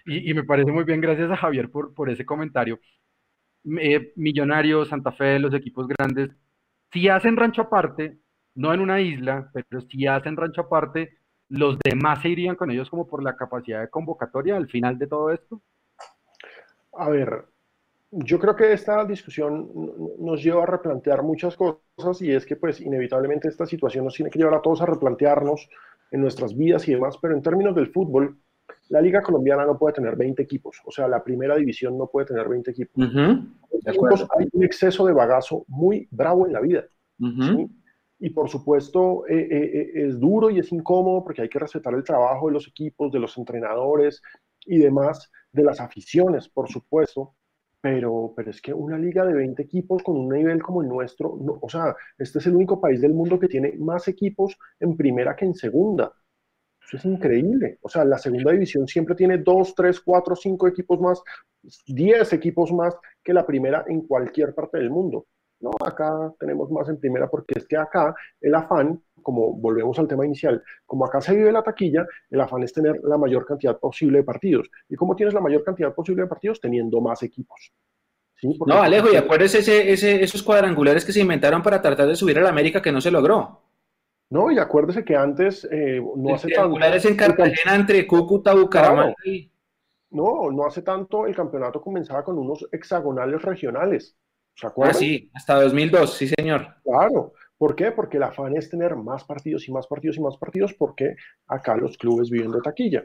y, 0.07 0.33
me 0.35 0.45
parece 0.45 0.73
muy 0.73 0.85
bien, 0.85 1.01
gracias 1.01 1.31
a 1.31 1.37
Javier 1.37 1.71
por, 1.71 1.95
por 1.95 2.11
ese 2.11 2.27
comentario. 2.27 2.81
Eh, 3.81 4.13
Millonarios, 4.17 4.89
Santa 4.89 5.13
Fe, 5.13 5.39
los 5.39 5.53
equipos 5.55 5.87
grandes 5.89 6.31
si 6.93 7.09
hacen 7.09 7.37
rancho 7.37 7.63
aparte, 7.63 8.19
no 8.55 8.73
en 8.73 8.81
una 8.81 9.01
isla, 9.01 9.51
pero 9.53 9.81
si 9.83 10.07
hacen 10.07 10.37
rancho 10.37 10.63
aparte, 10.63 11.19
los 11.49 11.79
demás 11.79 12.21
se 12.23 12.29
irían 12.31 12.57
con 12.57 12.71
ellos 12.71 12.91
como 12.91 13.07
por 13.07 13.23
la 13.23 13.37
capacidad 13.37 13.81
de 13.81 13.91
convocatoria 13.91 14.57
al 14.57 14.69
final 14.69 14.99
de 14.99 15.07
todo 15.07 15.31
esto. 15.31 15.63
A 16.93 17.09
ver, 17.11 17.47
yo 18.11 18.39
creo 18.39 18.57
que 18.57 18.73
esta 18.73 19.05
discusión 19.05 19.71
nos 20.19 20.43
lleva 20.43 20.63
a 20.63 20.67
replantear 20.67 21.23
muchas 21.23 21.57
cosas 21.57 22.23
y 22.23 22.33
es 22.33 22.47
que 22.47 22.57
pues 22.57 22.81
inevitablemente 22.81 23.49
esta 23.49 23.67
situación 23.67 24.05
nos 24.05 24.15
tiene 24.15 24.31
que 24.31 24.39
llevar 24.39 24.55
a 24.55 24.63
todos 24.63 24.81
a 24.81 24.87
replantearnos 24.87 25.69
en 26.11 26.23
nuestras 26.23 26.57
vidas 26.57 26.89
y 26.89 26.93
demás, 26.93 27.19
pero 27.21 27.35
en 27.35 27.43
términos 27.43 27.75
del 27.75 27.93
fútbol, 27.93 28.39
la 28.89 29.03
liga 29.03 29.23
colombiana 29.23 29.67
no 29.67 29.79
puede 29.79 29.95
tener 29.95 30.17
20 30.17 30.43
equipos, 30.43 30.81
o 30.85 30.91
sea, 30.91 31.07
la 31.07 31.23
primera 31.23 31.57
división 31.57 31.99
no 31.99 32.07
puede 32.07 32.27
tener 32.27 32.49
20 32.49 32.71
equipos. 32.71 33.05
hay 34.39 34.49
un 34.53 34.65
exceso 34.65 35.07
de 35.07 35.13
bagazo 35.13 35.65
muy 35.69 36.09
bravo 36.11 36.47
en 36.47 36.53
la 36.55 36.61
vida. 36.61 36.85
Y 38.21 38.31
por 38.31 38.49
supuesto 38.49 39.27
eh, 39.29 39.37
eh, 39.39 39.71
eh, 39.75 40.07
es 40.07 40.19
duro 40.19 40.51
y 40.51 40.59
es 40.59 40.73
incómodo 40.73 41.23
porque 41.23 41.43
hay 41.43 41.49
que 41.49 41.59
respetar 41.59 41.95
el 41.95 42.03
trabajo 42.03 42.49
de 42.49 42.55
los 42.55 42.67
equipos, 42.67 43.13
de 43.13 43.21
los 43.21 43.37
entrenadores 43.39 44.23
y 44.67 44.79
demás, 44.79 45.31
de 45.53 45.63
las 45.63 45.81
aficiones, 45.81 46.49
por 46.49 46.69
supuesto. 46.69 47.35
Pero, 47.81 48.33
pero 48.37 48.51
es 48.51 48.61
que 48.61 48.73
una 48.75 48.99
liga 48.99 49.25
de 49.25 49.35
20 49.35 49.63
equipos 49.63 50.03
con 50.03 50.17
un 50.17 50.29
nivel 50.29 50.61
como 50.63 50.83
el 50.83 50.89
nuestro, 50.89 51.31
o 51.61 51.69
sea, 51.69 51.95
este 52.19 52.41
es 52.41 52.47
el 52.47 52.57
único 52.57 52.81
país 52.81 53.01
del 53.01 53.15
mundo 53.15 53.39
que 53.39 53.47
tiene 53.49 53.75
más 53.79 54.09
equipos 54.09 54.57
en 54.81 54.97
primera 54.97 55.37
que 55.37 55.45
en 55.45 55.55
segunda. 55.55 56.13
Eso 56.89 56.97
es 56.97 57.05
increíble. 57.05 57.79
O 57.83 57.89
sea, 57.89 58.05
la 58.05 58.19
segunda 58.19 58.51
división 58.53 58.89
siempre 58.89 59.15
tiene 59.15 59.39
dos, 59.39 59.75
tres, 59.75 60.01
cuatro, 60.01 60.35
cinco 60.35 60.67
equipos 60.67 60.99
más, 61.01 61.23
diez 61.87 62.33
equipos 62.33 62.73
más 62.73 62.97
que 63.23 63.35
la 63.35 63.47
primera 63.47 63.85
en 63.87 64.03
cualquier 64.07 64.55
parte 64.55 64.79
del 64.79 64.91
mundo. 64.91 65.27
No, 65.61 65.71
acá 65.85 66.33
tenemos 66.39 66.71
más 66.71 66.89
en 66.89 66.99
primera 66.99 67.29
porque 67.29 67.59
es 67.59 67.67
que 67.67 67.77
acá 67.77 68.15
el 68.41 68.55
afán, 68.55 69.03
como 69.23 69.53
volvemos 69.55 69.99
al 69.99 70.09
tema 70.09 70.25
inicial, 70.25 70.63
como 70.87 71.05
acá 71.07 71.21
se 71.21 71.35
vive 71.35 71.53
la 71.53 71.63
taquilla, 71.63 72.07
el 72.31 72.41
afán 72.41 72.63
es 72.63 72.73
tener 72.73 73.01
la 73.03 73.19
mayor 73.19 73.45
cantidad 73.47 73.79
posible 73.79 74.19
de 74.19 74.25
partidos. 74.25 74.71
¿Y 74.89 74.97
cómo 74.97 75.17
tienes 75.17 75.35
la 75.35 75.41
mayor 75.41 75.65
cantidad 75.65 75.95
posible 75.95 76.23
de 76.23 76.29
partidos? 76.29 76.61
Teniendo 76.61 77.01
más 77.01 77.23
equipos. 77.23 77.73
No, 78.43 78.81
Alejo, 78.81 79.13
y 79.13 79.17
acuérdese 79.17 79.59
ese, 79.59 80.23
esos 80.23 80.43
cuadrangulares 80.43 81.05
que 81.05 81.13
se 81.13 81.21
inventaron 81.21 81.63
para 81.63 81.83
tratar 81.83 82.07
de 82.07 82.15
subir 82.15 82.39
a 82.39 82.43
la 82.43 82.51
América 82.51 82.81
que 82.81 82.93
no 82.93 83.01
se 83.01 83.11
logró. 83.11 83.63
No, 84.31 84.51
y 84.51 84.59
acuérdese 84.59 85.05
que 85.05 85.17
antes, 85.17 85.67
eh, 85.71 86.01
no 86.17 86.35
hace 86.35 86.49
tanto. 86.49 86.79
en 86.79 87.17
Cartagena 87.17 87.75
entre 87.75 88.07
Cúcuta, 88.07 88.55
Bucaramanga 88.55 89.15
No, 90.11 90.51
no 90.51 90.67
hace 90.67 90.83
tanto 90.83 91.27
el 91.27 91.35
campeonato 91.35 91.81
comenzaba 91.81 92.23
con 92.23 92.39
unos 92.39 92.69
hexagonales 92.71 93.43
regionales. 93.43 94.17
¿Se 94.55 94.67
acuerdan? 94.67 94.95
Ah, 94.95 94.99
sí, 94.99 95.31
hasta 95.35 95.63
2002, 95.63 96.15
sí, 96.15 96.29
señor. 96.29 96.67
Claro. 96.85 97.33
¿Por 97.59 97.75
qué? 97.75 97.91
Porque 97.91 98.17
el 98.17 98.23
afán 98.23 98.57
es 98.57 98.71
tener 98.71 98.95
más 98.95 99.25
partidos 99.25 99.69
y 99.69 99.73
más 99.73 99.87
partidos 99.87 100.17
y 100.17 100.21
más 100.21 100.37
partidos, 100.37 100.75
porque 100.75 101.17
acá 101.49 101.77
los 101.77 101.99
clubes 101.99 102.31
viven 102.31 102.53
de 102.53 102.61
taquilla. 102.61 103.05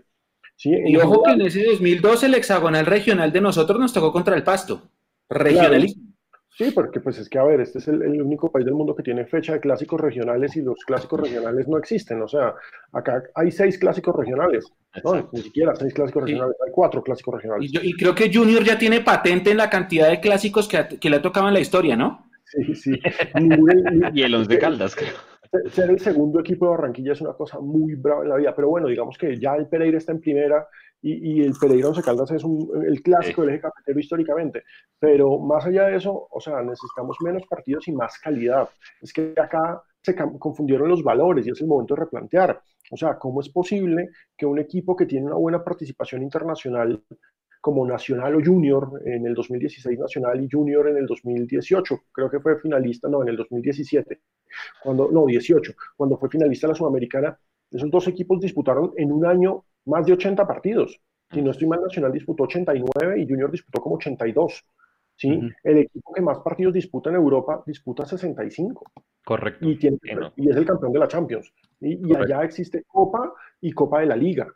¿Sí? 0.56 0.72
Y 0.86 0.96
ojo 0.98 1.24
que 1.24 1.32
en 1.32 1.42
ese 1.42 1.66
2002 1.66 2.24
el 2.24 2.36
hexagonal 2.36 2.86
regional 2.86 3.32
de 3.32 3.42
nosotros 3.42 3.80
nos 3.80 3.92
tocó 3.92 4.14
contra 4.14 4.36
el 4.36 4.44
Pasto. 4.44 4.92
Regionalismo. 5.28 6.14
Sí, 6.56 6.70
porque 6.70 7.00
pues 7.00 7.18
es 7.18 7.28
que, 7.28 7.40
a 7.40 7.44
ver, 7.44 7.62
este 7.62 7.80
es 7.80 7.88
el, 7.88 8.22
único 8.22 8.52
país 8.52 8.64
del 8.64 8.76
mundo 8.76 8.96
que 8.96 9.02
tiene 9.02 9.26
fecha 9.26 9.54
de 9.54 9.60
clásicos 9.60 10.00
regionales 10.00 10.56
y 10.56 10.62
los 10.62 10.78
clásicos 10.86 11.22
regionales 11.22 11.68
no 11.68 11.80
existen. 11.80 12.22
O 12.22 12.28
sea, 12.28 12.54
acá 12.92 13.24
hay 13.34 13.50
seis 13.50 13.80
clásicos 13.80 14.16
regionales. 14.16 14.72
No, 15.04 15.30
ni 15.32 15.42
siquiera 15.42 15.76
seis 15.76 15.92
clásicos 15.96 16.26
regionales, 16.26 16.56
hay 16.64 16.72
cuatro 16.72 17.02
clásicos 17.02 17.34
regionales. 17.34 17.72
Y, 17.74 17.94
creo 17.94 18.14
que 18.14 18.32
Junior 18.32 18.64
ya 18.64 18.78
tiene 18.78 19.02
patente 19.02 19.50
en 19.50 19.58
la 19.58 19.72
cantidad 19.72 20.10
de 20.10 20.20
clásicos 20.20 20.68
que, 20.68 21.00
que 21.00 21.10
le 21.10 21.16
ha 21.16 21.22
tocado 21.24 21.48
en 21.48 21.56
la 21.56 21.60
historia, 21.60 21.96
¿no? 21.96 22.24
Sí, 22.54 22.76
sí. 22.76 22.92
y 24.14 24.22
el 24.22 24.36
Once 24.36 24.58
Caldas, 24.60 24.96
creo. 24.96 25.14
Ser 25.70 25.90
el 25.90 26.00
segundo 26.00 26.40
equipo 26.40 26.66
de 26.66 26.72
Barranquilla 26.72 27.14
es 27.14 27.22
una 27.22 27.34
cosa 27.34 27.60
muy 27.60 27.96
brava 27.96 28.24
en 28.24 28.30
la 28.30 28.38
vida, 28.38 28.56
pero 28.56 28.70
bueno, 28.70 28.88
digamos 28.88 29.18
que 29.18 29.40
ya 29.40 29.56
el 29.56 29.68
Pereira 29.68 29.98
está 29.98 30.12
en 30.12 30.20
primera 30.20 30.68
y, 31.02 31.42
el 31.42 31.54
Pereira 31.60 31.90
Once 31.90 32.02
Caldas 32.02 32.32
es 32.32 32.44
el 32.44 33.02
clásico 33.04 33.42
del 33.42 33.52
eje 33.52 33.62
cafetero 33.62 34.00
históricamente. 34.00 34.64
Pero 35.00 35.38
más 35.40 35.66
allá 35.66 35.88
de 35.88 35.98
eso, 35.98 36.28
o 36.30 36.40
sea, 36.40 36.62
necesitamos 36.62 37.18
menos 37.22 37.44
partidos 37.48 37.88
y 37.88 37.92
más 37.92 38.18
calidad. 38.20 38.70
Es 39.02 39.12
que 39.12 39.34
acá 39.38 39.82
se 40.02 40.16
confundieron 40.16 40.90
los 40.90 41.04
valores 41.04 41.46
y 41.46 41.52
es 41.52 41.62
el 41.62 41.68
momento 41.68 41.96
de 41.96 42.02
replantear. 42.02 42.62
O 42.92 42.98
sea, 42.98 43.18
¿cómo 43.18 43.42
es 43.42 43.50
posible 43.50 44.10
que 44.38 44.46
un 44.46 44.60
equipo 44.60 44.96
que 44.96 45.06
tiene 45.06 45.28
una 45.28 45.36
buena 45.36 45.64
participación 45.64 46.24
internacional 46.24 47.04
como 47.64 47.88
Nacional 47.88 48.36
o 48.36 48.42
Junior 48.44 49.02
en 49.06 49.26
el 49.26 49.34
2016 49.34 49.98
Nacional 49.98 50.44
y 50.44 50.50
Junior 50.52 50.90
en 50.90 50.98
el 50.98 51.06
2018, 51.06 51.98
creo 52.12 52.30
que 52.30 52.42
fue 52.42 52.60
finalista, 52.60 53.08
no, 53.08 53.22
en 53.22 53.30
el 53.30 53.38
2017, 53.38 54.20
cuando, 54.84 55.10
no, 55.10 55.26
18, 55.26 55.72
cuando 55.96 56.18
fue 56.18 56.28
finalista 56.28 56.68
la 56.68 56.76
Sudamericana, 56.76 57.40
esos 57.72 57.90
dos 57.90 58.06
equipos 58.10 58.42
disputaron 58.42 58.92
en 58.98 59.14
un 59.14 59.26
año 59.26 59.64
más 59.86 60.06
de 60.06 60.12
80 60.12 60.46
partidos. 60.46 61.00
Si 61.32 61.42
no 61.42 61.52
estoy 61.52 61.70
mal, 61.70 61.80
Nacional 61.82 62.12
disputó 62.12 62.44
89 62.44 63.22
y 63.22 63.30
Junior 63.30 63.50
disputó 63.50 63.80
como 63.80 63.96
82. 63.96 64.66
¿sí? 65.16 65.40
El 65.64 65.78
equipo 65.78 66.14
que 66.14 66.22
más 66.22 66.40
partidos 66.40 66.74
disputa 66.74 67.12
en 67.12 67.16
Europa 67.16 67.64
disputa 67.66 68.06
65. 68.06 68.92
Correcto. 69.24 69.70
Y, 69.70 69.78
tiene, 69.78 69.98
y 70.36 70.50
es 70.50 70.58
el 70.58 70.66
campeón 70.66 70.92
de 70.92 71.00
la 71.00 71.08
Champions. 71.08 71.50
Y, 71.80 72.12
y 72.12 72.14
allá 72.14 72.44
existe 72.44 72.84
Copa 72.86 73.34
y 73.62 73.72
Copa 73.72 74.02
de 74.02 74.08
la 74.08 74.18
Liga. 74.18 74.54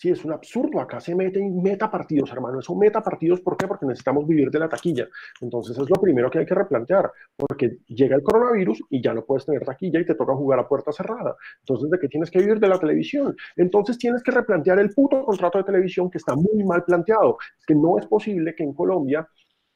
Sí, 0.00 0.08
es 0.08 0.24
un 0.24 0.32
absurdo. 0.32 0.80
Acá 0.80 0.98
se 0.98 1.14
meten 1.14 1.60
meta 1.62 1.90
partidos, 1.90 2.32
hermano. 2.32 2.60
Eso 2.60 2.74
meta 2.74 3.02
partidos, 3.02 3.42
¿por 3.42 3.54
qué? 3.54 3.68
Porque 3.68 3.84
necesitamos 3.84 4.26
vivir 4.26 4.50
de 4.50 4.58
la 4.58 4.66
taquilla. 4.66 5.06
Entonces, 5.42 5.76
es 5.76 5.90
lo 5.90 5.96
primero 5.96 6.30
que 6.30 6.38
hay 6.38 6.46
que 6.46 6.54
replantear, 6.54 7.12
porque 7.36 7.80
llega 7.86 8.16
el 8.16 8.22
coronavirus 8.22 8.82
y 8.88 9.02
ya 9.02 9.12
no 9.12 9.26
puedes 9.26 9.44
tener 9.44 9.62
taquilla 9.62 10.00
y 10.00 10.06
te 10.06 10.14
toca 10.14 10.34
jugar 10.34 10.58
a 10.58 10.66
puerta 10.66 10.90
cerrada. 10.90 11.36
Entonces, 11.58 11.90
¿de 11.90 11.98
qué 11.98 12.08
tienes 12.08 12.30
que 12.30 12.38
vivir? 12.38 12.58
De 12.58 12.68
la 12.68 12.78
televisión. 12.78 13.36
Entonces, 13.56 13.98
tienes 13.98 14.22
que 14.22 14.30
replantear 14.30 14.78
el 14.78 14.88
puto 14.88 15.22
contrato 15.22 15.58
de 15.58 15.64
televisión 15.64 16.10
que 16.10 16.16
está 16.16 16.34
muy 16.34 16.64
mal 16.64 16.82
planteado. 16.82 17.36
Es 17.58 17.66
que 17.66 17.74
no 17.74 17.98
es 17.98 18.06
posible 18.06 18.54
que 18.54 18.64
en 18.64 18.72
Colombia 18.72 19.28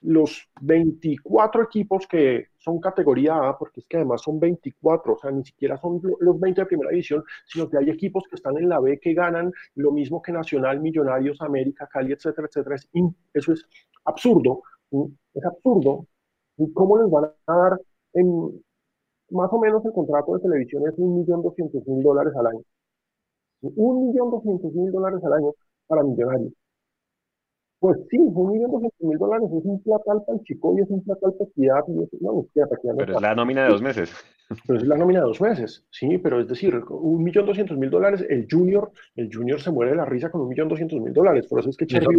los 0.05 0.49
24 0.61 1.63
equipos 1.63 2.07
que 2.07 2.49
son 2.59 2.79
categoría 2.79 3.37
A, 3.49 3.59
porque 3.59 3.81
es 3.81 3.87
que 3.87 3.97
además 3.97 4.23
son 4.23 4.39
24, 4.39 5.15
o 5.15 5.19
sea, 5.19 5.31
ni 5.31 5.45
siquiera 5.45 5.79
son 5.79 6.01
los 6.21 6.39
20 6.39 6.61
de 6.61 6.67
primera 6.67 6.91
división, 6.91 7.25
sino 7.47 7.69
que 7.69 7.79
hay 7.79 7.89
equipos 7.91 8.25
que 8.29 8.37
están 8.37 8.57
en 8.59 8.69
la 8.69 8.81
B 8.81 8.99
que 9.01 9.15
ganan 9.15 9.53
lo 9.77 9.93
mismo 9.93 10.21
que 10.21 10.33
Nacional, 10.33 10.81
Millonarios, 10.81 11.41
América, 11.41 11.89
Cali, 11.91 12.13
etcétera, 12.13 12.49
etcétera. 12.49 12.77
eso 13.33 13.53
es 13.53 13.67
absurdo, 14.05 14.63
es 15.35 15.45
absurdo. 15.45 16.07
¿Y 16.59 16.73
cómo 16.73 16.99
les 16.99 17.11
van 17.11 17.25
a 17.47 17.55
dar 17.57 17.81
en, 18.13 18.63
más 19.31 19.51
o 19.53 19.59
menos 19.59 19.85
el 19.87 19.93
contrato 19.93 20.35
de 20.35 20.41
televisión 20.43 20.87
es 20.87 20.95
1.200.000 20.97 22.03
dólares 22.03 22.35
al 22.37 22.47
año? 22.49 22.63
1.200.000 23.63 24.91
dólares 24.93 25.21
al 25.25 25.33
año 25.33 25.53
para 25.87 26.03
Millonarios. 26.03 26.53
Pues 27.85 27.99
sí, 28.11 28.16
un 28.16 28.51
millón 28.51 28.70
doscientos 28.70 29.07
mil 29.07 29.18
dólares 29.18 29.47
es 29.53 29.62
un 29.62 29.78
platal 29.82 30.22
para 30.24 30.39
el 30.39 30.45
chico 30.45 30.74
y 30.74 30.80
es 30.80 30.89
un 30.89 31.05
platal 31.05 31.35
para 31.35 31.51
equidad. 31.51 31.85
Y 31.89 32.03
es, 32.03 32.22
no, 32.22 32.47
Pero 32.97 33.14
es 33.16 33.20
la 33.20 33.35
nómina 33.35 33.64
de 33.64 33.68
dos 33.68 33.82
meses. 33.82 34.11
Pero 34.67 34.79
es 34.79 34.87
la 34.87 34.97
nómina 34.97 35.21
de 35.21 35.27
dos 35.27 35.41
meses, 35.41 35.87
sí, 35.91 36.19
pero 36.19 36.39
es 36.41 36.47
decir, 36.47 36.79
un 36.91 37.25
millón 37.25 37.47
doscientos 37.47 37.79
mil 37.79 37.89
dólares, 37.89 38.27
el 38.29 38.47
junior, 38.51 38.93
el 39.17 39.31
junior 39.33 39.59
se 39.59 39.71
muere 39.71 39.93
de 39.93 39.97
la 39.97 40.05
risa 40.05 40.31
con 40.31 40.43
un 40.43 40.49
millón 40.49 40.69
doscientos 40.69 41.01
mil 41.01 41.15
dólares, 41.15 41.47
por 41.47 41.61
eso 41.61 41.71
es 41.71 41.77
que 41.77 41.87
Cherry... 41.87 42.17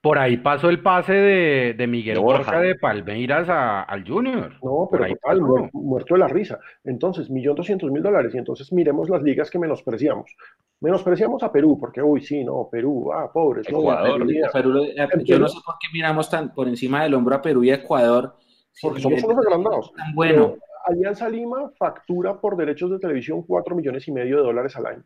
Por 0.00 0.18
ahí 0.18 0.36
pasó 0.36 0.68
el 0.68 0.80
pase 0.80 1.14
de, 1.14 1.74
de 1.76 1.86
Miguel 1.86 2.20
Borja 2.20 2.60
de 2.60 2.76
Palmeiras 2.76 3.48
a, 3.48 3.82
al 3.82 4.06
junior. 4.06 4.52
No, 4.62 4.88
pero 4.90 5.08
total, 5.08 5.40
muerto, 5.72 6.14
de 6.14 6.20
la 6.20 6.28
risa. 6.28 6.60
Entonces, 6.84 7.28
millón 7.28 7.56
doscientos 7.56 7.90
mil 7.90 8.02
dólares, 8.02 8.32
y 8.34 8.38
entonces 8.38 8.72
miremos 8.72 9.08
las 9.08 9.22
ligas 9.22 9.50
que 9.50 9.58
menospreciamos. 9.58 10.36
Menospreciamos 10.80 11.42
a 11.42 11.50
Perú, 11.50 11.76
porque, 11.80 12.02
uy, 12.02 12.20
sí, 12.20 12.44
no, 12.44 12.68
Perú, 12.70 13.10
ah, 13.12 13.30
pobres. 13.32 13.68
Ecuador, 13.68 14.24
Perú, 14.52 14.84
eh, 14.84 15.08
yo 15.24 15.38
no 15.40 15.48
sé 15.48 15.58
por 15.64 15.74
qué 15.80 15.88
miramos 15.92 16.30
tan 16.30 16.54
por 16.54 16.68
encima 16.68 17.02
del 17.02 17.14
hombro 17.14 17.34
a 17.34 17.42
Perú 17.42 17.64
y 17.64 17.70
a 17.70 17.76
Ecuador. 17.76 18.36
Porque 18.80 19.00
somos 19.00 19.24
unos 19.24 19.38
agrandados. 19.38 19.92
bueno. 20.14 20.54
Alianza 20.86 21.28
Lima 21.28 21.68
factura 21.76 22.40
por 22.40 22.56
derechos 22.56 22.92
de 22.92 23.00
televisión 23.00 23.42
4 23.42 23.74
millones 23.74 24.06
y 24.06 24.12
medio 24.12 24.36
de 24.36 24.44
dólares 24.44 24.76
al 24.76 24.86
año. 24.86 25.04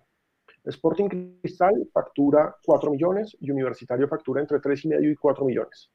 Sporting 0.64 1.08
Cristal 1.40 1.88
factura 1.90 2.54
4 2.66 2.90
millones 2.90 3.34
y 3.40 3.50
Universitario 3.50 4.06
factura 4.06 4.42
entre 4.42 4.60
3 4.60 4.84
y 4.84 4.88
medio 4.88 5.10
y 5.10 5.16
4 5.16 5.42
millones. 5.46 5.90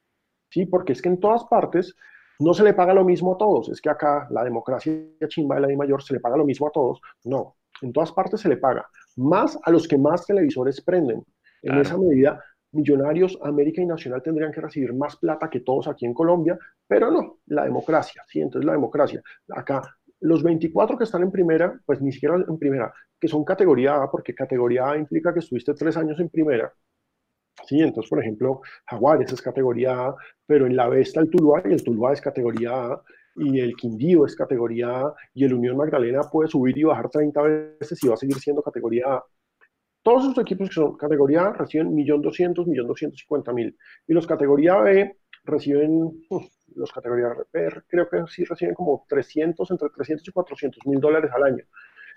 Sí, 0.50 0.66
porque 0.66 0.92
es 0.92 1.00
que 1.00 1.08
en 1.08 1.20
todas 1.20 1.44
partes 1.44 1.94
no 2.40 2.52
se 2.52 2.64
le 2.64 2.74
paga 2.74 2.94
lo 2.94 3.04
mismo 3.04 3.34
a 3.34 3.38
todos. 3.38 3.68
Es 3.68 3.80
que 3.80 3.88
acá 3.88 4.26
la 4.30 4.42
democracia 4.42 4.92
chimba 5.28 5.54
de 5.54 5.60
la 5.60 5.68
de 5.68 5.76
mayor 5.76 6.02
se 6.02 6.14
le 6.14 6.20
paga 6.20 6.36
lo 6.36 6.44
mismo 6.44 6.66
a 6.66 6.72
todos. 6.72 7.00
No, 7.22 7.54
en 7.80 7.92
todas 7.92 8.10
partes 8.10 8.40
se 8.40 8.48
le 8.48 8.56
paga. 8.56 8.88
Más 9.16 9.56
a 9.62 9.70
los 9.70 9.86
que 9.86 9.98
más 9.98 10.26
televisores 10.26 10.80
prenden. 10.80 11.24
En 11.62 11.78
esa 11.78 11.96
medida, 11.96 12.42
Millonarios, 12.72 13.38
América 13.42 13.80
y 13.80 13.86
Nacional 13.86 14.22
tendrían 14.22 14.52
que 14.52 14.60
recibir 14.60 14.92
más 14.92 15.16
plata 15.16 15.48
que 15.48 15.60
todos 15.60 15.88
aquí 15.88 16.04
en 16.04 16.14
Colombia, 16.14 16.58
pero 16.86 17.10
no, 17.10 17.38
la 17.46 17.64
democracia, 17.64 18.22
sí, 18.28 18.40
entonces 18.40 18.66
la 18.66 18.72
democracia. 18.72 19.22
Acá, 19.50 19.82
los 20.20 20.42
24 20.42 20.96
que 20.96 21.04
están 21.04 21.22
en 21.22 21.30
primera, 21.30 21.78
pues 21.84 22.00
ni 22.00 22.12
siquiera 22.12 22.36
en 22.36 22.58
primera, 22.58 22.92
que 23.18 23.28
son 23.28 23.44
categoría 23.44 24.02
A, 24.02 24.10
porque 24.10 24.34
categoría 24.34 24.90
A 24.90 24.98
implica 24.98 25.32
que 25.32 25.40
estuviste 25.40 25.74
tres 25.74 25.96
años 25.96 26.18
en 26.20 26.28
primera. 26.28 26.72
Sí, 27.66 27.80
entonces, 27.80 28.10
por 28.10 28.20
ejemplo, 28.20 28.60
Jaguares 28.86 29.32
es 29.32 29.40
categoría 29.42 30.08
A, 30.08 30.16
pero 30.46 30.66
en 30.66 30.76
la 30.76 30.88
B 30.88 31.00
está 31.00 31.20
el 31.20 31.30
Tuluá 31.30 31.62
y 31.64 31.72
el 31.72 31.82
Tuluá 31.82 32.12
es 32.12 32.20
categoría 32.20 32.70
A, 32.72 33.02
y 33.36 33.60
el 33.60 33.74
Quindío 33.74 34.24
es 34.26 34.36
categoría 34.36 35.00
A, 35.00 35.14
y 35.34 35.44
el 35.44 35.54
Unión 35.54 35.76
Magdalena 35.76 36.22
puede 36.22 36.48
subir 36.48 36.76
y 36.78 36.84
bajar 36.84 37.08
30 37.10 37.42
veces 37.42 38.02
y 38.02 38.08
va 38.08 38.14
a 38.14 38.18
seguir 38.18 38.36
siendo 38.36 38.62
categoría 38.62 39.06
A. 39.06 39.24
Todos 40.06 40.28
estos 40.28 40.42
equipos 40.42 40.68
que 40.68 40.74
son 40.74 40.96
categoría 40.96 41.46
A 41.46 41.52
reciben 41.52 41.90
1.200.000, 41.90 42.64
1.250.000. 42.64 43.76
Y 44.06 44.12
los 44.12 44.24
categoría 44.24 44.76
B 44.76 45.16
reciben, 45.42 46.22
los 46.76 46.92
categorías 46.92 47.32
B 47.52 47.82
creo 47.88 48.08
que 48.08 48.22
sí 48.28 48.44
reciben 48.44 48.76
como 48.76 49.04
300, 49.08 49.68
entre 49.68 49.88
300 49.88 50.28
y 50.28 50.30
400 50.30 50.86
mil 50.86 51.00
dólares 51.00 51.32
al 51.34 51.42
año. 51.42 51.64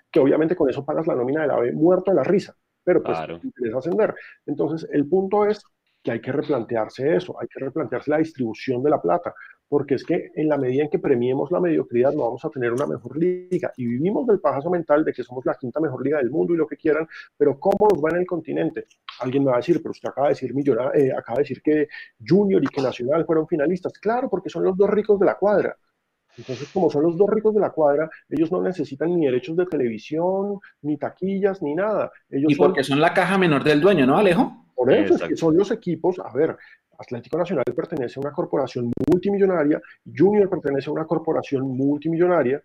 Que 0.08 0.20
obviamente 0.20 0.54
con 0.54 0.70
eso 0.70 0.84
pagas 0.84 1.08
la 1.08 1.16
nómina 1.16 1.40
de 1.42 1.48
la 1.48 1.58
B 1.58 1.72
muerto 1.72 2.12
de 2.12 2.18
la 2.18 2.22
risa. 2.22 2.54
Pero 2.84 3.02
pues 3.02 3.18
claro. 3.18 3.40
interesa 3.42 3.78
ascender. 3.78 4.14
Entonces, 4.46 4.88
el 4.92 5.08
punto 5.08 5.44
es 5.46 5.60
que 6.00 6.12
hay 6.12 6.20
que 6.20 6.30
replantearse 6.30 7.16
eso, 7.16 7.40
hay 7.40 7.48
que 7.48 7.58
replantearse 7.58 8.08
la 8.08 8.18
distribución 8.18 8.84
de 8.84 8.90
la 8.90 9.02
plata, 9.02 9.34
porque 9.70 9.94
es 9.94 10.04
que 10.04 10.32
en 10.34 10.48
la 10.48 10.58
medida 10.58 10.82
en 10.82 10.90
que 10.90 10.98
premiemos 10.98 11.52
la 11.52 11.60
mediocridad 11.60 12.12
no 12.12 12.24
vamos 12.24 12.44
a 12.44 12.50
tener 12.50 12.72
una 12.72 12.86
mejor 12.86 13.16
liga 13.16 13.72
y 13.76 13.86
vivimos 13.86 14.26
del 14.26 14.40
pajazo 14.40 14.68
mental 14.68 15.04
de 15.04 15.12
que 15.12 15.22
somos 15.22 15.46
la 15.46 15.54
quinta 15.54 15.78
mejor 15.78 16.04
liga 16.04 16.18
del 16.18 16.28
mundo 16.28 16.52
y 16.52 16.56
lo 16.56 16.66
que 16.66 16.76
quieran, 16.76 17.06
pero 17.36 17.56
¿cómo 17.60 17.88
nos 17.88 18.02
va 18.02 18.10
en 18.10 18.16
el 18.16 18.26
continente? 18.26 18.86
Alguien 19.20 19.44
me 19.44 19.50
va 19.50 19.58
a 19.58 19.60
decir, 19.60 19.80
pero 19.80 19.92
usted 19.92 20.08
acaba 20.08 20.26
de 20.26 20.34
decir, 20.34 20.52
eh, 20.94 21.12
acaba 21.16 21.36
de 21.36 21.42
decir 21.44 21.62
que 21.62 21.86
Junior 22.26 22.60
y 22.64 22.66
que 22.66 22.82
Nacional 22.82 23.24
fueron 23.24 23.46
finalistas. 23.46 23.92
Claro, 23.92 24.28
porque 24.28 24.50
son 24.50 24.64
los 24.64 24.76
dos 24.76 24.90
ricos 24.90 25.20
de 25.20 25.26
la 25.26 25.36
cuadra. 25.36 25.76
Entonces, 26.36 26.68
como 26.72 26.90
son 26.90 27.04
los 27.04 27.16
dos 27.16 27.30
ricos 27.30 27.54
de 27.54 27.60
la 27.60 27.70
cuadra, 27.70 28.10
ellos 28.28 28.50
no 28.50 28.60
necesitan 28.62 29.14
ni 29.14 29.26
derechos 29.26 29.56
de 29.56 29.66
televisión, 29.66 30.58
ni 30.82 30.96
taquillas, 30.96 31.62
ni 31.62 31.76
nada. 31.76 32.10
Ellos 32.28 32.50
y 32.52 32.56
porque 32.56 32.82
son 32.82 33.00
la 33.00 33.14
caja 33.14 33.38
menor 33.38 33.62
del 33.62 33.80
dueño, 33.80 34.04
¿no, 34.04 34.18
Alejo? 34.18 34.66
Por 34.74 34.92
eso 34.92 35.14
es 35.14 35.22
que 35.22 35.36
son 35.36 35.56
los 35.56 35.70
equipos, 35.70 36.18
a 36.18 36.32
ver, 36.32 36.56
Atlético 37.00 37.38
Nacional 37.38 37.64
pertenece 37.74 38.18
a 38.18 38.22
una 38.22 38.32
corporación 38.32 38.92
multimillonaria, 39.08 39.80
Junior 40.04 40.48
pertenece 40.50 40.90
a 40.90 40.92
una 40.92 41.06
corporación 41.06 41.66
multimillonaria, 41.66 42.62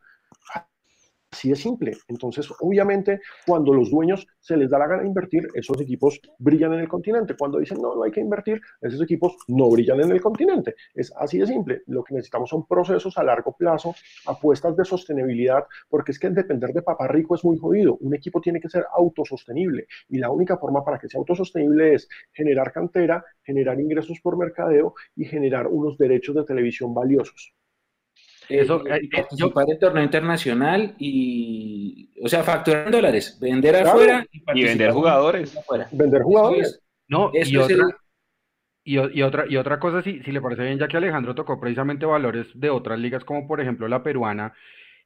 Así 1.36 1.50
de 1.50 1.58
simple. 1.58 1.98
Entonces, 2.08 2.48
obviamente, 2.62 3.20
cuando 3.46 3.74
los 3.74 3.92
dueños 3.92 4.26
se 4.40 4.56
les 4.56 4.70
da 4.70 4.80
la 4.80 4.88
gana 4.88 5.02
de 5.02 5.10
invertir, 5.10 5.46
esos 5.54 5.82
equipos 5.82 6.22
brillan 6.40 6.72
en 6.76 6.80
el 6.80 6.88
continente. 6.88 7.36
Cuando 7.38 7.60
dicen, 7.60 7.78
no, 7.82 7.94
no 7.94 8.04
hay 8.04 8.12
que 8.12 8.22
invertir, 8.22 8.62
esos 8.80 9.02
equipos 9.02 9.36
no 9.50 9.70
brillan 9.70 10.00
en 10.00 10.12
el 10.12 10.22
continente. 10.22 10.76
Es 10.94 11.12
así 11.18 11.38
de 11.38 11.46
simple. 11.46 11.82
Lo 11.88 12.06
que 12.06 12.14
necesitamos 12.14 12.50
son 12.50 12.66
procesos 12.66 13.18
a 13.18 13.24
largo 13.26 13.52
plazo, 13.52 13.94
apuestas 14.28 14.78
de 14.78 14.86
sostenibilidad, 14.86 15.66
porque 15.90 16.14
es 16.14 16.20
que 16.20 16.30
depender 16.30 16.72
de 16.72 16.84
papá 16.84 17.10
rico 17.10 17.36
es 17.36 17.44
muy 17.44 17.58
jodido. 17.58 17.98
Un 18.00 18.16
equipo 18.16 18.40
tiene 18.40 18.62
que 18.62 18.70
ser 18.70 18.86
autosostenible 18.96 19.88
y 20.08 20.20
la 20.20 20.30
única 20.30 20.58
forma 20.58 20.86
para 20.86 21.00
que 21.00 21.10
sea 21.10 21.20
autosostenible 21.20 21.96
es 21.96 22.08
generar 22.32 22.72
cantera, 22.72 23.26
generar 23.44 23.78
ingresos 23.78 24.22
por 24.22 24.38
mercadeo 24.38 24.94
y 25.18 25.26
generar 25.26 25.68
unos 25.68 25.98
derechos 25.98 26.34
de 26.34 26.46
televisión 26.46 26.94
valiosos. 26.94 27.54
Eso, 28.50 28.86
eh, 28.88 29.02
eh, 29.04 29.10
participar 29.12 29.66
en 29.70 29.80
torneo 29.80 30.04
internacional 30.04 30.96
y, 30.98 32.12
o 32.22 32.28
sea, 32.28 32.44
facturar 32.44 32.86
en 32.86 32.92
dólares, 32.92 33.38
vender 33.40 33.76
afuera 33.76 34.26
y, 34.32 34.64
vender 34.64 34.92
jugadores. 34.92 35.58
Vender 35.92 36.22
jugadores. 36.22 36.82
no, 37.08 37.32
y 37.34 37.58
otra, 37.58 37.86
y, 38.84 39.22
otra, 39.22 39.46
y 39.50 39.58
otra 39.58 39.80
cosa, 39.80 40.02
si, 40.02 40.22
si 40.24 40.32
le 40.32 40.42
parece 40.42 40.64
bien, 40.64 40.78
ya 40.78 40.88
que 40.88 40.98
Alejandro 40.98 41.34
tocó 41.34 41.60
precisamente 41.60 42.06
valores 42.06 42.48
de 42.54 42.70
otras 42.70 43.00
ligas, 43.00 43.24
como 43.24 43.48
por 43.48 43.62
ejemplo 43.62 43.88
la 43.88 44.04
peruana, 44.04 44.54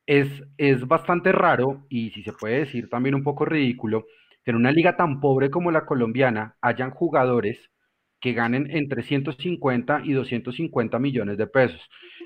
es, 0.05 0.27
es 0.57 0.87
bastante 0.87 1.31
raro 1.31 1.85
y 1.87 2.09
si 2.09 2.23
se 2.23 2.33
puede 2.33 2.59
decir 2.59 2.89
también 2.89 3.15
un 3.15 3.23
poco 3.23 3.45
ridículo 3.45 4.05
que 4.43 4.51
en 4.51 4.57
una 4.57 4.71
liga 4.71 4.97
tan 4.97 5.19
pobre 5.19 5.49
como 5.49 5.71
la 5.71 5.85
colombiana 5.85 6.55
hayan 6.61 6.91
jugadores 6.91 7.69
que 8.19 8.33
ganen 8.33 8.69
entre 8.71 9.03
150 9.03 10.01
y 10.03 10.13
250 10.13 10.99
millones 10.99 11.37
de 11.37 11.47
pesos. 11.47 11.81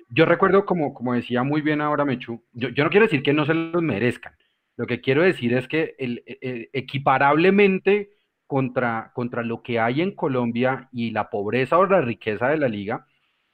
Yo 0.09 0.25
recuerdo, 0.25 0.65
como, 0.65 0.93
como 0.93 1.13
decía 1.13 1.43
muy 1.43 1.61
bien 1.61 1.81
ahora 1.81 2.05
Mechu, 2.05 2.43
yo, 2.53 2.69
yo 2.69 2.83
no 2.83 2.89
quiero 2.89 3.05
decir 3.05 3.23
que 3.23 3.33
no 3.33 3.45
se 3.45 3.53
los 3.53 3.81
merezcan, 3.81 4.33
lo 4.75 4.87
que 4.87 5.01
quiero 5.01 5.21
decir 5.21 5.53
es 5.53 5.67
que 5.67 5.95
e, 5.99 6.23
e, 6.25 6.69
equiparablemente 6.73 8.11
contra, 8.47 9.11
contra 9.13 9.43
lo 9.43 9.61
que 9.61 9.79
hay 9.79 10.01
en 10.01 10.15
Colombia 10.15 10.89
y 10.91 11.11
la 11.11 11.29
pobreza 11.29 11.77
o 11.77 11.85
la 11.85 12.01
riqueza 12.01 12.49
de 12.49 12.57
la 12.57 12.67
liga, 12.67 13.05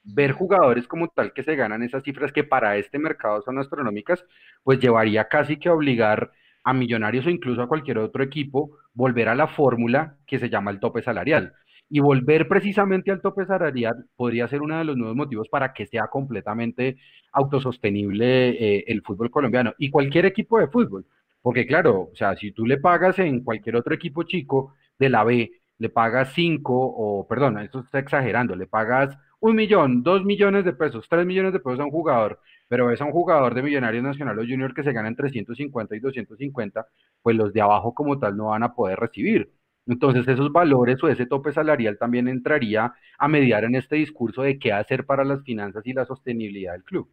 ver 0.02 0.32
jugadores 0.32 0.86
como 0.88 1.08
tal 1.08 1.32
que 1.32 1.42
se 1.42 1.56
ganan 1.56 1.82
esas 1.82 2.02
cifras 2.02 2.32
que 2.32 2.44
para 2.44 2.76
este 2.76 2.98
mercado 2.98 3.42
son 3.42 3.58
astronómicas, 3.58 4.24
pues 4.62 4.80
llevaría 4.80 5.28
casi 5.28 5.58
que 5.58 5.68
obligar 5.68 6.32
a 6.64 6.72
Millonarios 6.72 7.26
o 7.26 7.30
incluso 7.30 7.62
a 7.62 7.68
cualquier 7.68 7.98
otro 7.98 8.22
equipo 8.22 8.78
volver 8.92 9.28
a 9.28 9.34
la 9.34 9.46
fórmula 9.46 10.16
que 10.26 10.38
se 10.38 10.50
llama 10.50 10.70
el 10.70 10.80
tope 10.80 11.02
salarial. 11.02 11.54
Y 11.90 12.00
volver 12.00 12.48
precisamente 12.48 13.10
al 13.10 13.20
tope 13.20 13.44
salarial 13.46 14.06
podría 14.16 14.48
ser 14.48 14.62
uno 14.62 14.78
de 14.78 14.84
los 14.84 14.96
nuevos 14.96 15.16
motivos 15.16 15.48
para 15.48 15.72
que 15.74 15.86
sea 15.86 16.06
completamente 16.06 16.96
autosostenible 17.32 18.50
eh, 18.50 18.84
el 18.86 19.02
fútbol 19.02 19.30
colombiano 19.30 19.74
y 19.78 19.90
cualquier 19.90 20.26
equipo 20.26 20.58
de 20.58 20.68
fútbol. 20.68 21.04
Porque 21.42 21.66
claro, 21.66 22.10
o 22.12 22.16
sea, 22.16 22.36
si 22.36 22.52
tú 22.52 22.66
le 22.66 22.78
pagas 22.78 23.18
en 23.18 23.42
cualquier 23.42 23.76
otro 23.76 23.94
equipo 23.94 24.22
chico 24.22 24.74
de 24.98 25.08
la 25.08 25.24
B, 25.24 25.50
le 25.78 25.88
pagas 25.88 26.32
cinco 26.34 26.74
o, 26.76 27.26
perdón, 27.26 27.58
esto 27.58 27.80
está 27.80 27.98
exagerando, 27.98 28.54
le 28.54 28.66
pagas 28.66 29.16
un 29.40 29.56
millón, 29.56 30.02
dos 30.02 30.24
millones 30.24 30.64
de 30.66 30.74
pesos, 30.74 31.06
tres 31.08 31.26
millones 31.26 31.52
de 31.54 31.60
pesos 31.60 31.80
a 31.80 31.84
un 31.84 31.90
jugador, 31.90 32.40
pero 32.68 32.86
ves 32.86 33.00
a 33.00 33.06
un 33.06 33.12
jugador 33.12 33.54
de 33.54 33.62
Millonarios 33.62 34.04
Nacional 34.04 34.38
o 34.38 34.42
Junior 34.42 34.74
que 34.74 34.82
se 34.82 34.92
gana 34.92 35.08
entre 35.08 35.30
150 35.30 35.96
y 35.96 36.00
250, 36.00 36.86
pues 37.22 37.36
los 37.36 37.52
de 37.52 37.62
abajo 37.62 37.94
como 37.94 38.18
tal 38.18 38.36
no 38.36 38.46
van 38.48 38.62
a 38.62 38.74
poder 38.74 38.98
recibir. 39.00 39.50
Entonces 39.90 40.28
esos 40.28 40.52
valores 40.52 41.02
o 41.02 41.08
ese 41.08 41.26
tope 41.26 41.52
salarial 41.52 41.98
también 41.98 42.28
entraría 42.28 42.94
a 43.18 43.26
mediar 43.26 43.64
en 43.64 43.74
este 43.74 43.96
discurso 43.96 44.42
de 44.42 44.56
qué 44.56 44.72
hacer 44.72 45.04
para 45.04 45.24
las 45.24 45.42
finanzas 45.42 45.84
y 45.84 45.92
la 45.92 46.04
sostenibilidad 46.04 46.74
del 46.74 46.84
club. 46.84 47.10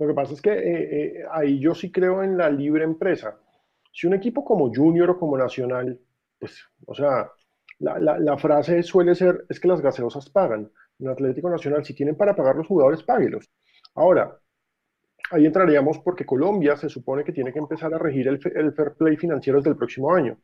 Lo 0.00 0.08
que 0.08 0.14
pasa 0.14 0.34
es 0.34 0.42
que 0.42 0.50
eh, 0.50 1.20
eh, 1.20 1.24
ahí 1.30 1.60
yo 1.60 1.76
sí 1.76 1.92
creo 1.92 2.24
en 2.24 2.36
la 2.36 2.50
libre 2.50 2.82
empresa. 2.82 3.38
Si 3.92 4.08
un 4.08 4.14
equipo 4.14 4.44
como 4.44 4.74
Junior 4.74 5.10
o 5.10 5.18
como 5.18 5.38
Nacional, 5.38 6.00
pues, 6.40 6.60
o 6.86 6.94
sea, 6.94 7.30
la, 7.78 8.36
frase 8.36 8.82
suele 8.82 9.14
ser, 9.14 9.44
es 9.48 9.60
que 9.60 9.68
las 9.68 9.80
gaseosas 9.80 10.28
pagan. 10.30 10.68
En 10.98 11.08
Atlético 11.08 11.48
Nacional, 11.50 11.84
si 11.84 11.94
tienen 11.94 12.16
para 12.16 12.34
pagar 12.34 12.56
los 12.56 12.66
jugadores, 12.66 13.04
páguelos. 13.04 13.48
Ahora, 13.94 14.36
ahí 15.30 15.46
entraríamos 15.46 16.00
porque 16.00 16.26
Colombia 16.26 16.76
se 16.76 16.88
supone 16.88 17.22
que 17.22 17.32
tiene 17.32 17.52
que 17.52 17.60
empezar 17.60 17.94
a 17.94 17.98
regir 17.98 18.26
el, 18.26 18.40
el 18.56 18.72
fair 18.72 18.94
play 18.98 19.16
financiero 19.16 19.60
desde 19.60 19.70
el 19.70 19.76
próximo 19.76 20.12
año. 20.12 20.36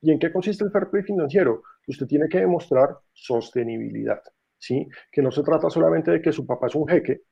¿Y 0.00 0.10
en 0.12 0.18
qué 0.18 0.32
consiste 0.32 0.64
el 0.64 0.70
fair 0.70 0.88
play 0.90 1.02
financiero? 1.02 1.62
Usted 1.86 2.06
tiene 2.06 2.28
que 2.28 2.40
demostrar 2.40 2.96
sostenibilidad, 3.12 4.20
¿sí? 4.58 4.86
Que 5.10 5.22
no 5.22 5.30
se 5.30 5.42
trata 5.42 5.70
solamente 5.70 6.10
de 6.10 6.20
que 6.20 6.32
su 6.32 6.46
papá 6.46 6.66
es 6.66 6.74
un 6.74 6.86
jeque 6.86 7.22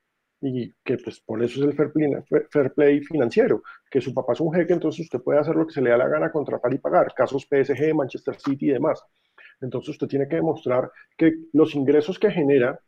y 0.41 0.75
que 0.85 0.99
pues 0.99 1.21
por 1.21 1.43
eso 1.43 1.61
es 1.61 1.67
el 1.67 1.75
fair 2.51 2.73
play, 2.75 3.01
financiero, 3.01 3.63
que 3.91 4.01
su 4.01 4.13
papá 4.13 4.35
es 4.35 4.41
un 4.41 4.53
jeque, 4.53 4.75
entonces 4.75 5.01
usted 5.01 5.21
puede 5.21 5.39
hacer 5.39 5.55
lo 5.55 5.67
que 5.67 5.73
se 5.73 5.81
le 5.81 5.91
da 5.91 5.97
la 5.97 6.09
gana, 6.09 6.31
contratar 6.31 6.73
y 6.75 6.79
pagar, 6.79 7.15
casos 7.15 7.47
PSG, 7.49 7.95
Manchester 7.95 8.37
City 8.39 8.67
y 8.67 8.73
demás. 8.73 9.03
Entonces 9.61 9.91
usted 9.91 10.07
tiene 10.07 10.29
que 10.29 10.37
demostrar 10.37 10.91
que 11.17 11.33
los 11.53 11.75
ingresos 11.75 12.19
que 12.19 12.31
genera 12.31 12.79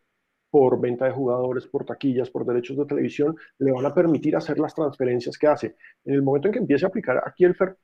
por 0.51 0.81
venta 0.81 1.07
de 1.07 1.13
jugadores, 1.13 1.67
por 1.67 1.85
taquillas, 1.85 2.31
por 2.31 2.45
derechos 2.45 2.77
de 2.77 2.87
televisión, 2.87 3.37
le 3.59 3.73
van 3.73 3.87
a 3.87 3.95
permitir 3.95 4.37
hacer 4.37 4.59
las 4.59 4.75
transferencias 4.75 5.39
que 5.39 5.47
hace. 5.47 5.77
En 6.05 6.15
el 6.15 6.23
momento 6.23 6.49
en 6.49 6.53
que 6.53 6.59
empiece 6.61 6.85
a 6.85 6.89
aplicar 6.89 7.23
aquí 7.27 7.45
el 7.45 7.55
fair 7.55 7.77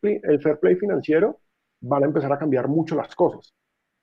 play 0.61 0.77
financiero, 0.77 1.41
van 1.83 2.05
a 2.05 2.07
empezar 2.07 2.33
a 2.33 2.39
cambiar 2.39 2.68
mucho 2.68 2.97
las 2.97 3.14
cosas, 3.14 3.55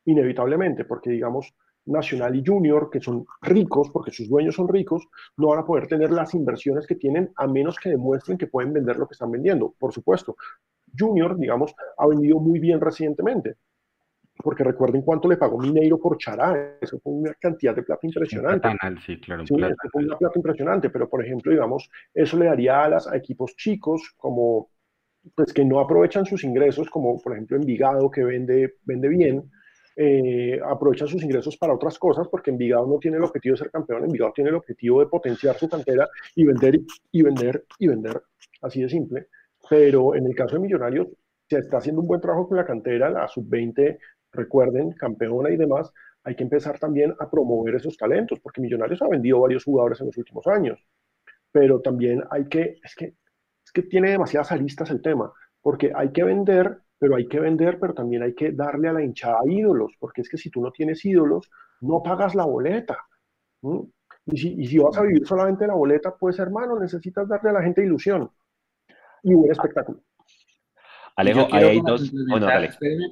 inevitablemente, 0.06 0.86
porque 0.86 1.10
digamos, 1.10 1.54
Nacional 1.86 2.36
y 2.36 2.44
Junior, 2.46 2.90
que 2.90 3.00
son 3.00 3.26
ricos, 3.42 3.90
porque 3.92 4.12
sus 4.12 4.30
dueños 4.30 4.56
son 4.56 4.68
ricos, 4.68 5.08
no 5.38 5.48
van 5.48 5.60
a 5.60 5.66
poder 5.66 5.88
tener 5.88 6.12
las 6.12 6.34
inversiones 6.34 6.86
que 6.86 6.96
tienen 6.96 7.32
a 7.36 7.48
menos 7.48 7.78
que 7.78 7.90
demuestren 7.90 8.38
que 8.38 8.48
pueden 8.48 8.74
vender 8.74 8.98
lo 8.98 9.08
que 9.08 9.14
están 9.14 9.32
vendiendo. 9.32 9.74
Por 9.80 9.92
supuesto, 9.92 10.36
Junior, 10.98 11.38
digamos, 11.38 11.74
ha 11.98 12.08
vendido 12.08 12.40
muy 12.40 12.60
bien 12.60 12.80
recientemente, 12.80 13.56
porque 14.44 14.64
recuerden 14.64 15.02
cuánto 15.02 15.28
le 15.28 15.38
pagó 15.38 15.58
Mineiro 15.58 15.98
por 15.98 16.18
Chará, 16.18 16.78
eso 16.80 17.00
fue 17.00 17.14
una 17.14 17.34
cantidad 17.34 17.76
de 17.76 17.84
plata 17.84 18.08
impresionante. 18.08 18.70
sí, 19.06 19.20
claro. 19.20 19.46
Sí, 19.46 19.56
eso 19.58 19.76
fue 19.92 20.04
una 20.04 20.18
plata 20.18 20.38
impresionante, 20.38 20.90
pero 20.90 21.10
por 21.10 21.24
ejemplo, 21.24 21.52
digamos, 21.52 21.90
eso 22.14 22.38
le 22.38 22.46
daría 22.46 22.84
alas 22.84 23.08
a 23.08 23.18
equipos 23.18 23.56
chicos 23.56 24.14
como, 24.18 24.70
pues 25.36 25.54
que 25.54 25.66
no 25.66 25.80
aprovechan 25.80 26.26
sus 26.26 26.44
ingresos, 26.44 26.90
como 26.90 27.20
por 27.22 27.34
ejemplo 27.34 27.58
Envigado, 27.58 28.10
que 28.10 28.24
vende, 28.24 28.76
vende 28.84 29.08
bien, 29.08 29.50
eh, 29.96 30.60
aprovechan 30.66 31.08
sus 31.08 31.24
ingresos 31.24 31.58
para 31.58 31.74
otras 31.74 32.00
cosas, 32.00 32.28
porque 32.30 32.52
Envigado 32.52 32.88
no 32.88 33.00
tiene 33.00 33.18
el 33.18 33.24
objetivo 33.24 33.54
de 33.54 33.60
ser 33.60 33.72
campeón, 33.72 34.06
Envigado 34.06 34.32
tiene 34.34 34.50
el 34.50 34.56
objetivo 34.56 35.02
de 35.02 35.08
potenciar 35.08 35.58
su 35.58 35.68
cantera 35.68 36.08
y 36.36 36.46
vender 36.46 36.80
y 37.12 37.22
vender 37.22 37.66
y 37.78 37.88
vender, 37.88 38.22
así 38.62 38.82
de 38.82 38.90
simple. 38.90 39.28
Pero 39.70 40.16
en 40.16 40.26
el 40.26 40.36
caso 40.36 40.56
de 40.56 40.62
Millonarios, 40.62 41.08
se 41.50 41.60
está 41.60 41.78
haciendo 41.78 42.02
un 42.02 42.08
buen 42.08 42.22
trabajo 42.22 42.48
con 42.48 42.58
la 42.58 42.66
cantera, 42.66 43.10
la 43.10 43.28
sub-20 43.28 43.98
recuerden, 44.32 44.92
campeona 44.92 45.50
y 45.50 45.58
demás, 45.58 45.92
hay 46.24 46.36
que 46.36 46.44
empezar 46.44 46.78
también 46.80 47.14
a 47.20 47.30
promover 47.30 47.76
esos 47.76 47.98
talentos, 47.98 48.40
porque 48.40 48.62
Millonarios 48.62 49.02
ha 49.02 49.08
vendido 49.08 49.40
varios 49.40 49.64
jugadores 49.64 50.00
en 50.00 50.08
los 50.08 50.18
últimos 50.18 50.46
años, 50.48 50.80
pero 51.52 51.82
también 51.82 52.24
hay 52.30 52.48
que, 52.48 52.78
es 52.84 52.96
que, 52.96 53.16
es 53.70 53.74
que 53.74 53.84
tiene 53.84 54.10
demasiadas 54.10 54.52
aristas 54.52 54.90
el 54.90 55.00
tema, 55.00 55.32
porque 55.62 55.92
hay 55.96 56.12
que 56.12 56.24
vender, 56.24 56.80
pero 56.98 57.16
hay 57.16 57.28
que 57.28 57.40
vender, 57.40 57.78
pero 57.80 57.94
también 57.94 58.24
hay 58.24 58.34
que 58.34 58.52
darle 58.52 58.88
a 58.88 58.94
la 58.94 59.04
hinchada 59.04 59.42
ídolos, 59.46 59.94
porque 60.00 60.22
es 60.22 60.30
que 60.30 60.38
si 60.38 60.50
tú 60.50 60.60
no 60.60 60.72
tienes 60.72 61.06
ídolos, 61.06 61.52
no 61.82 62.02
pagas 62.02 62.34
la 62.34 62.46
boleta. 62.46 62.98
Y, 64.26 64.38
si, 64.38 64.56
y 64.60 64.66
si 64.66 64.80
vas 64.80 64.98
a 64.98 65.04
vivir 65.04 65.26
solamente 65.28 65.68
la 65.68 65.76
boleta, 65.76 66.16
pues 66.16 66.40
hermano, 66.40 66.80
necesitas 66.80 67.28
darle 67.28 67.52
a 67.52 67.54
la 67.54 67.62
gente 67.62 67.84
ilusión 67.84 68.32
y 69.22 69.36
buen 69.36 69.52
espectáculo. 69.52 70.00
Alejo, 71.16 71.48
hay 71.52 71.80
dos. 71.82 72.12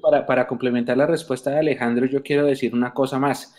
para, 0.02 0.26
para, 0.26 0.48
complementar 0.48 0.98
la 0.98 1.06
respuesta 1.06 1.52
de 1.52 1.60
Alejandro, 1.60 2.08
yo 2.08 2.24
quiero 2.24 2.48
decir 2.48 2.74
una 2.74 2.94
cosa 2.96 3.20
más. 3.20 3.54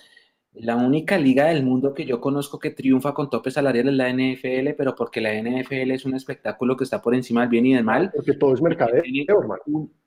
La 0.60 0.76
única 0.76 1.18
liga 1.18 1.46
del 1.46 1.62
mundo 1.62 1.94
que 1.94 2.04
yo 2.04 2.20
conozco 2.20 2.58
que 2.58 2.70
triunfa 2.70 3.14
con 3.14 3.30
tope 3.30 3.50
salarial 3.50 3.88
es 3.88 3.94
la 3.94 4.12
NFL, 4.12 4.74
pero 4.76 4.94
porque 4.94 5.20
la 5.20 5.34
NFL 5.34 5.90
es 5.92 6.04
un 6.04 6.14
espectáculo 6.14 6.76
que 6.76 6.84
está 6.84 7.00
por 7.00 7.14
encima 7.14 7.42
del 7.42 7.50
bien 7.50 7.66
y 7.66 7.74
del 7.74 7.84
mal. 7.84 8.10
Porque 8.14 8.34
todo 8.34 8.54
es 8.54 8.62
mercadeo, 8.62 9.02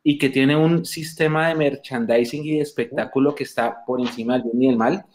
Y 0.04 0.18
que 0.18 0.30
tiene 0.30 0.56
un 0.56 0.86
sistema 0.86 1.48
de 1.48 1.56
merchandising 1.56 2.46
y 2.46 2.56
de 2.58 2.62
espectáculo 2.62 3.34
que 3.34 3.44
está 3.44 3.84
por 3.86 4.00
encima 4.00 4.34
del 4.34 4.44
bien 4.44 4.64
y 4.64 4.68
del 4.68 4.78
mal. 4.78 5.06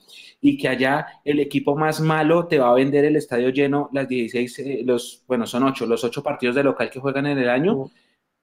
Y 0.41 0.59
que 0.59 0.69
allá 0.69 1.07
el 1.25 1.41
equipo 1.41 1.77
más 1.77 2.01
malo 2.01 2.47
te 2.47 2.59
va 2.59 2.71
a 2.71 2.75
vender 2.75 3.05
el 3.05 3.17
estadio 3.17 3.51
lleno 3.51 3.91
las 3.93 4.09
16, 4.09 4.59
eh, 4.59 4.83
los, 4.85 5.25
bueno, 5.27 5.47
son 5.47 5.65
8, 5.65 5.87
los 5.87 6.05
8 6.05 6.23
partidos 6.23 6.57
de 6.57 6.65
local 6.65 6.91
que 6.91 7.01
juegan 7.01 7.27
en 7.27 7.39
el 7.39 7.49
año 7.49 7.91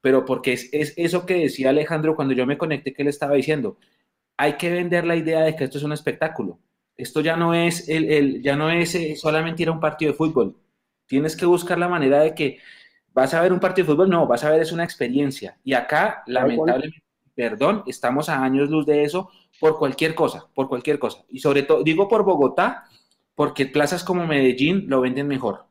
pero 0.03 0.25
porque 0.25 0.51
es, 0.51 0.93
eso 0.97 1.25
que 1.25 1.35
decía 1.35 1.69
Alejandro 1.69 2.13
cuando 2.13 2.33
yo 2.33 2.45
me 2.45 2.57
conecté 2.57 2.91
que 2.93 3.03
él 3.03 3.07
estaba 3.07 3.35
diciendo, 3.35 3.77
hay 4.35 4.57
que 4.57 4.69
vender 4.69 5.05
la 5.05 5.15
idea 5.15 5.41
de 5.43 5.55
que 5.55 5.63
esto 5.63 5.77
es 5.77 5.83
un 5.85 5.93
espectáculo. 5.93 6.59
Esto 6.97 7.21
ya 7.21 7.35
no 7.35 7.53
es, 7.53 7.89
el, 7.89 8.41
ya 8.41 8.55
no 8.55 8.69
es 8.69 8.95
eh, 8.95 9.15
solamente 9.15 9.63
ir 9.63 9.69
a 9.69 9.71
un 9.71 9.79
partido 9.79 10.11
de 10.11 10.17
fútbol. 10.17 10.55
Tienes 11.07 11.35
que 11.35 11.45
buscar 11.45 11.77
la 11.77 11.89
manera 11.89 12.21
de 12.21 12.35
que 12.35 12.59
vas 13.13 13.33
a 13.33 13.41
ver 13.41 13.53
un 13.53 13.59
partido 13.59 13.87
de 13.87 13.93
fútbol, 13.93 14.09
no, 14.09 14.27
vas 14.27 14.43
a 14.43 14.49
ver 14.49 14.61
es 14.61 14.71
una 14.71 14.83
experiencia. 14.83 15.57
Y 15.63 15.73
acá, 15.73 16.23
lamentablemente, 16.27 17.03
perdón, 17.35 17.83
estamos 17.87 18.29
a 18.29 18.43
años 18.43 18.69
luz 18.69 18.85
de 18.85 19.03
eso 19.03 19.29
por 19.59 19.77
cualquier 19.77 20.15
cosa, 20.15 20.47
por 20.53 20.67
cualquier 20.67 20.99
cosa. 20.99 21.23
Y 21.29 21.39
sobre 21.39 21.63
todo, 21.63 21.83
digo 21.83 22.07
por 22.07 22.23
Bogotá, 22.23 22.85
porque 23.35 23.65
plazas 23.65 24.03
como 24.03 24.27
Medellín 24.27 24.85
lo 24.87 25.01
venden 25.01 25.27
mejor. 25.27 25.65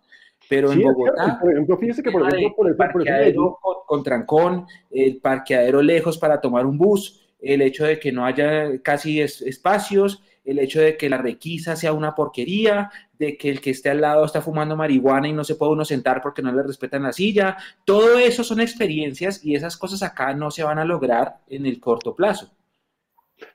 Pero 0.48 0.72
en 0.72 0.82
Bogotá, 0.82 1.38
por 1.40 1.52
ejemplo, 1.52 1.78
fíjese 1.78 2.02
que 2.02 2.10
por 2.10 2.22
ejemplo, 2.22 2.56
por 2.56 2.68
el 2.68 2.76
parqueadero 2.76 3.58
con, 3.86 4.02
trancón, 4.02 4.66
el 4.90 5.18
parqueadero 5.18 5.82
lejos 5.82 6.18
para 6.18 6.40
tomar 6.40 6.66
un 6.66 6.76
bus, 6.76 7.20
el 7.40 7.62
hecho 7.62 7.84
de 7.84 7.98
que 7.98 8.12
no 8.12 8.24
haya 8.24 8.80
casi 8.82 9.20
espacios, 9.20 10.22
el 10.44 10.58
hecho 10.58 10.80
de 10.80 10.96
que 10.96 11.08
la 11.08 11.18
requisa 11.18 11.76
sea 11.76 11.92
una 11.92 12.14
porquería, 12.14 12.90
de 13.18 13.36
que 13.36 13.48
el 13.50 13.60
que 13.60 13.70
esté 13.70 13.90
al 13.90 14.00
lado 14.00 14.24
está 14.24 14.42
fumando 14.42 14.76
marihuana 14.76 15.28
y 15.28 15.32
no 15.32 15.44
se 15.44 15.54
puede 15.54 15.72
uno 15.72 15.84
sentar 15.84 16.20
porque 16.20 16.42
no 16.42 16.52
le 16.52 16.62
respetan 16.62 17.04
la 17.04 17.12
silla, 17.12 17.56
todo 17.84 18.18
eso 18.18 18.42
son 18.42 18.60
experiencias 18.60 19.44
y 19.44 19.54
esas 19.54 19.76
cosas 19.76 20.02
acá 20.02 20.34
no 20.34 20.50
se 20.50 20.64
van 20.64 20.78
a 20.78 20.84
lograr 20.84 21.38
en 21.48 21.66
el 21.66 21.80
corto 21.80 22.14
plazo. 22.14 22.50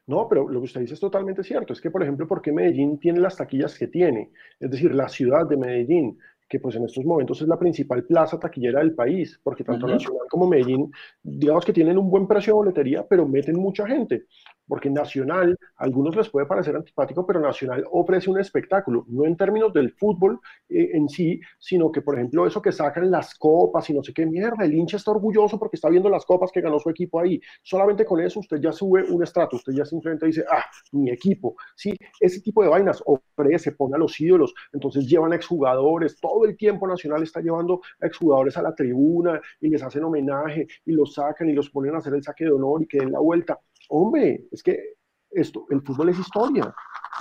No, 0.05 0.27
pero 0.27 0.47
lo 0.47 0.59
que 0.59 0.65
usted 0.65 0.81
dice 0.81 0.95
es 0.95 0.99
totalmente 0.99 1.43
cierto. 1.43 1.73
Es 1.73 1.79
que, 1.79 1.91
por 1.91 2.03
ejemplo, 2.03 2.27
¿por 2.27 2.41
qué 2.41 2.51
Medellín 2.51 2.97
tiene 2.97 3.19
las 3.19 3.37
taquillas 3.37 3.77
que 3.77 3.87
tiene? 3.87 4.31
Es 4.59 4.69
decir, 4.71 4.93
la 4.93 5.07
ciudad 5.07 5.45
de 5.47 5.57
Medellín 5.57 6.17
que 6.49 6.59
pues 6.61 6.75
en 6.75 6.85
estos 6.85 7.03
momentos 7.03 7.41
es 7.41 7.47
la 7.49 7.59
principal 7.59 8.05
plaza 8.05 8.39
taquillera 8.39 8.79
del 8.79 8.95
país, 8.95 9.37
porque 9.43 9.63
tanto 9.63 9.85
Nacional 9.85 10.27
como 10.29 10.47
Medellín, 10.47 10.91
digamos 11.21 11.65
que 11.65 11.73
tienen 11.73 11.97
un 11.97 12.09
buen 12.09 12.25
precio 12.25 12.53
de 12.53 12.57
boletería, 12.57 13.05
pero 13.05 13.27
meten 13.27 13.57
mucha 13.57 13.85
gente 13.85 14.27
porque 14.67 14.89
Nacional, 14.89 15.57
a 15.77 15.83
algunos 15.83 16.15
les 16.15 16.29
puede 16.29 16.45
parecer 16.45 16.75
antipático, 16.75 17.25
pero 17.25 17.39
Nacional 17.39 17.83
ofrece 17.91 18.29
un 18.29 18.39
espectáculo, 18.39 19.05
no 19.07 19.25
en 19.25 19.37
términos 19.37 19.73
del 19.73 19.93
fútbol 19.93 20.39
eh, 20.69 20.89
en 20.93 21.07
sí, 21.09 21.39
sino 21.57 21.91
que, 21.91 22.01
por 22.01 22.15
ejemplo, 22.15 22.45
eso 22.45 22.61
que 22.61 22.71
sacan 22.71 23.09
las 23.09 23.35
copas 23.35 23.89
y 23.89 23.93
no 23.93 24.03
sé 24.03 24.13
qué 24.13 24.25
mierda, 24.25 24.65
el 24.65 24.73
hincha 24.73 24.97
está 24.97 25.11
orgulloso 25.11 25.57
porque 25.57 25.77
está 25.77 25.89
viendo 25.89 26.09
las 26.09 26.25
copas 26.25 26.51
que 26.51 26.61
ganó 26.61 26.79
su 26.79 26.89
equipo 26.89 27.19
ahí. 27.19 27.39
Solamente 27.63 28.05
con 28.05 28.19
eso 28.19 28.39
usted 28.39 28.59
ya 28.59 28.71
sube 28.71 29.03
un 29.03 29.23
estrato, 29.23 29.55
usted 29.55 29.73
ya 29.73 29.85
simplemente 29.85 30.25
dice, 30.25 30.43
ah, 30.51 30.65
mi 30.91 31.09
equipo. 31.09 31.55
Sí, 31.75 31.95
ese 32.19 32.41
tipo 32.41 32.61
de 32.63 32.69
vainas 32.69 33.01
ofrece, 33.05 33.71
pone 33.71 33.95
a 33.95 33.99
los 33.99 34.19
ídolos, 34.19 34.53
entonces 34.73 35.07
llevan 35.07 35.33
a 35.33 35.35
exjugadores, 35.35 36.19
todo 36.19 36.45
el 36.45 36.57
tiempo 36.57 36.87
Nacional 36.87 37.23
está 37.23 37.41
llevando 37.41 37.81
a 38.01 38.07
exjugadores 38.07 38.57
a 38.57 38.61
la 38.61 38.73
tribuna 38.75 39.39
y 39.61 39.69
les 39.69 39.81
hacen 39.83 40.03
homenaje 40.03 40.67
y 40.85 40.91
los 40.91 41.13
sacan 41.13 41.49
y 41.49 41.53
los 41.53 41.69
ponen 41.69 41.95
a 41.95 41.99
hacer 41.99 42.13
el 42.13 42.23
saque 42.23 42.45
de 42.45 42.51
honor 42.51 42.83
y 42.83 42.87
que 42.87 42.99
den 42.99 43.11
la 43.11 43.19
vuelta 43.19 43.59
Hombre, 43.89 44.47
es 44.51 44.63
que 44.63 44.95
esto, 45.29 45.65
el 45.69 45.81
fútbol 45.81 46.09
es 46.09 46.19
historia, 46.19 46.73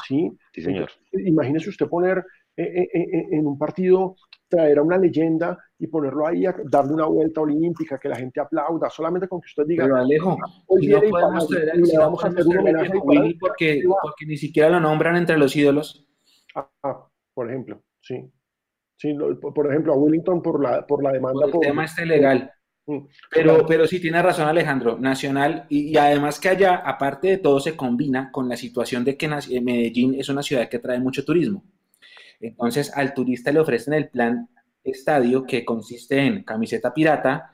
¿sí? 0.07 0.31
Sí, 0.53 0.63
señor. 0.63 0.91
imagínese 1.13 1.71
usted 1.71 1.87
poner 1.87 2.25
eh, 2.57 2.63
eh, 2.63 2.89
eh, 2.95 3.27
en 3.33 3.47
un 3.47 3.59
partido, 3.59 4.17
traer 4.49 4.79
a 4.79 4.83
una 4.83 4.97
leyenda 4.97 5.59
y 5.79 5.87
ponerlo 5.89 6.27
ahí, 6.27 6.47
a 6.47 6.55
darle 6.65 6.95
una 6.95 7.07
vuelta 7.07 7.43
olímpica, 7.43 7.99
que 7.99 8.09
la 8.09 8.17
gente 8.17 8.41
aplauda, 8.41 8.89
solamente 8.89 9.29
con 9.29 9.41
que 9.41 9.47
usted 9.47 9.65
diga, 9.67 9.85
Pero 9.85 9.97
Alejo, 9.97 10.39
hoy 10.67 10.87
no 10.87 11.01
podemos 11.01 11.49
traer, 11.49 11.77
le 11.77 11.99
vamos 11.99 12.25
a 12.25 12.29
hacer 12.29 12.47
un 12.47 12.59
homenaje 12.59 12.93
a 12.97 13.01
Willy 13.03 13.35
porque, 13.35 13.83
porque 13.85 14.27
ni 14.27 14.37
siquiera 14.37 14.71
lo 14.71 14.81
nombran 14.81 15.17
entre 15.17 15.37
los 15.37 15.55
ídolos. 15.55 16.09
Ah, 16.55 16.71
ah 16.83 17.07
por 17.35 17.51
ejemplo, 17.51 17.83
sí. 18.01 18.33
Sí, 18.99 19.15
por 19.15 19.71
ejemplo, 19.71 19.93
a 19.93 19.97
Willington 19.97 20.41
por 20.41 20.63
la, 20.63 20.87
por 20.87 21.03
la 21.03 21.13
demanda. 21.13 21.49
Por 21.53 21.57
el 21.57 21.69
tema 21.69 21.85
este 21.85 22.07
legal. 22.07 22.51
Mm, 22.87 22.99
pero, 23.31 23.67
pero 23.67 23.87
sí 23.87 24.01
tiene 24.01 24.23
razón 24.23 24.49
Alejandro, 24.49 24.97
Nacional, 24.99 25.67
y, 25.69 25.97
además 25.97 26.39
que 26.39 26.51
allá, 26.51 26.77
aparte 26.77 27.29
de 27.29 27.39
todo, 27.39 27.59
se 27.61 27.77
combina 27.77 28.31
con 28.31 28.49
la 28.49 28.57
situación 28.57 29.05
de 29.05 29.17
que 29.17 29.27
eh, 29.27 29.61
Medellín 29.61 30.15
es 30.15 30.29
una 30.29 30.43
ciudad 30.43 30.69
que 30.69 30.79
trae 30.79 31.01
mucho 31.01 31.25
turismo. 31.25 31.65
Entonces, 32.41 32.93
al 32.95 33.15
turista 33.15 33.51
le 33.51 33.61
ofrecen 33.61 33.95
el 33.95 34.09
plan 34.09 34.49
estadio 34.85 35.45
que 35.45 35.65
consiste 35.65 36.19
en 36.21 36.45
camiseta 36.45 36.95
pirata, 36.95 37.51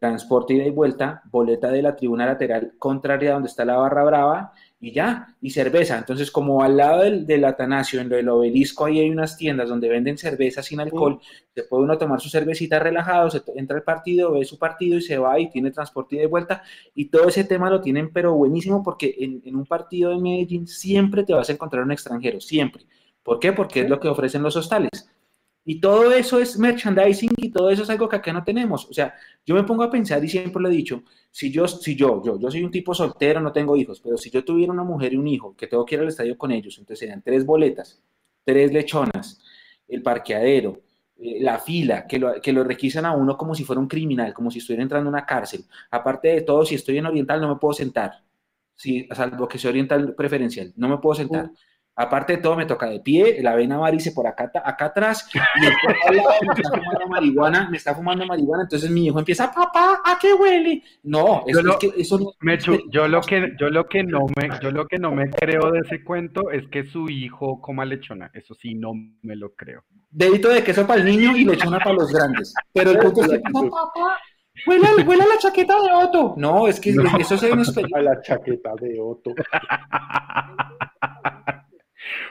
transporte 0.00 0.54
ida 0.54 0.64
y 0.64 0.70
vuelta, 0.70 1.22
boleta 1.30 1.70
de 1.70 1.82
la 1.82 1.94
tribuna 1.94 2.26
lateral 2.26 2.74
contraria 2.78 3.34
donde 3.34 3.48
está 3.48 3.64
la 3.64 3.76
barra 3.76 4.04
brava 4.04 4.52
y 4.82 4.90
ya, 4.90 5.36
y 5.40 5.50
cerveza. 5.50 5.96
Entonces, 5.96 6.32
como 6.32 6.64
al 6.64 6.76
lado 6.76 7.02
del, 7.02 7.44
Atanasio, 7.44 8.00
en 8.00 8.08
lo 8.08 8.16
del 8.16 8.28
obelisco, 8.28 8.84
ahí 8.84 8.98
hay 8.98 9.10
unas 9.10 9.36
tiendas 9.36 9.68
donde 9.68 9.88
venden 9.88 10.18
cerveza 10.18 10.60
sin 10.60 10.80
alcohol, 10.80 11.20
se 11.54 11.62
puede 11.62 11.84
uno 11.84 11.96
tomar 11.96 12.20
su 12.20 12.28
cervecita 12.28 12.80
relajado, 12.80 13.30
se 13.30 13.42
entra 13.54 13.76
al 13.76 13.84
partido, 13.84 14.32
ve 14.32 14.44
su 14.44 14.58
partido 14.58 14.98
y 14.98 15.02
se 15.02 15.18
va 15.18 15.38
y 15.38 15.48
tiene 15.50 15.70
transporte 15.70 16.20
y 16.20 16.26
vuelta. 16.26 16.64
Y 16.96 17.04
todo 17.04 17.28
ese 17.28 17.44
tema 17.44 17.70
lo 17.70 17.80
tienen, 17.80 18.12
pero 18.12 18.34
buenísimo, 18.34 18.82
porque 18.82 19.14
en, 19.20 19.40
en 19.44 19.54
un 19.54 19.66
partido 19.66 20.10
de 20.10 20.18
Medellín 20.18 20.66
siempre 20.66 21.22
te 21.22 21.32
vas 21.32 21.48
a 21.48 21.52
encontrar 21.52 21.84
un 21.84 21.92
extranjero, 21.92 22.40
siempre. 22.40 22.84
¿Por 23.22 23.38
qué? 23.38 23.52
Porque 23.52 23.82
es 23.82 23.88
lo 23.88 24.00
que 24.00 24.08
ofrecen 24.08 24.42
los 24.42 24.56
hostales. 24.56 25.11
Y 25.64 25.80
todo 25.80 26.12
eso 26.12 26.40
es 26.40 26.58
merchandising 26.58 27.30
y 27.36 27.50
todo 27.50 27.70
eso 27.70 27.84
es 27.84 27.90
algo 27.90 28.08
que 28.08 28.16
acá 28.16 28.32
no 28.32 28.42
tenemos. 28.42 28.88
O 28.88 28.92
sea, 28.92 29.14
yo 29.46 29.54
me 29.54 29.62
pongo 29.62 29.84
a 29.84 29.90
pensar 29.90 30.24
y 30.24 30.28
siempre 30.28 30.60
lo 30.60 30.68
he 30.68 30.72
dicho, 30.72 31.04
si 31.30 31.50
yo, 31.52 31.68
si 31.68 31.94
yo, 31.94 32.22
yo, 32.24 32.38
yo 32.38 32.50
soy 32.50 32.64
un 32.64 32.70
tipo 32.70 32.94
soltero, 32.94 33.40
no 33.40 33.52
tengo 33.52 33.76
hijos, 33.76 34.00
pero 34.00 34.16
si 34.16 34.30
yo 34.30 34.44
tuviera 34.44 34.72
una 34.72 34.82
mujer 34.82 35.12
y 35.12 35.16
un 35.16 35.28
hijo 35.28 35.54
que 35.56 35.68
tengo 35.68 35.84
que 35.84 35.94
ir 35.94 36.00
al 36.00 36.08
estadio 36.08 36.36
con 36.36 36.50
ellos, 36.50 36.76
entonces 36.78 36.98
serían 36.98 37.22
tres 37.22 37.46
boletas, 37.46 38.02
tres 38.44 38.72
lechonas, 38.72 39.40
el 39.86 40.02
parqueadero, 40.02 40.80
eh, 41.18 41.38
la 41.40 41.58
fila, 41.58 42.06
que 42.06 42.18
lo, 42.18 42.40
que 42.40 42.52
lo 42.52 42.64
requisan 42.64 43.06
a 43.06 43.12
uno 43.12 43.36
como 43.36 43.54
si 43.54 43.64
fuera 43.64 43.80
un 43.80 43.88
criminal, 43.88 44.34
como 44.34 44.50
si 44.50 44.58
estuviera 44.58 44.82
entrando 44.82 45.08
a 45.08 45.12
una 45.12 45.26
cárcel. 45.26 45.64
Aparte 45.90 46.28
de 46.28 46.40
todo, 46.42 46.64
si 46.64 46.74
estoy 46.74 46.98
en 46.98 47.06
oriental 47.06 47.40
no 47.40 47.48
me 47.48 47.60
puedo 47.60 47.74
sentar, 47.74 48.24
si, 48.74 49.06
salvo 49.14 49.46
que 49.46 49.58
sea 49.58 49.70
oriental 49.70 50.14
preferencial, 50.14 50.72
no 50.76 50.88
me 50.88 50.98
puedo 50.98 51.14
sentar 51.14 51.52
Aparte 51.94 52.36
de 52.36 52.42
todo, 52.42 52.56
me 52.56 52.64
toca 52.64 52.86
de 52.86 53.00
pie, 53.00 53.42
la 53.42 53.54
vena 53.54 53.76
varice 53.76 54.12
por 54.12 54.26
acá, 54.26 54.50
acá 54.64 54.86
atrás, 54.86 55.28
y 55.34 55.66
el 55.66 55.72
al 56.08 56.16
lado 56.16 56.30
me 56.40 56.62
está 56.62 56.78
fumando 56.78 57.08
marihuana, 57.08 57.68
me 57.68 57.76
está 57.76 57.94
fumando 57.94 58.26
marihuana, 58.26 58.62
entonces 58.62 58.90
mi 58.90 59.06
hijo 59.06 59.18
empieza, 59.18 59.52
papá, 59.52 60.00
¿a 60.02 60.18
qué 60.18 60.32
huele? 60.32 60.82
No, 61.02 61.44
yo 61.46 61.60
lo, 61.60 61.78
que 61.78 61.92
eso 61.98 62.18
no, 62.18 62.32
yo 62.88 63.08
lo 63.08 63.20
que 63.20 63.52
yo 63.58 63.68
lo 63.68 63.86
que 63.86 64.02
no 64.02 64.26
me 64.36 64.48
yo 64.62 64.70
lo 64.70 64.86
que 64.86 64.98
no 64.98 65.12
me 65.12 65.28
creo 65.28 65.70
de 65.70 65.80
ese 65.80 66.02
cuento 66.02 66.50
es 66.50 66.66
que 66.68 66.86
su 66.86 67.10
hijo 67.10 67.60
coma 67.60 67.84
lechona, 67.84 68.30
eso 68.32 68.54
sí 68.54 68.74
no 68.74 68.92
me 69.20 69.36
lo 69.36 69.54
creo. 69.54 69.84
Dedito 70.10 70.48
de 70.48 70.64
queso 70.64 70.86
para 70.86 71.02
el 71.02 71.06
niño 71.06 71.36
y 71.36 71.44
lechona 71.44 71.78
para 71.78 71.94
los 71.94 72.10
grandes. 72.10 72.54
Pero 72.72 72.92
el 72.92 72.98
punto 72.98 73.22
es 73.22 73.32
que 73.32 73.40
papá, 73.40 74.18
Huela, 74.66 74.90
huela 75.06 75.24
la 75.26 75.38
chaqueta 75.38 75.74
de 75.74 75.92
Otto. 75.92 76.34
No, 76.36 76.68
es 76.68 76.78
que 76.78 76.94
eso 77.18 77.38
se 77.38 77.54
ve 77.54 77.62
A 77.96 78.02
la 78.02 78.20
chaqueta 78.20 78.74
de 78.80 79.00
Otto. 79.00 79.34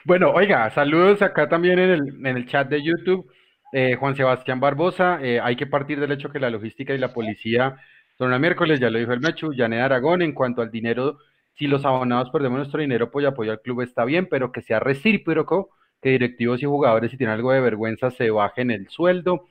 Bueno, 0.04 0.32
oiga, 0.32 0.70
saludos 0.72 1.22
acá 1.22 1.48
también 1.50 1.80
en 1.80 1.90
el, 1.90 2.26
en 2.26 2.38
el 2.38 2.48
chat 2.48 2.70
de 2.70 2.84
YouTube. 2.84 3.32
Eh, 3.74 3.96
Juan 3.96 4.16
Sebastián 4.16 4.60
Barbosa, 4.60 5.20
eh, 5.22 5.40
hay 5.40 5.56
que 5.56 5.66
partir 5.66 6.00
del 6.00 6.12
hecho 6.12 6.30
que 6.30 6.40
la 6.40 6.50
logística 6.50 6.94
y 6.94 6.98
la 6.98 7.14
policía 7.14 7.78
son 8.18 8.34
el 8.34 8.40
miércoles, 8.40 8.80
ya 8.82 8.90
lo 8.90 9.00
dijo 9.00 9.14
el 9.14 9.22
Mechu, 9.22 9.54
Janet 9.56 9.82
Aragón, 9.82 10.22
en 10.22 10.34
cuanto 10.34 10.62
al 10.62 10.72
dinero, 10.72 11.20
si 11.54 11.68
los 11.68 11.86
abonados 11.86 12.30
perdemos 12.32 12.58
nuestro 12.58 12.82
dinero, 12.82 13.10
pues 13.12 13.26
apoyo 13.26 13.52
al 13.52 13.62
club 13.62 13.82
está 13.82 14.04
bien, 14.04 14.28
pero 14.30 14.52
que 14.52 14.62
sea 14.62 14.80
recíproco, 14.80 15.70
que 16.02 16.10
directivos 16.10 16.62
y 16.62 16.66
jugadores, 16.66 17.12
si 17.12 17.18
tienen 17.18 17.36
algo 17.36 17.52
de 17.54 17.62
vergüenza, 17.62 18.12
se 18.12 18.30
bajen 18.30 18.72
el 18.72 18.90
sueldo. 18.90 19.48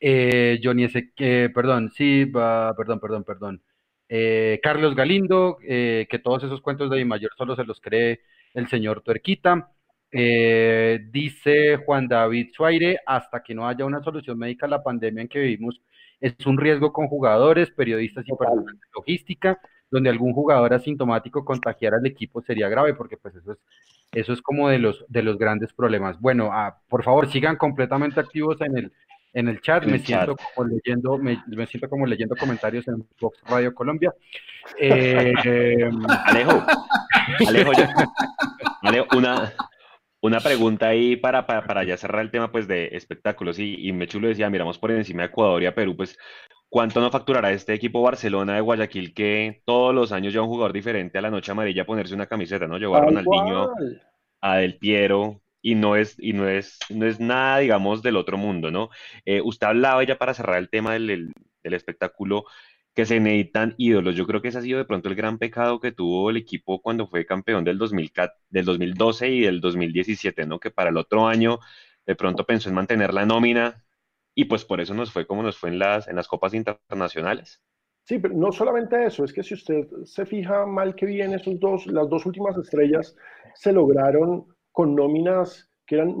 Eh, 0.00 0.60
Johnny 0.62 0.88
perdón, 1.54 1.90
sí, 1.90 2.26
perdón, 2.26 3.00
perdón, 3.00 3.24
perdón. 3.24 3.62
Carlos 4.62 4.94
Galindo, 4.94 5.56
que 5.60 6.20
todos 6.22 6.44
esos 6.44 6.60
cuentos 6.60 6.90
de 6.90 7.02
Mayor 7.04 7.30
solo 7.38 7.56
se 7.56 7.64
los 7.64 7.80
cree 7.80 8.20
el 8.54 8.68
señor 8.68 9.02
Tuerquita. 9.02 9.70
Eh, 10.10 11.06
dice 11.10 11.76
Juan 11.78 12.06
David 12.06 12.50
Suaire, 12.52 13.00
hasta 13.06 13.42
que 13.42 13.54
no 13.54 13.66
haya 13.66 13.86
una 13.86 14.02
solución 14.02 14.38
médica 14.38 14.66
a 14.66 14.68
la 14.68 14.82
pandemia 14.82 15.22
en 15.22 15.28
que 15.28 15.38
vivimos, 15.38 15.80
es 16.20 16.34
un 16.46 16.58
riesgo 16.58 16.92
con 16.92 17.08
jugadores, 17.08 17.70
periodistas 17.70 18.24
y 18.28 18.36
personal 18.36 18.66
de 18.66 18.86
logística, 18.94 19.58
donde 19.90 20.10
algún 20.10 20.32
jugador 20.32 20.72
asintomático 20.74 21.44
contagiara 21.44 21.96
al 21.96 22.06
equipo 22.06 22.42
sería 22.42 22.68
grave, 22.68 22.94
porque 22.94 23.16
pues 23.16 23.34
eso 23.36 23.52
es, 23.52 23.58
eso 24.12 24.32
es 24.32 24.42
como 24.42 24.68
de 24.68 24.78
los, 24.78 25.04
de 25.08 25.22
los 25.22 25.38
grandes 25.38 25.72
problemas. 25.72 26.20
Bueno, 26.20 26.50
ah, 26.52 26.78
por 26.88 27.02
favor, 27.02 27.30
sigan 27.30 27.56
completamente 27.56 28.20
activos 28.20 28.60
en 28.60 28.76
el, 28.76 28.92
en 29.34 29.48
el 29.48 29.60
chat, 29.60 29.84
me 29.84 29.98
siento 29.98 30.36
como 30.36 30.68
leyendo, 30.68 31.18
me, 31.18 31.66
siento 31.66 31.88
como 31.88 32.06
leyendo 32.06 32.36
comentarios 32.36 32.86
en 32.88 33.06
Fox 33.16 33.38
Radio 33.46 33.74
Colombia. 33.74 34.12
Eh, 34.78 35.32
Alejo, 36.26 36.62
Alejo, 37.48 37.72
Alejo, 38.82 39.16
una, 39.16 39.52
una 40.20 40.40
pregunta 40.40 40.88
ahí 40.88 41.16
para, 41.16 41.46
para, 41.46 41.84
ya 41.84 41.96
cerrar 41.96 42.22
el 42.22 42.30
tema 42.30 42.50
pues 42.50 42.68
de 42.68 42.88
espectáculos 42.92 43.58
y, 43.58 43.88
y 43.88 43.92
me 43.92 44.06
chulo 44.06 44.28
decía, 44.28 44.50
miramos 44.50 44.78
por 44.78 44.90
encima 44.90 45.22
de 45.22 45.28
Ecuador 45.28 45.62
y 45.62 45.66
a 45.66 45.74
Perú, 45.74 45.96
pues 45.96 46.18
¿cuánto 46.68 47.00
no 47.00 47.10
facturará 47.10 47.52
este 47.52 47.74
equipo 47.74 48.02
Barcelona 48.02 48.54
de 48.54 48.60
Guayaquil 48.60 49.14
que 49.14 49.62
todos 49.64 49.94
los 49.94 50.12
años 50.12 50.32
lleva 50.32 50.44
un 50.44 50.50
jugador 50.50 50.72
diferente 50.72 51.18
a 51.18 51.22
la 51.22 51.30
noche 51.30 51.52
amarilla 51.52 51.82
a 51.82 51.86
ponerse 51.86 52.14
una 52.14 52.26
camiseta, 52.26 52.66
¿no? 52.66 52.78
Llevar 52.78 53.02
a 53.02 53.06
Ronaldinho, 53.06 53.74
a 54.40 54.56
Del 54.56 54.78
Piero, 54.78 55.42
y 55.62 55.76
no 55.76 55.96
es, 55.96 56.16
y 56.18 56.32
no 56.32 56.48
es, 56.48 56.78
no 56.90 57.06
es 57.06 57.20
nada, 57.20 57.58
digamos, 57.58 58.02
del 58.02 58.16
otro 58.16 58.36
mundo, 58.36 58.70
¿no? 58.70 58.90
Eh, 59.24 59.40
usted 59.42 59.68
hablaba 59.68 60.02
ya 60.02 60.18
para 60.18 60.34
cerrar 60.34 60.58
el 60.58 60.68
tema 60.68 60.92
del, 60.94 61.32
del 61.62 61.74
espectáculo 61.74 62.44
que 62.94 63.06
se 63.06 63.20
necesitan 63.20 63.74
ídolos. 63.78 64.14
Yo 64.14 64.26
creo 64.26 64.42
que 64.42 64.48
ese 64.48 64.58
ha 64.58 64.62
sido 64.62 64.78
de 64.78 64.84
pronto 64.84 65.08
el 65.08 65.14
gran 65.14 65.38
pecado 65.38 65.80
que 65.80 65.92
tuvo 65.92 66.30
el 66.30 66.36
equipo 66.36 66.82
cuando 66.82 67.06
fue 67.06 67.24
campeón 67.24 67.64
del, 67.64 67.78
2000, 67.78 68.12
del 68.50 68.64
2012 68.64 69.28
y 69.30 69.40
del 69.42 69.60
2017, 69.60 70.46
¿no? 70.46 70.60
Que 70.60 70.70
para 70.70 70.90
el 70.90 70.96
otro 70.96 71.26
año 71.26 71.58
de 72.06 72.16
pronto 72.16 72.44
pensó 72.44 72.68
en 72.68 72.74
mantener 72.74 73.14
la 73.14 73.24
nómina 73.24 73.82
y 74.34 74.44
pues 74.44 74.64
por 74.64 74.80
eso 74.80 74.94
nos 74.94 75.12
fue 75.12 75.26
como 75.26 75.42
nos 75.42 75.58
fue 75.58 75.70
en 75.70 75.78
las, 75.78 76.08
en 76.08 76.16
las 76.16 76.28
copas 76.28 76.54
internacionales. 76.54 77.62
Sí, 78.04 78.18
pero 78.18 78.34
no 78.34 78.50
solamente 78.50 79.04
eso, 79.04 79.24
es 79.24 79.32
que 79.32 79.44
si 79.44 79.54
usted 79.54 79.86
se 80.04 80.26
fija 80.26 80.66
mal 80.66 80.94
que 80.96 81.06
bien, 81.06 81.34
esos 81.34 81.58
dos, 81.60 81.86
las 81.86 82.08
dos 82.08 82.26
últimas 82.26 82.56
estrellas 82.58 83.16
se 83.54 83.72
lograron 83.72 84.46
con 84.72 84.94
nóminas 84.96 85.70
que 85.86 85.96
eran 85.96 86.14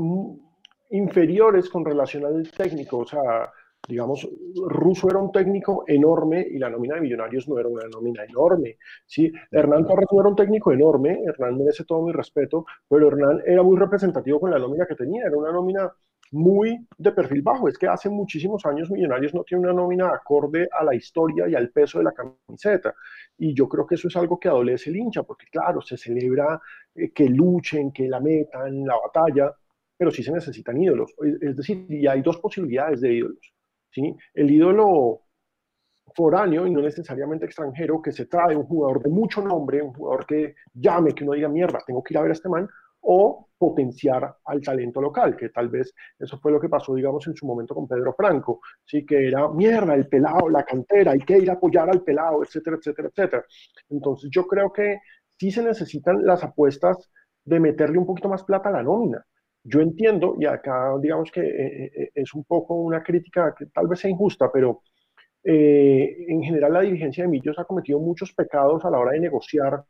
inferiores 0.90 1.68
con 1.68 1.84
relación 1.84 2.24
al 2.24 2.48
técnico, 2.52 2.98
o 2.98 3.06
sea, 3.06 3.50
digamos, 3.88 4.28
Russo 4.68 5.08
era 5.10 5.18
un 5.18 5.32
técnico 5.32 5.84
enorme 5.86 6.46
y 6.48 6.58
la 6.58 6.70
nómina 6.70 6.94
de 6.94 7.00
Millonarios 7.00 7.48
no 7.48 7.58
era 7.58 7.68
una 7.68 7.88
nómina 7.88 8.24
enorme. 8.24 8.78
¿sí? 9.06 9.32
Hernán 9.50 9.86
Torres 9.86 10.06
no 10.12 10.20
era 10.20 10.28
un 10.28 10.36
técnico 10.36 10.72
enorme, 10.72 11.20
Hernán 11.26 11.58
merece 11.58 11.84
todo 11.84 12.02
mi 12.02 12.12
respeto, 12.12 12.64
pero 12.88 13.08
Hernán 13.08 13.42
era 13.44 13.62
muy 13.62 13.76
representativo 13.76 14.40
con 14.40 14.50
la 14.50 14.58
nómina 14.58 14.86
que 14.86 14.94
tenía, 14.94 15.26
era 15.26 15.36
una 15.36 15.52
nómina 15.52 15.92
muy 16.30 16.86
de 16.96 17.12
perfil 17.12 17.42
bajo. 17.42 17.68
Es 17.68 17.76
que 17.76 17.88
hace 17.88 18.08
muchísimos 18.08 18.64
años 18.64 18.90
Millonarios 18.90 19.34
no 19.34 19.42
tiene 19.44 19.64
una 19.64 19.72
nómina 19.72 20.08
acorde 20.08 20.68
a 20.70 20.84
la 20.84 20.94
historia 20.94 21.48
y 21.48 21.54
al 21.54 21.70
peso 21.70 21.98
de 21.98 22.04
la 22.04 22.12
camiseta. 22.12 22.94
Y 23.36 23.52
yo 23.52 23.68
creo 23.68 23.86
que 23.86 23.96
eso 23.96 24.08
es 24.08 24.16
algo 24.16 24.38
que 24.38 24.48
adolece 24.48 24.90
el 24.90 24.96
hincha, 24.96 25.24
porque 25.24 25.46
claro, 25.50 25.80
se 25.82 25.96
celebra 25.96 26.60
eh, 26.94 27.10
que 27.12 27.28
luchen, 27.28 27.92
que 27.92 28.08
la 28.08 28.20
metan, 28.20 28.86
la 28.86 28.96
batalla, 28.96 29.54
pero 29.96 30.10
sí 30.10 30.22
se 30.22 30.32
necesitan 30.32 30.80
ídolos. 30.80 31.14
Es 31.40 31.56
decir, 31.56 31.84
y 31.88 32.06
hay 32.06 32.22
dos 32.22 32.38
posibilidades 32.38 33.00
de 33.00 33.12
ídolos 33.12 33.51
El 34.34 34.50
ídolo 34.50 35.22
foráneo 36.14 36.66
y 36.66 36.70
no 36.70 36.80
necesariamente 36.80 37.46
extranjero 37.46 38.02
que 38.02 38.12
se 38.12 38.26
trae 38.26 38.56
un 38.56 38.64
jugador 38.64 39.02
de 39.02 39.10
mucho 39.10 39.42
nombre, 39.42 39.82
un 39.82 39.94
jugador 39.94 40.26
que 40.26 40.54
llame, 40.74 41.14
que 41.14 41.24
uno 41.24 41.32
diga, 41.32 41.48
mierda, 41.48 41.80
tengo 41.86 42.02
que 42.02 42.14
ir 42.14 42.18
a 42.18 42.22
ver 42.22 42.30
a 42.30 42.34
este 42.34 42.48
man, 42.48 42.68
o 43.02 43.48
potenciar 43.58 44.36
al 44.44 44.60
talento 44.60 45.00
local, 45.00 45.36
que 45.36 45.48
tal 45.48 45.68
vez 45.68 45.92
eso 46.18 46.38
fue 46.38 46.52
lo 46.52 46.60
que 46.60 46.68
pasó, 46.68 46.94
digamos, 46.94 47.26
en 47.26 47.34
su 47.34 47.46
momento 47.46 47.74
con 47.74 47.88
Pedro 47.88 48.12
Franco, 48.12 48.60
sí, 48.84 49.04
que 49.04 49.28
era 49.28 49.48
mierda, 49.48 49.94
el 49.94 50.08
pelado, 50.08 50.48
la 50.48 50.64
cantera, 50.64 51.12
hay 51.12 51.20
que 51.20 51.38
ir 51.38 51.50
a 51.50 51.54
apoyar 51.54 51.88
al 51.90 52.02
pelado, 52.02 52.42
etcétera, 52.42 52.76
etcétera, 52.76 53.08
etcétera. 53.08 53.44
Entonces 53.88 54.30
yo 54.32 54.46
creo 54.46 54.72
que 54.72 54.98
sí 55.38 55.50
se 55.50 55.62
necesitan 55.62 56.24
las 56.24 56.44
apuestas 56.44 57.10
de 57.44 57.58
meterle 57.60 57.98
un 57.98 58.06
poquito 58.06 58.28
más 58.28 58.44
plata 58.44 58.68
a 58.68 58.72
la 58.72 58.82
nómina, 58.82 59.24
yo 59.64 59.80
entiendo, 59.80 60.34
y 60.38 60.46
acá 60.46 60.92
digamos 61.00 61.30
que 61.30 61.40
eh, 61.40 61.92
eh, 61.94 62.10
es 62.14 62.34
un 62.34 62.44
poco 62.44 62.74
una 62.74 63.02
crítica 63.02 63.54
que 63.56 63.66
tal 63.66 63.86
vez 63.86 64.00
sea 64.00 64.10
injusta, 64.10 64.50
pero 64.52 64.82
eh, 65.44 66.16
en 66.28 66.42
general 66.42 66.72
la 66.72 66.80
dirigencia 66.80 67.24
de 67.24 67.30
Millos 67.30 67.58
ha 67.58 67.64
cometido 67.64 67.98
muchos 68.00 68.32
pecados 68.32 68.84
a 68.84 68.90
la 68.90 68.98
hora 68.98 69.12
de 69.12 69.20
negociar 69.20 69.84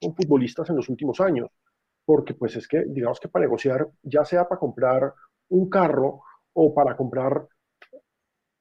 con 0.00 0.14
futbolistas 0.14 0.70
en 0.70 0.76
los 0.76 0.88
últimos 0.88 1.20
años, 1.20 1.48
porque 2.04 2.34
pues 2.34 2.56
es 2.56 2.68
que 2.68 2.84
digamos 2.86 3.18
que 3.20 3.28
para 3.28 3.44
negociar, 3.44 3.88
ya 4.02 4.24
sea 4.24 4.48
para 4.48 4.58
comprar 4.60 5.12
un 5.48 5.68
carro 5.68 6.22
o 6.52 6.74
para 6.74 6.96
comprar 6.96 7.46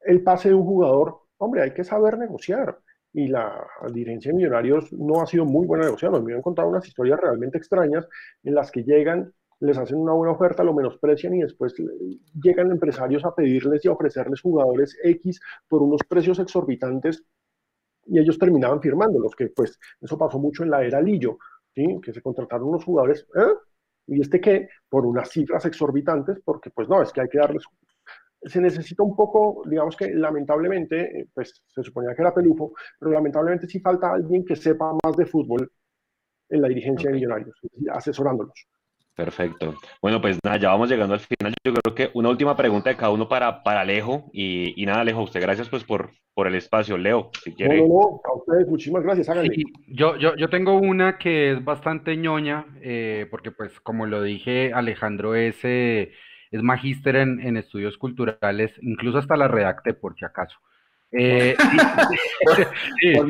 el 0.02 0.24
pase 0.24 0.50
de 0.50 0.56
un 0.56 0.66
jugador, 0.66 1.22
hombre, 1.38 1.64
hay 1.64 1.74
que 1.74 1.84
saber 1.84 2.18
negociar. 2.18 2.80
Y 3.14 3.28
la 3.28 3.66
dirigencia 3.94 4.32
de 4.32 4.38
Millonarios 4.38 4.92
no 4.92 5.22
ha 5.22 5.26
sido 5.26 5.46
muy 5.46 5.66
buena 5.66 5.86
negociando. 5.86 6.22
Me 6.22 6.34
han 6.34 6.42
contado 6.42 6.68
unas 6.68 6.86
historias 6.86 7.20
realmente 7.20 7.58
extrañas 7.58 8.08
en 8.44 8.56
las 8.56 8.72
que 8.72 8.84
llegan 8.84 9.34
les 9.60 9.78
hacen 9.78 9.98
una 9.98 10.14
buena 10.14 10.34
oferta, 10.34 10.64
lo 10.64 10.74
menosprecian 10.74 11.36
y 11.36 11.42
después 11.42 11.74
llegan 12.42 12.72
empresarios 12.72 13.24
a 13.26 13.34
pedirles 13.34 13.84
y 13.86 13.88
a 13.88 13.94
ofrecerles 13.94 14.42
jugadores 14.42 14.98
X 15.04 15.40
por 15.68 15.82
unos 15.82 16.02
precios 16.08 16.40
exorbitantes 16.40 17.24
y 18.06 18.20
ellos 18.20 18.38
terminaban 18.38 18.82
firmándolos, 18.82 19.36
que 19.36 19.48
pues 19.48 19.80
eso 20.00 20.18
pasó 20.18 20.38
mucho 20.38 20.64
en 20.64 20.70
la 20.70 20.84
era 20.84 21.02
Lillo, 21.02 21.38
¿sí? 21.74 22.00
que 22.04 22.14
se 22.14 22.22
contrataron 22.22 22.70
unos 22.70 22.84
jugadores, 22.84 23.26
¿eh? 23.36 23.54
y 24.08 24.22
este 24.22 24.40
que 24.40 24.70
por 24.88 25.06
unas 25.06 25.30
cifras 25.30 25.66
exorbitantes, 25.66 26.40
porque 26.44 26.70
pues 26.70 26.88
no, 26.88 27.02
es 27.02 27.12
que 27.12 27.22
hay 27.22 27.30
que 27.30 27.40
darles 27.40 27.64
se 28.46 28.62
necesita 28.62 29.04
un 29.04 29.16
poco, 29.16 29.64
digamos 29.66 29.96
que 29.96 30.14
lamentablemente, 30.14 31.22
eh, 31.22 31.28
pues 31.34 31.64
se 31.68 31.84
suponía 31.84 32.16
que 32.16 32.22
era 32.22 32.34
pelufo, 32.34 32.74
pero 33.00 33.12
lamentablemente 33.12 33.68
sí 33.68 33.80
falta 33.80 34.14
alguien 34.14 34.46
que 34.46 34.56
sepa 34.56 34.94
más 35.04 35.16
de 35.18 35.26
fútbol 35.26 35.72
en 36.50 36.62
la 36.62 36.68
dirigencia 36.68 37.10
de 37.10 37.16
Millonarios, 37.16 37.60
asesorándolos. 37.92 38.68
Perfecto. 39.16 39.76
Bueno, 40.02 40.20
pues 40.20 40.38
nada, 40.44 40.58
ya 40.58 40.70
vamos 40.70 40.90
llegando 40.90 41.14
al 41.14 41.22
final. 41.22 41.54
Yo 41.64 41.74
creo 41.74 41.96
que 41.96 42.12
una 42.14 42.30
última 42.30 42.58
pregunta 42.58 42.90
de 42.90 42.98
cada 42.98 43.12
uno 43.12 43.30
para, 43.30 43.64
para 43.64 43.82
Alejo. 43.82 44.30
Y, 44.34 44.74
y 44.82 44.86
nada, 44.86 45.02
Alejo, 45.02 45.24
usted 45.24 45.42
gracias 45.42 45.70
pues 45.70 45.86
por, 45.86 46.12
por 46.34 46.48
el 46.48 46.56
espacio. 46.56 46.98
Leo, 46.98 47.32
si 47.42 47.54
quiere. 47.54 47.78
No, 47.78 47.88
no, 47.88 47.94
no, 47.94 48.22
a 48.26 48.38
ustedes 48.38 48.68
muchísimas 48.68 49.04
gracias. 49.04 49.30
Háganle. 49.30 49.56
yo, 49.88 50.18
yo, 50.18 50.36
yo 50.36 50.50
tengo 50.50 50.78
una 50.78 51.18
que 51.18 51.54
es 51.54 51.64
bastante 51.64 52.18
ñoña, 52.18 52.66
eh, 52.82 53.26
porque 53.32 53.52
pues 53.52 53.80
como 53.80 54.06
lo 54.06 54.22
dije, 54.22 54.74
Alejandro 54.74 55.34
es, 55.34 55.56
eh, 55.64 56.12
es 56.52 56.62
magíster 56.62 57.16
en, 57.16 57.40
en, 57.40 57.56
estudios 57.56 57.98
culturales, 57.98 58.74
incluso 58.82 59.20
hasta 59.20 59.38
la 59.38 59.48
redacte 59.48 59.94
por 59.94 60.18
si 60.18 60.26
acaso. 60.26 60.58
Eh, 61.14 61.56
por 63.16 63.28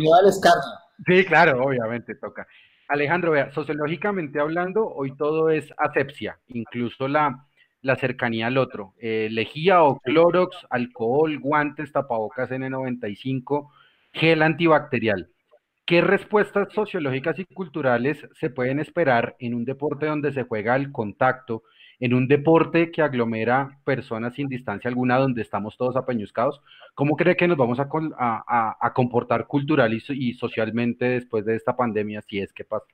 Sí, 1.06 1.26
claro, 1.26 1.62
obviamente 1.62 2.16
toca. 2.16 2.48
Alejandro, 2.88 3.32
vea, 3.32 3.52
sociológicamente 3.52 4.40
hablando, 4.40 4.88
hoy 4.88 5.16
todo 5.16 5.50
es 5.50 5.74
asepsia, 5.78 6.40
incluso 6.48 7.08
la, 7.08 7.48
la 7.82 7.96
cercanía 7.96 8.48
al 8.48 8.58
otro. 8.58 8.94
Eh, 9.00 9.28
lejía 9.32 9.84
o 9.84 10.00
clorox, 10.00 10.56
alcohol, 10.70 11.40
guantes, 11.40 11.92
tapabocas 11.92 12.52
N95, 12.52 13.70
gel 14.14 14.42
antibacterial. 14.44 15.30
¿qué 15.86 16.02
respuestas 16.02 16.74
sociológicas 16.74 17.38
y 17.40 17.46
culturales 17.46 18.18
se 18.34 18.50
pueden 18.50 18.80
esperar 18.80 19.36
en 19.40 19.54
un 19.54 19.66
deporte 19.66 20.08
donde 20.08 20.34
se 20.34 20.44
juega 20.44 20.76
el 20.76 20.92
contacto, 20.92 21.64
en 22.00 22.14
un 22.14 22.28
deporte 22.28 22.92
que 22.92 23.02
aglomera 23.02 23.80
personas 23.84 24.34
sin 24.36 24.48
distancia 24.48 24.90
alguna, 24.90 25.18
donde 25.18 25.42
estamos 25.42 25.78
todos 25.78 25.96
apeñuscados? 25.96 26.62
¿Cómo 26.94 27.16
cree 27.16 27.36
que 27.36 27.48
nos 27.48 27.58
vamos 27.58 27.80
a, 27.80 28.94
comportar 28.94 29.48
cultural 29.48 29.94
y, 29.94 30.34
socialmente 30.34 31.06
después 31.06 31.46
de 31.46 31.56
esta 31.56 31.76
pandemia, 31.76 32.22
si 32.22 32.40
es 32.40 32.54
que 32.54 32.66
pasa? 32.66 32.86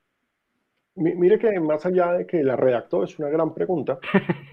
Mire 0.95 1.39
que 1.39 1.59
más 1.59 1.85
allá 1.85 2.11
de 2.13 2.27
que 2.27 2.43
la 2.43 2.55
redactó, 2.55 3.03
es 3.03 3.17
una 3.17 3.29
gran 3.29 3.53
pregunta, 3.53 3.97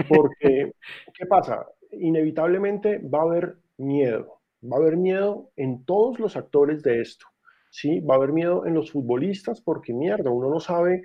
porque 0.08 0.72
¿qué 1.14 1.26
pasa? 1.26 1.66
Inevitablemente 1.90 2.98
va 2.98 3.20
a 3.20 3.22
haber 3.22 3.56
miedo, 3.76 4.40
va 4.62 4.76
a 4.76 4.80
haber 4.80 4.96
miedo 4.96 5.50
en 5.56 5.84
todos 5.84 6.20
los 6.20 6.36
actores 6.36 6.82
de 6.82 7.00
esto, 7.00 7.26
¿sí? 7.70 8.00
Va 8.00 8.14
a 8.14 8.16
haber 8.18 8.32
miedo 8.32 8.66
en 8.66 8.74
los 8.74 8.92
futbolistas 8.92 9.60
porque 9.60 9.92
mierda, 9.92 10.30
uno 10.30 10.48
no 10.48 10.60
sabe 10.60 11.02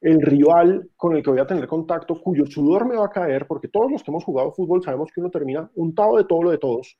el 0.00 0.20
rival 0.22 0.90
con 0.96 1.16
el 1.16 1.22
que 1.22 1.30
voy 1.30 1.40
a 1.40 1.46
tener 1.46 1.66
contacto, 1.66 2.20
cuyo 2.20 2.46
sudor 2.46 2.86
me 2.86 2.96
va 2.96 3.06
a 3.06 3.10
caer, 3.10 3.46
porque 3.46 3.68
todos 3.68 3.90
los 3.90 4.02
que 4.02 4.10
hemos 4.10 4.24
jugado 4.24 4.52
fútbol 4.52 4.82
sabemos 4.82 5.10
que 5.12 5.20
uno 5.20 5.30
termina 5.30 5.70
untado 5.74 6.16
de 6.16 6.24
todo 6.24 6.42
lo 6.44 6.50
de 6.50 6.58
todos, 6.58 6.98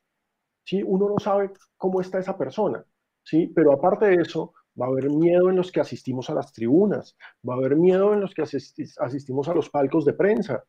¿sí? 0.63 0.83
Uno 0.83 1.09
no 1.09 1.19
sabe 1.19 1.51
cómo 1.77 2.01
está 2.01 2.19
esa 2.19 2.37
persona, 2.37 2.85
¿sí? 3.23 3.51
Pero 3.55 3.73
aparte 3.73 4.05
de 4.05 4.21
eso, 4.21 4.53
va 4.79 4.85
a 4.85 4.89
haber 4.89 5.09
miedo 5.09 5.49
en 5.49 5.55
los 5.55 5.71
que 5.71 5.81
asistimos 5.81 6.29
a 6.29 6.33
las 6.33 6.53
tribunas, 6.53 7.17
va 7.47 7.55
a 7.55 7.57
haber 7.57 7.75
miedo 7.75 8.13
en 8.13 8.21
los 8.21 8.33
que 8.33 8.43
asistimos 8.43 9.49
a 9.49 9.53
los 9.53 9.69
palcos 9.69 10.05
de 10.05 10.13
prensa, 10.13 10.63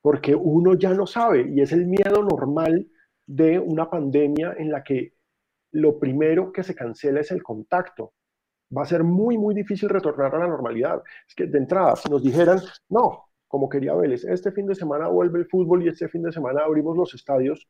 porque 0.00 0.34
uno 0.34 0.74
ya 0.74 0.92
no 0.94 1.06
sabe 1.06 1.48
y 1.48 1.60
es 1.60 1.72
el 1.72 1.86
miedo 1.86 2.22
normal 2.22 2.88
de 3.26 3.58
una 3.58 3.88
pandemia 3.88 4.54
en 4.58 4.70
la 4.70 4.82
que 4.82 5.14
lo 5.72 5.98
primero 5.98 6.52
que 6.52 6.62
se 6.62 6.74
cancela 6.74 7.20
es 7.20 7.30
el 7.30 7.42
contacto. 7.42 8.12
Va 8.76 8.82
a 8.82 8.86
ser 8.86 9.04
muy, 9.04 9.36
muy 9.38 9.54
difícil 9.54 9.88
retornar 9.88 10.34
a 10.34 10.38
la 10.38 10.48
normalidad. 10.48 11.02
Es 11.28 11.34
que 11.34 11.46
de 11.46 11.58
entrada, 11.58 11.96
si 11.96 12.08
nos 12.08 12.22
dijeran, 12.22 12.60
no, 12.88 13.26
como 13.46 13.68
quería 13.68 13.94
Vélez, 13.94 14.24
este 14.24 14.50
fin 14.50 14.66
de 14.66 14.74
semana 14.74 15.08
vuelve 15.08 15.40
el 15.40 15.46
fútbol 15.46 15.84
y 15.84 15.88
este 15.88 16.08
fin 16.08 16.22
de 16.22 16.32
semana 16.32 16.62
abrimos 16.64 16.96
los 16.96 17.12
estadios, 17.14 17.68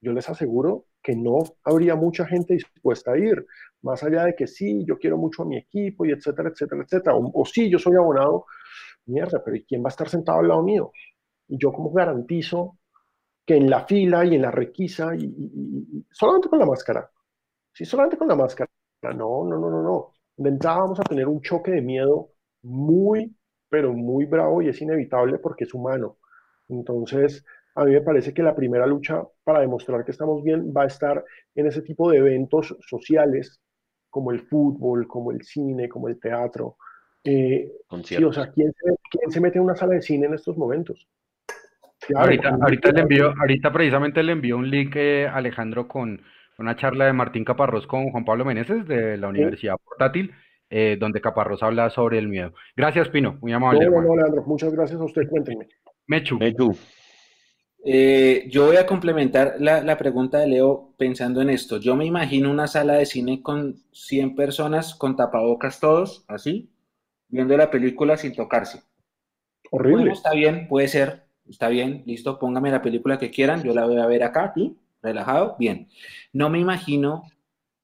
yo 0.00 0.12
les 0.12 0.28
aseguro 0.28 0.86
que 1.02 1.14
no 1.14 1.38
habría 1.62 1.94
mucha 1.94 2.26
gente 2.26 2.54
dispuesta 2.54 3.12
a 3.12 3.18
ir, 3.18 3.46
más 3.82 4.02
allá 4.02 4.24
de 4.24 4.34
que 4.34 4.46
sí, 4.46 4.84
yo 4.84 4.98
quiero 4.98 5.16
mucho 5.16 5.42
a 5.42 5.46
mi 5.46 5.56
equipo 5.56 6.04
y 6.04 6.10
etcétera, 6.12 6.48
etcétera, 6.50 6.82
etcétera, 6.82 7.16
o, 7.16 7.44
sí, 7.44 7.70
yo 7.70 7.78
soy 7.78 7.94
abonado, 7.94 8.46
mierda, 9.06 9.42
pero 9.44 9.56
¿y 9.56 9.64
quién 9.64 9.82
va 9.82 9.88
a 9.88 9.90
estar 9.90 10.08
sentado 10.08 10.40
al 10.40 10.48
lado 10.48 10.62
mío? 10.62 10.92
Y 11.48 11.58
yo 11.58 11.72
como 11.72 11.92
garantizo 11.92 12.78
que 13.46 13.56
en 13.56 13.70
la 13.70 13.86
fila 13.86 14.24
y 14.24 14.34
en 14.34 14.42
la 14.42 14.50
requisa, 14.50 15.14
y, 15.14 16.04
solamente 16.10 16.48
con 16.48 16.58
la 16.58 16.66
máscara, 16.66 17.10
sí, 17.72 17.84
solamente 17.84 18.18
con 18.18 18.28
la 18.28 18.36
máscara, 18.36 18.70
no, 19.02 19.44
no, 19.44 19.58
no, 19.58 19.70
no, 19.70 19.82
no, 19.82 20.13
de 20.36 20.48
entrada 20.48 20.78
vamos 20.78 21.00
a 21.00 21.04
tener 21.04 21.28
un 21.28 21.40
choque 21.40 21.70
de 21.70 21.82
miedo 21.82 22.30
muy, 22.62 23.34
pero 23.68 23.92
muy 23.92 24.24
bravo 24.24 24.62
y 24.62 24.68
es 24.68 24.80
inevitable 24.80 25.38
porque 25.38 25.64
es 25.64 25.74
humano. 25.74 26.18
Entonces, 26.68 27.44
a 27.74 27.84
mí 27.84 27.92
me 27.92 28.00
parece 28.00 28.32
que 28.32 28.42
la 28.42 28.54
primera 28.54 28.86
lucha 28.86 29.22
para 29.42 29.60
demostrar 29.60 30.04
que 30.04 30.12
estamos 30.12 30.42
bien 30.42 30.72
va 30.76 30.84
a 30.84 30.86
estar 30.86 31.24
en 31.54 31.66
ese 31.66 31.82
tipo 31.82 32.10
de 32.10 32.18
eventos 32.18 32.76
sociales 32.80 33.60
como 34.10 34.30
el 34.30 34.40
fútbol, 34.40 35.06
como 35.08 35.32
el 35.32 35.42
cine, 35.42 35.88
como 35.88 36.08
el 36.08 36.20
teatro. 36.20 36.76
Eh, 37.24 37.72
sí, 38.04 38.22
o 38.22 38.32
sea, 38.32 38.50
¿quién 38.52 38.72
se, 39.30 39.40
mete 39.40 39.58
en 39.58 39.64
una 39.64 39.74
sala 39.74 39.94
de 39.94 40.02
cine 40.02 40.26
en 40.26 40.34
estos 40.34 40.56
momentos? 40.56 41.08
ahorita, 42.14 42.58
ahorita, 42.60 42.92
le 42.92 43.00
envío, 43.00 43.32
ahorita 43.40 43.72
precisamente 43.72 44.22
le 44.22 44.32
envío 44.32 44.58
un 44.58 44.70
link, 44.70 44.94
eh, 44.94 45.26
Alejandro, 45.26 45.88
con 45.88 46.20
una 46.58 46.76
charla 46.76 47.06
de 47.06 47.12
Martín 47.12 47.44
Caparrós 47.44 47.86
con 47.86 48.10
Juan 48.10 48.24
Pablo 48.24 48.44
Meneses 48.44 48.86
de 48.86 49.16
la 49.16 49.28
Universidad 49.28 49.76
Portátil, 49.84 50.32
eh, 50.70 50.96
donde 50.98 51.20
Caparrós 51.20 51.62
habla 51.62 51.90
sobre 51.90 52.18
el 52.18 52.28
miedo. 52.28 52.52
Gracias, 52.76 53.08
Pino, 53.08 53.38
muy 53.40 53.52
amable. 53.52 53.86
No, 53.86 54.00
no, 54.00 54.16
Leandro, 54.16 54.42
muchas 54.46 54.72
gracias 54.72 55.00
a 55.00 55.04
usted, 55.04 55.28
cuéntenme. 55.28 55.68
Mechu. 56.06 56.38
Mechu. 56.38 56.76
Eh, 57.86 58.48
yo 58.50 58.66
voy 58.66 58.76
a 58.76 58.86
complementar 58.86 59.56
la, 59.58 59.98
pregunta 59.98 60.38
de 60.38 60.46
Leo 60.46 60.94
pensando 60.96 61.42
en 61.42 61.50
esto. 61.50 61.76
Yo 61.76 61.96
me 61.96 62.06
imagino 62.06 62.50
una 62.50 62.66
sala 62.66 62.94
de 62.94 63.04
cine 63.04 63.42
con 63.42 63.76
100 63.92 64.34
personas 64.34 64.94
con 64.94 65.16
tapabocas 65.16 65.80
todos, 65.80 66.24
así, 66.26 66.72
viendo 67.28 67.54
la 67.58 67.70
película 67.70 68.16
sin 68.16 68.34
tocarse. 68.34 68.82
Horrible. 69.70 70.12
está 70.12 70.32
bien, 70.32 70.66
puede 70.66 70.88
ser, 70.88 71.24
está 71.46 71.68
bien, 71.68 72.04
listo, 72.06 72.38
póngame 72.38 72.70
la 72.70 72.80
película 72.80 73.18
que 73.18 73.30
quieran, 73.30 73.62
yo 73.62 73.74
la 73.74 73.84
voy 73.84 73.98
a 73.98 74.06
ver 74.06 74.22
acá, 74.22 74.54
relajado, 75.04 75.56
bien. 75.58 75.88
No 76.32 76.50
me 76.50 76.58
imagino 76.58 77.22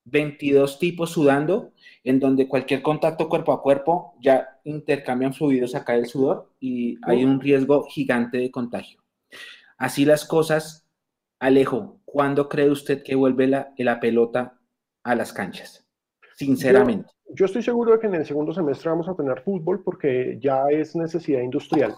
22 0.05 0.79
tipos 0.79 1.11
sudando, 1.11 1.73
en 2.03 2.18
donde 2.18 2.49
cualquier 2.49 2.83
contacto 2.83 3.29
cuerpo 3.29 3.53
a 3.53 3.62
cuerpo 3.62 4.14
ya 4.21 4.59
intercambian 4.64 5.35
fluidos 5.35 5.75
acá 5.75 5.93
del 5.93 6.07
sudor 6.07 6.51
y 6.59 6.99
hay 7.03 7.25
un 7.25 7.41
riesgo 7.41 7.85
gigante 7.85 8.39
de 8.39 8.51
contagio. 8.51 9.01
Así 9.77 10.05
las 10.05 10.25
cosas, 10.25 10.87
Alejo, 11.39 12.01
¿cuándo 12.05 12.49
cree 12.49 12.71
usted 12.71 13.03
que 13.03 13.14
vuelve 13.14 13.47
la, 13.47 13.73
la 13.79 14.01
pelota 14.01 14.59
a 15.03 15.14
las 15.14 15.33
canchas? 15.33 15.87
Sinceramente. 16.37 17.11
Yo, 17.33 17.47
estoy 17.47 17.62
seguro 17.62 17.93
de 17.93 18.01
que 18.01 18.07
en 18.07 18.14
el 18.14 18.27
segundo 18.27 18.53
semestre 18.53 18.91
vamos 18.91 19.09
a 19.09 19.14
tener 19.14 19.41
fútbol 19.43 19.83
porque 19.85 20.39
ya 20.41 20.64
es 20.71 20.97
necesidad 20.97 21.43
industrial. 21.43 21.95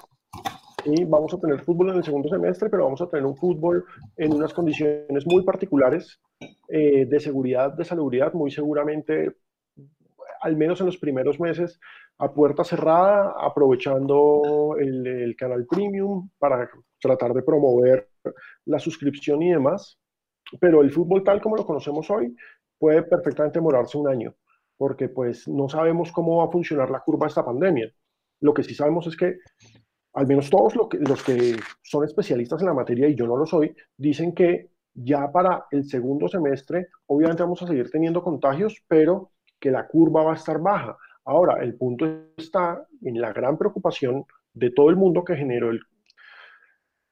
Y 0.85 1.05
vamos 1.05 1.33
a 1.33 1.39
tener 1.39 1.61
fútbol 1.61 1.91
en 1.91 1.97
el 1.97 2.05
segundo 2.05 2.29
semestre, 2.29 2.69
pero 2.69 2.85
vamos 2.85 3.01
a 3.01 3.09
tener 3.09 3.25
un 3.25 3.37
fútbol 3.37 3.85
en 4.17 4.33
unas 4.33 4.53
condiciones 4.53 5.27
muy 5.27 5.45
particulares 5.45 6.21
eh, 6.69 7.07
de 7.07 7.21
seguridad, 7.21 7.73
de 7.73 7.85
salubridad, 7.85 8.33
muy 8.33 8.51
seguramente, 8.51 9.37
al 10.41 10.57
menos 10.57 10.81
en 10.81 10.87
los 10.87 10.99
primeros 10.99 11.39
meses, 11.39 11.79
a 12.19 12.33
puerta 12.33 12.65
cerrada, 12.65 13.35
aprovechando 13.41 14.77
el, 14.79 15.07
el 15.07 15.37
canal 15.37 15.67
premium 15.67 16.29
para 16.39 16.69
tratar 17.01 17.33
de 17.33 17.43
promover 17.43 18.09
la 18.65 18.79
suscripción 18.79 19.43
y 19.43 19.53
demás, 19.53 19.99
pero 20.61 20.83
el 20.83 20.91
fútbol 20.91 21.23
tal 21.23 21.41
como 21.41 21.57
lo 21.57 21.67
conocemos 21.67 22.11
hoy 22.11 22.35
puede 22.79 23.03
perfectamente 23.03 23.59
demorarse 23.59 23.97
un 23.97 24.09
año, 24.09 24.35
porque 24.77 25.09
pues 25.09 25.47
no 25.47 25.69
sabemos 25.69 26.11
cómo 26.11 26.39
va 26.39 26.45
a 26.45 26.51
funcionar 26.51 26.91
la 26.91 27.01
curva 27.01 27.27
de 27.27 27.29
esta 27.29 27.45
pandemia. 27.45 27.93
Lo 28.41 28.53
que 28.53 28.65
sí 28.65 28.75
sabemos 28.75 29.07
es 29.07 29.17
que 29.17 29.37
al 30.15 30.27
menos 30.27 30.51
todos 30.51 30.75
los 30.77 31.23
que 31.23 31.57
son 31.83 32.05
especialistas 32.05 32.61
en 32.61 32.67
la 32.67 32.75
materia, 32.75 33.09
y 33.09 33.15
yo 33.15 33.27
no 33.27 33.37
lo 33.37 33.47
soy, 33.47 33.75
dicen 33.97 34.35
que 34.35 34.71
ya 34.95 35.31
para 35.33 35.67
el 35.71 35.85
segundo 35.85 36.29
semestre, 36.29 36.89
obviamente 37.07 37.43
vamos 37.43 37.63
a 37.63 37.67
seguir 37.67 37.91
teniendo 37.91 38.23
contagios, 38.23 38.83
pero 38.87 39.31
que 39.59 39.71
la 39.71 39.87
curva 39.87 40.23
va 40.23 40.33
a 40.33 40.37
estar 40.37 40.61
baja. 40.61 40.97
Ahora, 41.25 41.63
el 41.63 41.77
punto 41.77 42.05
está 42.37 42.87
en 43.03 43.21
la 43.21 43.33
gran 43.33 43.57
preocupación 43.57 44.25
de 44.53 44.71
todo 44.71 44.91
el 44.91 44.97
mundo 44.97 45.25
que 45.25 45.37
generó 45.37 45.71
el 45.71 45.81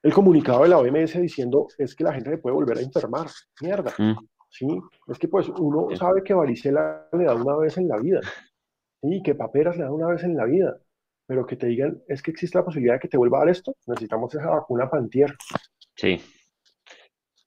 el 0.03 0.14
comunicado 0.14 0.62
de 0.62 0.70
la 0.70 0.78
OMS 0.78 1.20
diciendo 1.20 1.68
es 1.76 1.94
que 1.94 2.05
la 2.05 2.14
gente 2.14 2.30
se 2.30 2.38
puede 2.38 2.55
volver 2.55 2.78
a 2.78 2.82
enfermar. 2.82 3.26
Mierda. 3.61 3.92
Mm. 3.98 4.16
¿Sí? 4.48 4.66
Es 5.07 5.18
que 5.18 5.28
pues 5.28 5.48
uno 5.48 5.94
sabe 5.94 6.22
que 6.24 6.34
varicela 6.34 7.09
le 7.12 7.24
da 7.24 7.34
una 7.34 7.57
vez 7.57 7.76
en 7.76 7.88
la 7.88 7.98
vida. 7.98 8.20
¿Sí? 9.03 9.22
Que 9.22 9.34
paperas 9.34 9.76
le 9.76 9.84
da 9.84 9.92
una 9.92 10.09
vez 10.09 10.24
en 10.24 10.36
la 10.36 10.44
vida. 10.44 10.76
Pero 11.31 11.47
que 11.47 11.55
te 11.55 11.68
digan, 11.68 12.03
es 12.09 12.22
que 12.22 12.33
existe 12.33 12.59
la 12.59 12.64
posibilidad 12.64 12.95
de 12.95 12.99
que 12.99 13.07
te 13.07 13.16
vuelva 13.16 13.37
a 13.37 13.41
dar 13.43 13.51
esto, 13.51 13.76
necesitamos 13.87 14.35
esa 14.35 14.51
vacuna 14.51 14.91
pantier. 14.91 15.37
Sí. 15.95 16.20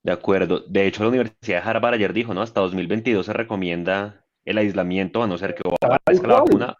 De 0.02 0.10
acuerdo. 0.10 0.60
De 0.60 0.86
hecho, 0.86 1.02
la 1.02 1.10
Universidad 1.10 1.62
de 1.62 1.68
Harvard 1.68 1.92
ayer 1.92 2.14
dijo, 2.14 2.32
¿no? 2.32 2.40
Hasta 2.40 2.62
2022 2.62 3.26
se 3.26 3.34
recomienda 3.34 4.24
el 4.46 4.56
aislamiento, 4.56 5.22
a 5.22 5.26
no 5.26 5.36
ser 5.36 5.54
que 5.54 5.60
aparezca 5.82 6.26
la 6.26 6.40
vacuna 6.40 6.78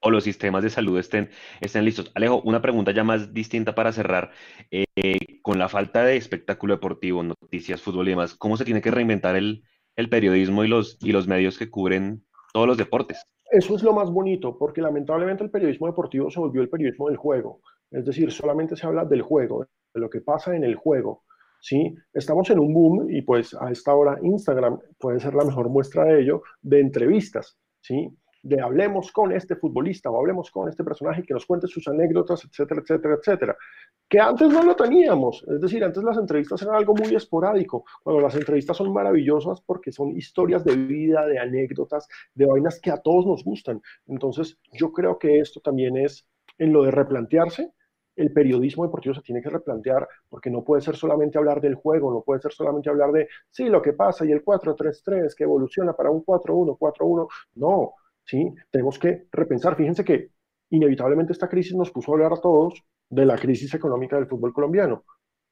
o 0.00 0.10
los 0.10 0.24
sistemas 0.24 0.62
de 0.62 0.70
salud 0.70 0.98
estén, 0.98 1.28
estén 1.60 1.84
listos. 1.84 2.10
Alejo, 2.14 2.40
una 2.40 2.62
pregunta 2.62 2.90
ya 2.90 3.04
más 3.04 3.34
distinta 3.34 3.74
para 3.74 3.92
cerrar. 3.92 4.30
Eh, 4.70 5.42
con 5.42 5.58
la 5.58 5.68
falta 5.68 6.04
de 6.04 6.16
espectáculo 6.16 6.76
deportivo, 6.76 7.22
noticias, 7.22 7.82
fútbol 7.82 8.08
y 8.08 8.12
demás, 8.12 8.34
¿cómo 8.34 8.56
se 8.56 8.64
tiene 8.64 8.80
que 8.80 8.90
reinventar 8.90 9.36
el, 9.36 9.62
el 9.94 10.08
periodismo 10.08 10.64
y 10.64 10.68
los, 10.68 10.96
y 11.02 11.12
los 11.12 11.28
medios 11.28 11.58
que 11.58 11.68
cubren 11.68 12.24
todos 12.54 12.66
los 12.66 12.78
deportes? 12.78 13.26
Eso 13.50 13.76
es 13.76 13.82
lo 13.82 13.92
más 13.92 14.10
bonito, 14.10 14.58
porque 14.58 14.80
lamentablemente 14.80 15.44
el 15.44 15.50
periodismo 15.50 15.86
deportivo 15.86 16.30
se 16.30 16.40
volvió 16.40 16.62
el 16.62 16.68
periodismo 16.68 17.08
del 17.08 17.16
juego. 17.16 17.60
Es 17.90 18.04
decir, 18.04 18.32
solamente 18.32 18.76
se 18.76 18.86
habla 18.86 19.04
del 19.04 19.22
juego, 19.22 19.66
de 19.94 20.00
lo 20.00 20.10
que 20.10 20.20
pasa 20.20 20.56
en 20.56 20.64
el 20.64 20.74
juego. 20.74 21.24
¿sí? 21.60 21.94
Estamos 22.12 22.50
en 22.50 22.58
un 22.58 22.74
boom 22.74 23.10
y 23.10 23.22
pues 23.22 23.54
a 23.54 23.70
esta 23.70 23.94
hora 23.94 24.18
Instagram 24.22 24.78
puede 24.98 25.20
ser 25.20 25.34
la 25.34 25.44
mejor 25.44 25.68
muestra 25.68 26.04
de 26.04 26.20
ello, 26.20 26.42
de 26.60 26.80
entrevistas. 26.80 27.56
¿sí? 27.80 28.08
De 28.46 28.60
hablemos 28.60 29.10
con 29.10 29.32
este 29.32 29.56
futbolista 29.56 30.08
o 30.08 30.20
hablemos 30.20 30.52
con 30.52 30.68
este 30.68 30.84
personaje 30.84 31.24
que 31.24 31.34
nos 31.34 31.44
cuente 31.44 31.66
sus 31.66 31.88
anécdotas, 31.88 32.44
etcétera, 32.44 32.80
etcétera, 32.80 33.14
etcétera. 33.14 33.56
Que 34.08 34.20
antes 34.20 34.48
no 34.50 34.62
lo 34.62 34.76
teníamos, 34.76 35.44
es 35.48 35.60
decir, 35.60 35.82
antes 35.82 36.04
las 36.04 36.16
entrevistas 36.16 36.62
eran 36.62 36.76
algo 36.76 36.94
muy 36.94 37.12
esporádico, 37.12 37.84
cuando 38.04 38.22
las 38.22 38.36
entrevistas 38.36 38.76
son 38.76 38.92
maravillosas 38.92 39.60
porque 39.62 39.90
son 39.90 40.16
historias 40.16 40.64
de 40.64 40.76
vida, 40.76 41.26
de 41.26 41.40
anécdotas, 41.40 42.06
de 42.34 42.46
vainas 42.46 42.80
que 42.80 42.92
a 42.92 42.98
todos 42.98 43.26
nos 43.26 43.42
gustan. 43.42 43.82
Entonces, 44.06 44.56
yo 44.72 44.92
creo 44.92 45.18
que 45.18 45.40
esto 45.40 45.58
también 45.60 45.96
es 45.96 46.24
en 46.58 46.72
lo 46.72 46.84
de 46.84 46.92
replantearse, 46.92 47.72
el 48.14 48.32
periodismo 48.32 48.84
deportivo 48.84 49.14
se 49.14 49.22
tiene 49.22 49.42
que 49.42 49.50
replantear 49.50 50.08
porque 50.28 50.50
no 50.50 50.62
puede 50.62 50.82
ser 50.82 50.94
solamente 50.94 51.36
hablar 51.36 51.60
del 51.60 51.74
juego, 51.74 52.12
no 52.12 52.22
puede 52.22 52.40
ser 52.40 52.52
solamente 52.52 52.88
hablar 52.88 53.10
de, 53.10 53.28
sí, 53.50 53.64
lo 53.68 53.82
que 53.82 53.92
pasa 53.92 54.24
y 54.24 54.30
el 54.30 54.44
4-3-3 54.44 55.34
que 55.34 55.44
evoluciona 55.44 55.94
para 55.94 56.10
un 56.10 56.24
4-1, 56.24 56.78
4-1. 56.78 57.28
No, 57.56 57.94
¿sí? 58.26 58.54
Tenemos 58.70 58.98
que 58.98 59.28
repensar. 59.32 59.76
Fíjense 59.76 60.04
que 60.04 60.30
inevitablemente 60.70 61.32
esta 61.32 61.48
crisis 61.48 61.74
nos 61.74 61.90
puso 61.90 62.12
a 62.12 62.14
hablar 62.14 62.32
a 62.34 62.40
todos 62.40 62.84
de 63.08 63.24
la 63.24 63.38
crisis 63.38 63.72
económica 63.74 64.16
del 64.16 64.26
fútbol 64.26 64.52
colombiano. 64.52 65.04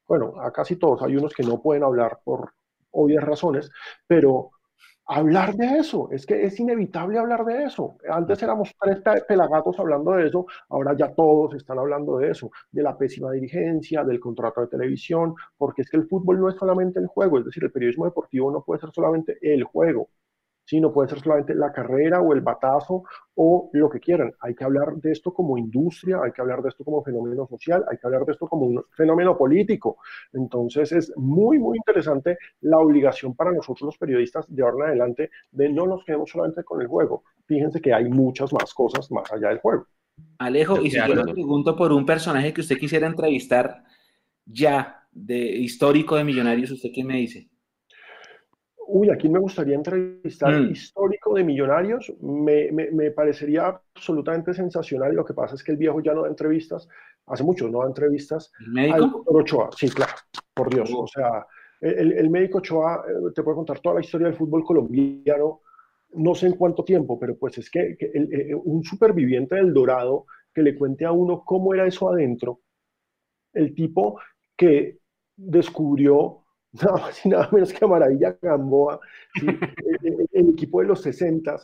Bueno, 0.06 0.34
a 0.40 0.52
casi 0.52 0.76
todos. 0.76 1.02
Hay 1.02 1.16
unos 1.16 1.32
que 1.34 1.44
no 1.44 1.62
pueden 1.62 1.84
hablar 1.84 2.20
por 2.24 2.52
obvias 2.90 3.24
razones, 3.24 3.70
pero 4.06 4.50
hablar 5.06 5.54
de 5.54 5.78
eso, 5.78 6.08
es 6.10 6.26
que 6.26 6.44
es 6.44 6.58
inevitable 6.60 7.18
hablar 7.18 7.44
de 7.44 7.64
eso. 7.64 7.96
Antes 8.08 8.42
éramos 8.42 8.74
tres 8.80 9.00
pelagatos 9.26 9.78
hablando 9.78 10.12
de 10.12 10.26
eso, 10.28 10.46
ahora 10.68 10.96
ya 10.96 11.12
todos 11.14 11.54
están 11.54 11.78
hablando 11.78 12.18
de 12.18 12.30
eso, 12.30 12.50
de 12.70 12.82
la 12.82 12.96
pésima 12.96 13.30
dirigencia, 13.32 14.04
del 14.04 14.20
contrato 14.20 14.62
de 14.62 14.68
televisión, 14.68 15.34
porque 15.56 15.82
es 15.82 15.90
que 15.90 15.98
el 15.98 16.08
fútbol 16.08 16.40
no 16.40 16.48
es 16.48 16.56
solamente 16.56 17.00
el 17.00 17.06
juego, 17.06 17.38
es 17.38 17.44
decir, 17.46 17.64
el 17.64 17.72
periodismo 17.72 18.06
deportivo 18.06 18.50
no 18.50 18.64
puede 18.64 18.80
ser 18.80 18.90
solamente 18.92 19.38
el 19.42 19.64
juego, 19.64 20.08
¿sí? 20.64 20.80
No 20.80 20.92
puede 20.92 21.08
ser 21.08 21.20
solamente 21.20 21.54
la 21.54 21.72
carrera 21.72 22.20
o 22.20 22.32
el 22.32 22.40
batazo 22.40 23.04
o 23.34 23.70
lo 23.72 23.90
que 23.90 24.00
quieran. 24.00 24.32
Hay 24.40 24.54
que 24.54 24.64
hablar 24.64 24.94
de 24.96 25.12
esto 25.12 25.32
como 25.32 25.58
industria, 25.58 26.20
hay 26.22 26.32
que 26.32 26.40
hablar 26.40 26.62
de 26.62 26.68
esto 26.68 26.84
como 26.84 27.02
fenómeno 27.02 27.46
social, 27.46 27.84
hay 27.90 27.98
que 27.98 28.06
hablar 28.06 28.24
de 28.24 28.32
esto 28.32 28.48
como 28.48 28.66
un 28.66 28.84
fenómeno 28.92 29.36
político. 29.36 29.98
Entonces 30.32 30.92
es 30.92 31.12
muy, 31.16 31.58
muy 31.58 31.78
interesante 31.78 32.38
la 32.60 32.78
obligación 32.78 33.34
para 33.34 33.52
nosotros 33.52 33.86
los 33.86 33.98
periodistas 33.98 34.46
de 34.48 34.62
ahora 34.62 34.86
en 34.86 34.90
adelante 34.90 35.30
de 35.50 35.68
no 35.68 35.86
nos 35.86 36.04
quedemos 36.04 36.30
solamente 36.30 36.64
con 36.64 36.80
el 36.80 36.86
juego. 36.86 37.24
Fíjense 37.46 37.80
que 37.80 37.92
hay 37.92 38.08
muchas 38.08 38.52
más 38.52 38.72
cosas 38.72 39.10
más 39.10 39.30
allá 39.32 39.48
del 39.48 39.58
juego. 39.58 39.86
Alejo, 40.38 40.80
y 40.80 40.90
si 40.90 40.98
yo 40.98 41.14
le 41.14 41.32
pregunto 41.32 41.76
por 41.76 41.92
un 41.92 42.06
personaje 42.06 42.52
que 42.52 42.60
usted 42.60 42.78
quisiera 42.78 43.06
entrevistar 43.06 43.84
ya 44.46 45.08
de 45.10 45.36
histórico 45.36 46.16
de 46.16 46.24
Millonarios, 46.24 46.70
¿usted 46.70 46.90
qué 46.94 47.04
me 47.04 47.16
dice? 47.16 47.48
Uy, 48.86 49.10
aquí 49.10 49.28
me 49.28 49.38
gustaría 49.38 49.74
entrevistar 49.74 50.52
mm. 50.52 50.70
histórico 50.70 51.34
de 51.34 51.44
millonarios, 51.44 52.12
me, 52.20 52.70
me, 52.72 53.10
parecería 53.10 53.66
absolutamente 53.66 54.54
sensacional. 54.54 55.14
Lo 55.14 55.24
que 55.24 55.34
pasa 55.34 55.54
es 55.54 55.62
que 55.62 55.72
el 55.72 55.78
viejo 55.78 56.00
ya 56.00 56.14
no 56.14 56.22
da 56.22 56.28
entrevistas, 56.28 56.88
hace 57.26 57.44
mucho 57.44 57.68
no 57.68 57.80
da 57.80 57.86
entrevistas. 57.86 58.52
¿El 58.60 58.72
médico? 58.72 59.22
Ochoa, 59.26 59.70
sí, 59.76 59.88
claro, 59.88 60.12
por 60.54 60.72
Dios. 60.72 60.90
O 60.94 61.06
sea, 61.06 61.46
el, 61.80 62.12
el, 62.12 62.30
médico 62.30 62.58
Ochoa 62.58 63.04
eh, 63.08 63.32
te 63.34 63.42
puede 63.42 63.56
contar 63.56 63.80
toda 63.80 63.96
la 63.96 64.00
historia 64.00 64.28
del 64.28 64.36
fútbol 64.36 64.64
colombiano, 64.64 65.60
no 66.14 66.34
sé 66.34 66.46
en 66.46 66.56
cuánto 66.56 66.84
tiempo, 66.84 67.18
pero 67.18 67.36
pues 67.36 67.58
es 67.58 67.70
que, 67.70 67.96
eh, 68.00 68.54
un 68.54 68.84
superviviente 68.84 69.56
del 69.56 69.72
Dorado 69.72 70.26
que 70.52 70.62
le 70.62 70.76
cuente 70.76 71.04
a 71.04 71.12
uno 71.12 71.42
cómo 71.44 71.74
era 71.74 71.86
eso 71.86 72.10
adentro, 72.10 72.60
el 73.52 73.74
tipo 73.74 74.20
que 74.56 74.98
descubrió 75.36 76.43
nada 76.82 76.98
más 76.98 77.24
y 77.24 77.28
nada 77.28 77.48
menos 77.52 77.72
que 77.72 77.84
a 77.84 77.88
Maravilla 77.88 78.36
Gamboa, 78.40 79.00
el, 80.32 80.50
equipo 80.50 80.80
de 80.80 80.86
los 80.86 81.02
60 81.02 81.56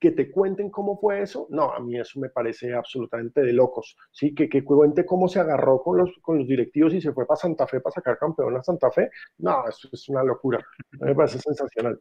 que 0.00 0.12
te 0.12 0.30
cuenten 0.30 0.70
cómo 0.70 0.96
fue 0.98 1.22
eso, 1.22 1.48
no, 1.50 1.72
a 1.72 1.80
mí 1.80 1.98
eso 1.98 2.20
me 2.20 2.28
parece 2.28 2.72
absolutamente 2.72 3.40
de 3.40 3.52
locos, 3.52 3.96
¿sí? 4.12 4.32
Que, 4.32 4.48
que 4.48 4.62
cuente 4.62 5.04
cómo 5.04 5.26
se 5.26 5.40
agarró 5.40 5.82
con 5.82 5.98
los, 5.98 6.10
con 6.20 6.38
los 6.38 6.46
directivos 6.46 6.94
y 6.94 7.00
se 7.00 7.12
fue 7.12 7.26
para 7.26 7.36
Santa 7.36 7.66
Fe 7.66 7.80
para 7.80 7.94
sacar 7.94 8.16
campeón 8.16 8.56
a 8.56 8.62
Santa 8.62 8.90
Fe, 8.92 9.10
no, 9.38 9.66
eso 9.68 9.88
es 9.92 10.08
una 10.08 10.22
locura, 10.22 10.64
me 11.00 11.14
parece 11.14 11.40
sensacional. 11.40 11.98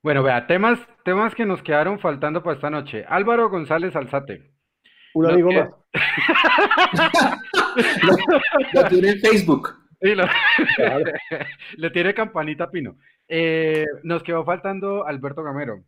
Bueno, 0.00 0.22
vea, 0.22 0.46
temas, 0.46 0.78
temas 1.04 1.34
que 1.34 1.44
nos 1.44 1.60
quedaron 1.62 1.98
faltando 1.98 2.40
para 2.40 2.54
esta 2.54 2.70
noche. 2.70 3.04
Álvaro 3.08 3.50
González 3.50 3.96
Alzate. 3.96 4.52
Un 5.14 5.26
amigo 5.26 5.50
más. 5.50 5.70
lo 8.74 8.84
tiene 8.84 9.10
en 9.10 9.18
Facebook. 9.18 9.87
Le 11.76 11.90
tiene 11.90 12.14
campanita 12.14 12.70
Pino. 12.70 12.96
Eh, 13.28 13.84
nos 14.04 14.22
quedó 14.22 14.44
faltando 14.44 15.06
Alberto 15.06 15.42
Gamero. 15.42 15.82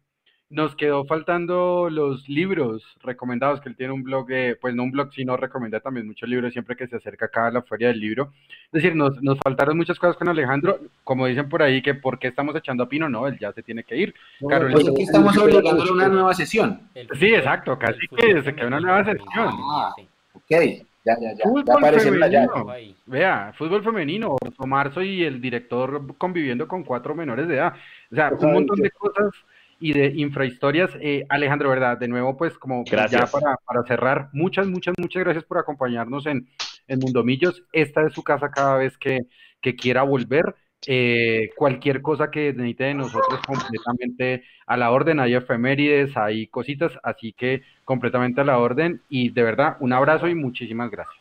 Nos 0.50 0.74
quedó 0.74 1.04
faltando 1.04 1.88
los 1.90 2.28
libros 2.28 2.82
recomendados, 3.04 3.60
que 3.60 3.68
él 3.68 3.76
tiene 3.76 3.92
un 3.92 4.02
blog, 4.02 4.26
pues 4.60 4.74
no 4.74 4.82
un 4.82 4.90
blog, 4.90 5.12
sino 5.14 5.36
recomienda 5.36 5.78
también 5.78 6.08
muchos 6.08 6.28
libros 6.28 6.52
siempre 6.52 6.74
que 6.74 6.88
se 6.88 6.96
acerca 6.96 7.26
acá 7.26 7.46
a 7.46 7.50
la 7.52 7.62
feria 7.62 7.86
del 7.86 8.00
libro. 8.00 8.32
Es 8.64 8.82
decir, 8.82 8.96
nos, 8.96 9.22
nos 9.22 9.38
faltaron 9.38 9.76
muchas 9.76 9.96
cosas 9.96 10.16
con 10.16 10.28
Alejandro, 10.28 10.80
como 11.04 11.26
dicen 11.26 11.48
por 11.48 11.62
ahí, 11.62 11.80
que 11.80 11.94
por 11.94 12.18
qué 12.18 12.26
estamos 12.26 12.56
echando 12.56 12.82
a 12.82 12.88
Pino, 12.88 13.08
no, 13.08 13.28
él 13.28 13.38
ya 13.38 13.52
se 13.52 13.62
tiene 13.62 13.84
que 13.84 13.96
ir. 13.96 14.14
claro, 14.40 14.68
pues 14.72 14.88
aquí 14.88 15.02
estamos 15.02 15.38
obligando 15.38 15.84
a 15.84 15.92
una 15.92 16.08
nueva 16.08 16.34
sesión. 16.34 16.80
Sí, 16.94 17.32
exacto, 17.32 17.78
casi 17.78 18.08
que 18.08 18.42
se 18.42 18.52
queda 18.52 18.66
una 18.66 18.80
nueva 18.80 19.04
sesión. 19.04 19.54
Ah, 19.70 19.94
ok. 20.32 20.89
Ya, 21.04 21.16
ya, 21.18 21.32
ya. 21.32 21.44
Fútbol 21.44 22.00
femenino. 22.00 22.66
Vea, 23.06 23.52
fútbol 23.56 23.82
femenino. 23.82 24.36
Marzo 24.66 25.02
y 25.02 25.24
el 25.24 25.40
director 25.40 26.16
conviviendo 26.18 26.68
con 26.68 26.84
cuatro 26.84 27.14
menores 27.14 27.48
de 27.48 27.56
edad. 27.56 27.74
O 28.10 28.14
sea, 28.14 28.30
un 28.38 28.52
montón 28.52 28.80
de 28.80 28.90
cosas 28.90 29.32
y 29.78 29.94
de 29.94 30.12
infrahistorias. 30.14 30.90
Eh, 31.00 31.24
Alejandro, 31.28 31.70
¿verdad? 31.70 31.98
De 31.98 32.06
nuevo, 32.06 32.36
pues, 32.36 32.58
como 32.58 32.84
ya 32.84 33.06
para, 33.26 33.56
para, 33.64 33.82
cerrar, 33.86 34.28
muchas, 34.32 34.66
muchas, 34.66 34.94
muchas 34.98 35.24
gracias 35.24 35.44
por 35.44 35.58
acompañarnos 35.58 36.26
en, 36.26 36.46
en 36.86 36.98
Mundomillos. 36.98 37.64
Esta 37.72 38.06
es 38.06 38.12
su 38.12 38.22
casa 38.22 38.50
cada 38.50 38.76
vez 38.76 38.98
que, 38.98 39.20
que 39.60 39.74
quiera 39.74 40.02
volver. 40.02 40.54
Eh, 40.86 41.50
cualquier 41.56 42.00
cosa 42.00 42.30
que 42.30 42.54
necesite 42.54 42.84
de 42.84 42.94
nosotros 42.94 43.40
completamente 43.46 44.44
a 44.66 44.78
la 44.78 44.90
orden, 44.90 45.20
hay 45.20 45.34
efemérides, 45.34 46.16
hay 46.16 46.46
cositas, 46.46 46.92
así 47.02 47.32
que 47.32 47.62
completamente 47.84 48.40
a 48.40 48.44
la 48.44 48.58
orden 48.58 49.02
y 49.10 49.30
de 49.30 49.42
verdad 49.42 49.76
un 49.80 49.92
abrazo 49.92 50.26
y 50.26 50.34
muchísimas 50.34 50.90
gracias. 50.90 51.18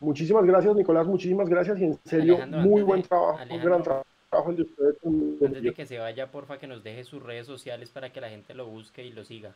Muchísimas 0.00 0.46
gracias 0.46 0.74
Nicolás, 0.74 1.06
muchísimas 1.06 1.48
gracias 1.48 1.78
y 1.80 1.84
en 1.84 1.98
serio 2.04 2.38
muy 2.46 2.82
buen 2.82 3.02
trabajo, 3.02 3.38
muy 3.50 3.58
gran 3.58 3.82
trabajo 3.82 4.04
el 4.48 4.56
de 4.56 4.62
ustedes. 4.62 4.96
Antes 5.04 5.62
de 5.62 5.74
que 5.74 5.84
se 5.84 5.98
vaya, 5.98 6.30
porfa 6.30 6.58
que 6.58 6.66
nos 6.66 6.82
deje 6.82 7.04
sus 7.04 7.22
redes 7.22 7.46
sociales 7.46 7.90
para 7.90 8.10
que 8.10 8.20
la 8.20 8.30
gente 8.30 8.54
lo 8.54 8.66
busque 8.66 9.04
y 9.04 9.12
lo 9.12 9.24
siga. 9.24 9.52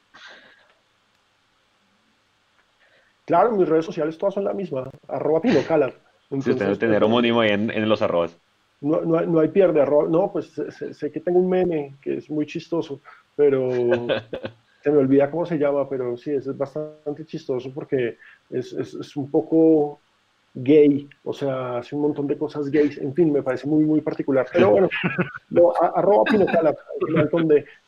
Claro, 3.24 3.52
mis 3.52 3.68
redes 3.68 3.86
sociales 3.86 4.18
todas 4.18 4.34
son 4.34 4.44
la 4.44 4.52
misma, 4.52 4.90
arroba 5.08 5.40
pinocalar. 5.40 5.94
Si 6.28 6.50
usted 6.50 6.68
no 6.68 6.76
tener 6.76 6.98
pues, 6.98 7.08
homónimo 7.08 7.40
ahí 7.40 7.50
en, 7.50 7.70
en 7.70 7.88
los 7.88 8.02
arrobas 8.02 8.36
no, 8.82 9.00
no, 9.02 9.20
no 9.22 9.40
hay 9.40 9.48
pierde 9.48 9.80
error. 9.80 10.10
No, 10.10 10.30
pues 10.32 10.52
sé, 10.92 11.10
que 11.10 11.20
tengo 11.20 11.38
un 11.38 11.48
meme 11.48 11.94
que 12.02 12.18
es 12.18 12.28
muy 12.28 12.46
chistoso, 12.46 13.00
pero 13.36 13.68
se 14.82 14.90
me 14.90 14.98
olvida 14.98 15.30
cómo 15.30 15.46
se 15.46 15.58
llama, 15.58 15.88
pero 15.88 16.16
sí, 16.16 16.32
es, 16.32 16.56
bastante 16.56 17.24
chistoso 17.24 17.72
porque 17.72 18.18
es, 18.50 18.72
es, 18.72 18.94
es, 18.94 19.16
un 19.16 19.30
poco 19.30 20.00
gay, 20.54 21.08
o 21.24 21.32
sea, 21.32 21.78
hace 21.78 21.94
un 21.94 22.02
montón 22.02 22.26
de 22.26 22.36
cosas 22.36 22.70
gays, 22.70 22.98
en 22.98 23.14
fin, 23.14 23.32
me 23.32 23.42
parece 23.42 23.66
muy, 23.66 23.84
muy 23.84 24.00
particular. 24.00 24.46
Pero 24.52 24.70
bueno, 24.70 24.88
no, 25.50 25.72
arroba 25.80 26.24
Pinocala, 26.24 26.74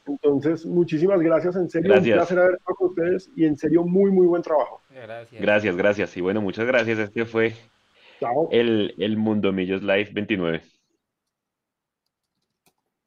Entonces, 0.06 0.64
muchísimas 0.64 1.20
gracias, 1.20 1.56
en 1.56 1.68
serio, 1.68 1.92
gracias. 1.92 2.14
un 2.14 2.18
placer 2.18 2.38
haber 2.38 2.54
estado 2.54 2.76
con 2.76 2.88
ustedes 2.90 3.30
y 3.36 3.44
en 3.44 3.56
serio, 3.56 3.82
muy, 3.82 4.10
muy 4.10 4.26
buen 4.26 4.42
trabajo. 4.42 4.80
Gracias. 4.90 5.42
Gracias, 5.42 5.76
gracias. 5.76 6.16
Y 6.16 6.20
bueno, 6.20 6.40
muchas 6.40 6.66
gracias. 6.66 6.98
Este 6.98 7.24
fue 7.24 7.54
el, 8.50 8.94
el 8.98 9.16
Mundo 9.16 9.52
Millos 9.52 9.82
Live 9.82 10.10
29. 10.12 10.62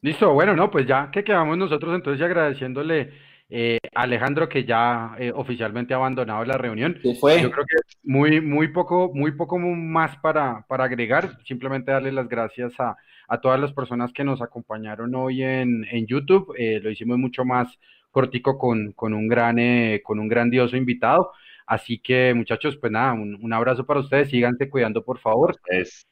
Listo, 0.01 0.33
bueno, 0.33 0.55
no, 0.55 0.69
pues 0.69 0.85
ya 0.85 1.09
que 1.11 1.23
quedamos 1.23 1.57
nosotros 1.57 1.95
entonces 1.95 2.23
agradeciéndole 2.23 3.11
eh, 3.49 3.79
a 3.95 4.01
Alejandro 4.01 4.47
que 4.47 4.63
ya 4.65 5.15
eh, 5.17 5.31
oficialmente 5.33 5.93
ha 5.93 5.97
abandonado 5.97 6.43
la 6.45 6.57
reunión. 6.57 6.97
fue? 7.19 7.41
Yo 7.41 7.49
creo 7.49 7.65
que 7.65 7.75
muy, 8.03 8.41
muy 8.41 8.67
poco, 8.67 9.11
muy 9.13 9.31
poco 9.31 9.57
más 9.57 10.17
para, 10.17 10.65
para 10.67 10.83
agregar, 10.83 11.37
simplemente 11.45 11.91
darle 11.91 12.11
las 12.11 12.27
gracias 12.27 12.79
a, 12.79 12.95
a 13.27 13.41
todas 13.41 13.59
las 13.59 13.73
personas 13.73 14.11
que 14.13 14.23
nos 14.23 14.41
acompañaron 14.41 15.15
hoy 15.15 15.43
en, 15.43 15.85
en 15.89 16.05
YouTube. 16.05 16.53
Eh, 16.57 16.79
lo 16.81 16.91
hicimos 16.91 17.17
mucho 17.17 17.43
más 17.43 17.67
cortico 18.11 18.57
con, 18.57 18.91
con 18.93 19.13
un 19.13 19.27
gran, 19.27 19.57
con 20.03 20.19
un 20.19 20.27
grandioso 20.27 20.77
invitado. 20.77 21.31
Así 21.67 21.99
que, 21.99 22.33
muchachos, 22.33 22.77
pues 22.77 22.93
nada, 22.93 23.11
un, 23.11 23.53
abrazo 23.53 23.85
para 23.85 23.99
ustedes. 23.99 24.29
Síganse 24.29 24.69
cuidando, 24.69 25.03
por 25.03 25.19
favor. 25.19 25.53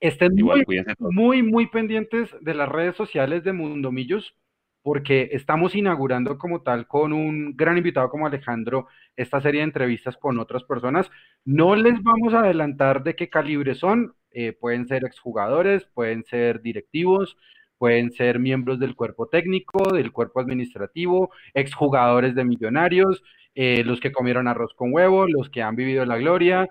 Estén 0.02 0.36
muy, 1.00 1.44
muy, 1.44 1.68
pendientes 1.68 2.30
de 2.42 2.54
las 2.54 2.68
redes 2.68 2.98
sociales 2.98 3.46
de 3.46 3.54
Mundomillos, 3.54 4.36
porque 4.84 5.30
estamos 5.32 5.74
inaugurando 5.74 6.38
como 6.38 6.62
tal 6.62 6.88
con 6.88 7.14
un 7.14 7.56
gran 7.56 7.78
invitado 7.78 8.10
como 8.10 8.28
Alejandro 8.28 8.88
esta 9.16 9.40
serie 9.40 9.62
de 9.62 9.68
entrevistas 9.68 10.18
con 10.18 10.38
otras 10.40 10.66
personas. 10.66 11.10
No 11.46 11.74
les 11.78 12.04
vamos 12.04 12.34
a 12.34 12.42
adelantar 12.42 13.02
de 13.04 13.16
qué 13.16 13.30
calibre 13.30 13.76
son. 13.76 14.14
Eh, 14.32 14.52
pueden 14.52 14.88
ser 14.88 15.06
exjugadores, 15.06 15.86
pueden 15.94 16.26
ser 16.26 16.62
directivos, 16.62 17.38
pueden 17.78 18.12
ser 18.12 18.40
miembros 18.40 18.78
del 18.78 18.94
cuerpo 18.94 19.28
técnico, 19.30 19.94
del 19.94 20.12
cuerpo 20.12 20.42
administrativo, 20.42 21.32
exjugadores 21.54 22.36
de 22.36 22.44
millonarios, 22.44 23.24
eh, 23.56 23.84
los 23.84 24.00
que 24.00 24.12
comieron 24.12 24.48
arroz 24.48 24.74
con 24.76 24.94
huevo, 24.94 25.28
los 25.28 25.50
que 25.50 25.62
han 25.62 25.76
vivido 25.76 26.06
la 26.06 26.18
gloria. 26.18 26.70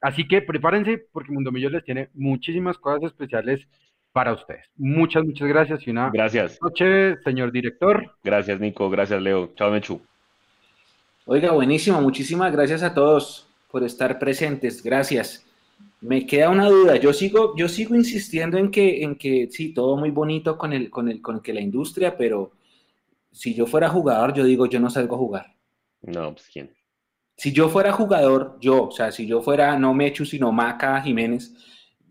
Así 0.00 0.28
que 0.28 0.42
prepárense 0.42 1.06
porque 1.10 1.32
Mundo 1.32 1.50
Millos 1.50 1.72
les 1.72 1.84
tiene 1.84 2.10
muchísimas 2.14 2.78
cosas 2.78 3.10
especiales 3.10 3.66
para 4.12 4.32
ustedes. 4.32 4.66
Muchas, 4.76 5.24
muchas 5.24 5.48
gracias 5.48 5.86
y 5.86 5.90
una 5.90 6.10
gracias. 6.10 6.58
noche, 6.62 7.16
señor 7.24 7.50
director. 7.50 8.14
Gracias, 8.22 8.60
Nico. 8.60 8.88
Gracias, 8.90 9.20
Leo. 9.20 9.52
Chao, 9.56 9.70
Mechu. 9.70 10.00
Oiga, 11.26 11.52
buenísimo. 11.52 12.00
Muchísimas 12.00 12.52
gracias 12.52 12.82
a 12.82 12.94
todos 12.94 13.46
por 13.70 13.82
estar 13.84 14.18
presentes. 14.18 14.82
Gracias. 14.82 15.44
Me 16.00 16.26
queda 16.26 16.50
una 16.50 16.68
duda. 16.68 16.96
Yo 16.96 17.12
sigo, 17.12 17.54
yo 17.56 17.68
sigo 17.68 17.94
insistiendo 17.94 18.56
en 18.56 18.70
que, 18.70 19.02
en 19.02 19.16
que 19.16 19.48
sí, 19.50 19.74
todo 19.74 19.96
muy 19.96 20.10
bonito 20.10 20.56
con 20.56 20.72
el, 20.72 20.90
con 20.90 21.08
el, 21.08 21.20
con 21.20 21.40
que 21.40 21.52
la 21.52 21.60
industria, 21.60 22.16
pero 22.16 22.52
si 23.32 23.54
yo 23.54 23.66
fuera 23.66 23.88
jugador, 23.88 24.32
yo 24.32 24.44
digo, 24.44 24.66
yo 24.66 24.80
no 24.80 24.90
salgo 24.90 25.16
a 25.16 25.18
jugar. 25.18 25.57
No, 26.02 26.32
pues 26.32 26.48
quién. 26.52 26.70
Si 27.36 27.52
yo 27.52 27.68
fuera 27.68 27.92
jugador, 27.92 28.58
yo, 28.60 28.88
o 28.88 28.90
sea, 28.90 29.12
si 29.12 29.26
yo 29.26 29.40
fuera 29.42 29.78
no 29.78 29.94
Mechu, 29.94 30.24
sino 30.24 30.52
Maca 30.52 31.00
Jiménez, 31.02 31.54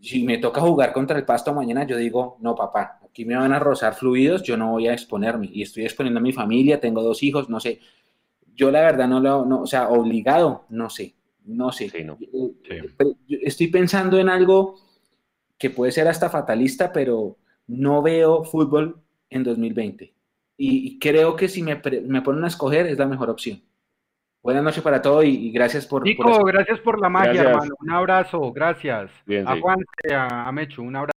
si 0.00 0.24
me 0.24 0.38
toca 0.38 0.60
jugar 0.60 0.92
contra 0.92 1.18
el 1.18 1.24
Pasto 1.24 1.52
mañana, 1.54 1.86
yo 1.86 1.96
digo, 1.96 2.38
no, 2.40 2.54
papá, 2.54 3.00
aquí 3.04 3.24
me 3.24 3.36
van 3.36 3.52
a 3.52 3.58
rozar 3.58 3.94
fluidos, 3.94 4.42
yo 4.42 4.56
no 4.56 4.72
voy 4.72 4.88
a 4.88 4.94
exponerme. 4.94 5.50
Y 5.52 5.62
estoy 5.62 5.84
exponiendo 5.84 6.20
a 6.20 6.22
mi 6.22 6.32
familia, 6.32 6.80
tengo 6.80 7.02
dos 7.02 7.22
hijos, 7.22 7.50
no 7.50 7.60
sé. 7.60 7.80
Yo 8.54 8.70
la 8.70 8.80
verdad 8.80 9.08
no 9.08 9.20
lo, 9.20 9.44
no, 9.44 9.62
o 9.62 9.66
sea, 9.66 9.88
obligado, 9.88 10.64
no 10.70 10.90
sé, 10.90 11.14
no 11.44 11.72
sé. 11.72 11.90
Sí, 11.90 12.04
no. 12.04 12.18
Sí. 12.18 13.38
Estoy 13.42 13.68
pensando 13.68 14.18
en 14.18 14.28
algo 14.28 14.76
que 15.58 15.70
puede 15.70 15.92
ser 15.92 16.08
hasta 16.08 16.30
fatalista, 16.30 16.92
pero 16.92 17.36
no 17.66 18.02
veo 18.02 18.44
fútbol 18.44 19.02
en 19.30 19.44
2020. 19.44 20.14
Y 20.56 20.98
creo 20.98 21.36
que 21.36 21.48
si 21.48 21.62
me, 21.62 21.80
me 22.06 22.22
ponen 22.22 22.44
a 22.44 22.48
escoger 22.48 22.86
es 22.86 22.98
la 22.98 23.06
mejor 23.06 23.30
opción. 23.30 23.62
Buenas 24.48 24.64
noches 24.64 24.82
para 24.82 25.02
todos 25.02 25.26
y, 25.26 25.48
y 25.48 25.50
gracias 25.52 25.84
por... 25.84 26.04
Nico, 26.04 26.22
por 26.22 26.50
gracias 26.50 26.80
por 26.80 26.98
la 26.98 27.10
magia, 27.10 27.34
Gracias. 27.34 27.52
hermano. 27.52 27.74
Un 27.80 27.90
abrazo, 27.90 28.50
gracias. 28.50 29.10
Bien, 29.26 29.46
a 29.46 29.54
sí. 29.54 29.60
A, 30.10 30.48
a 30.48 30.52
Mechu, 30.52 30.82
un 30.82 30.96
abrazo. 30.96 31.12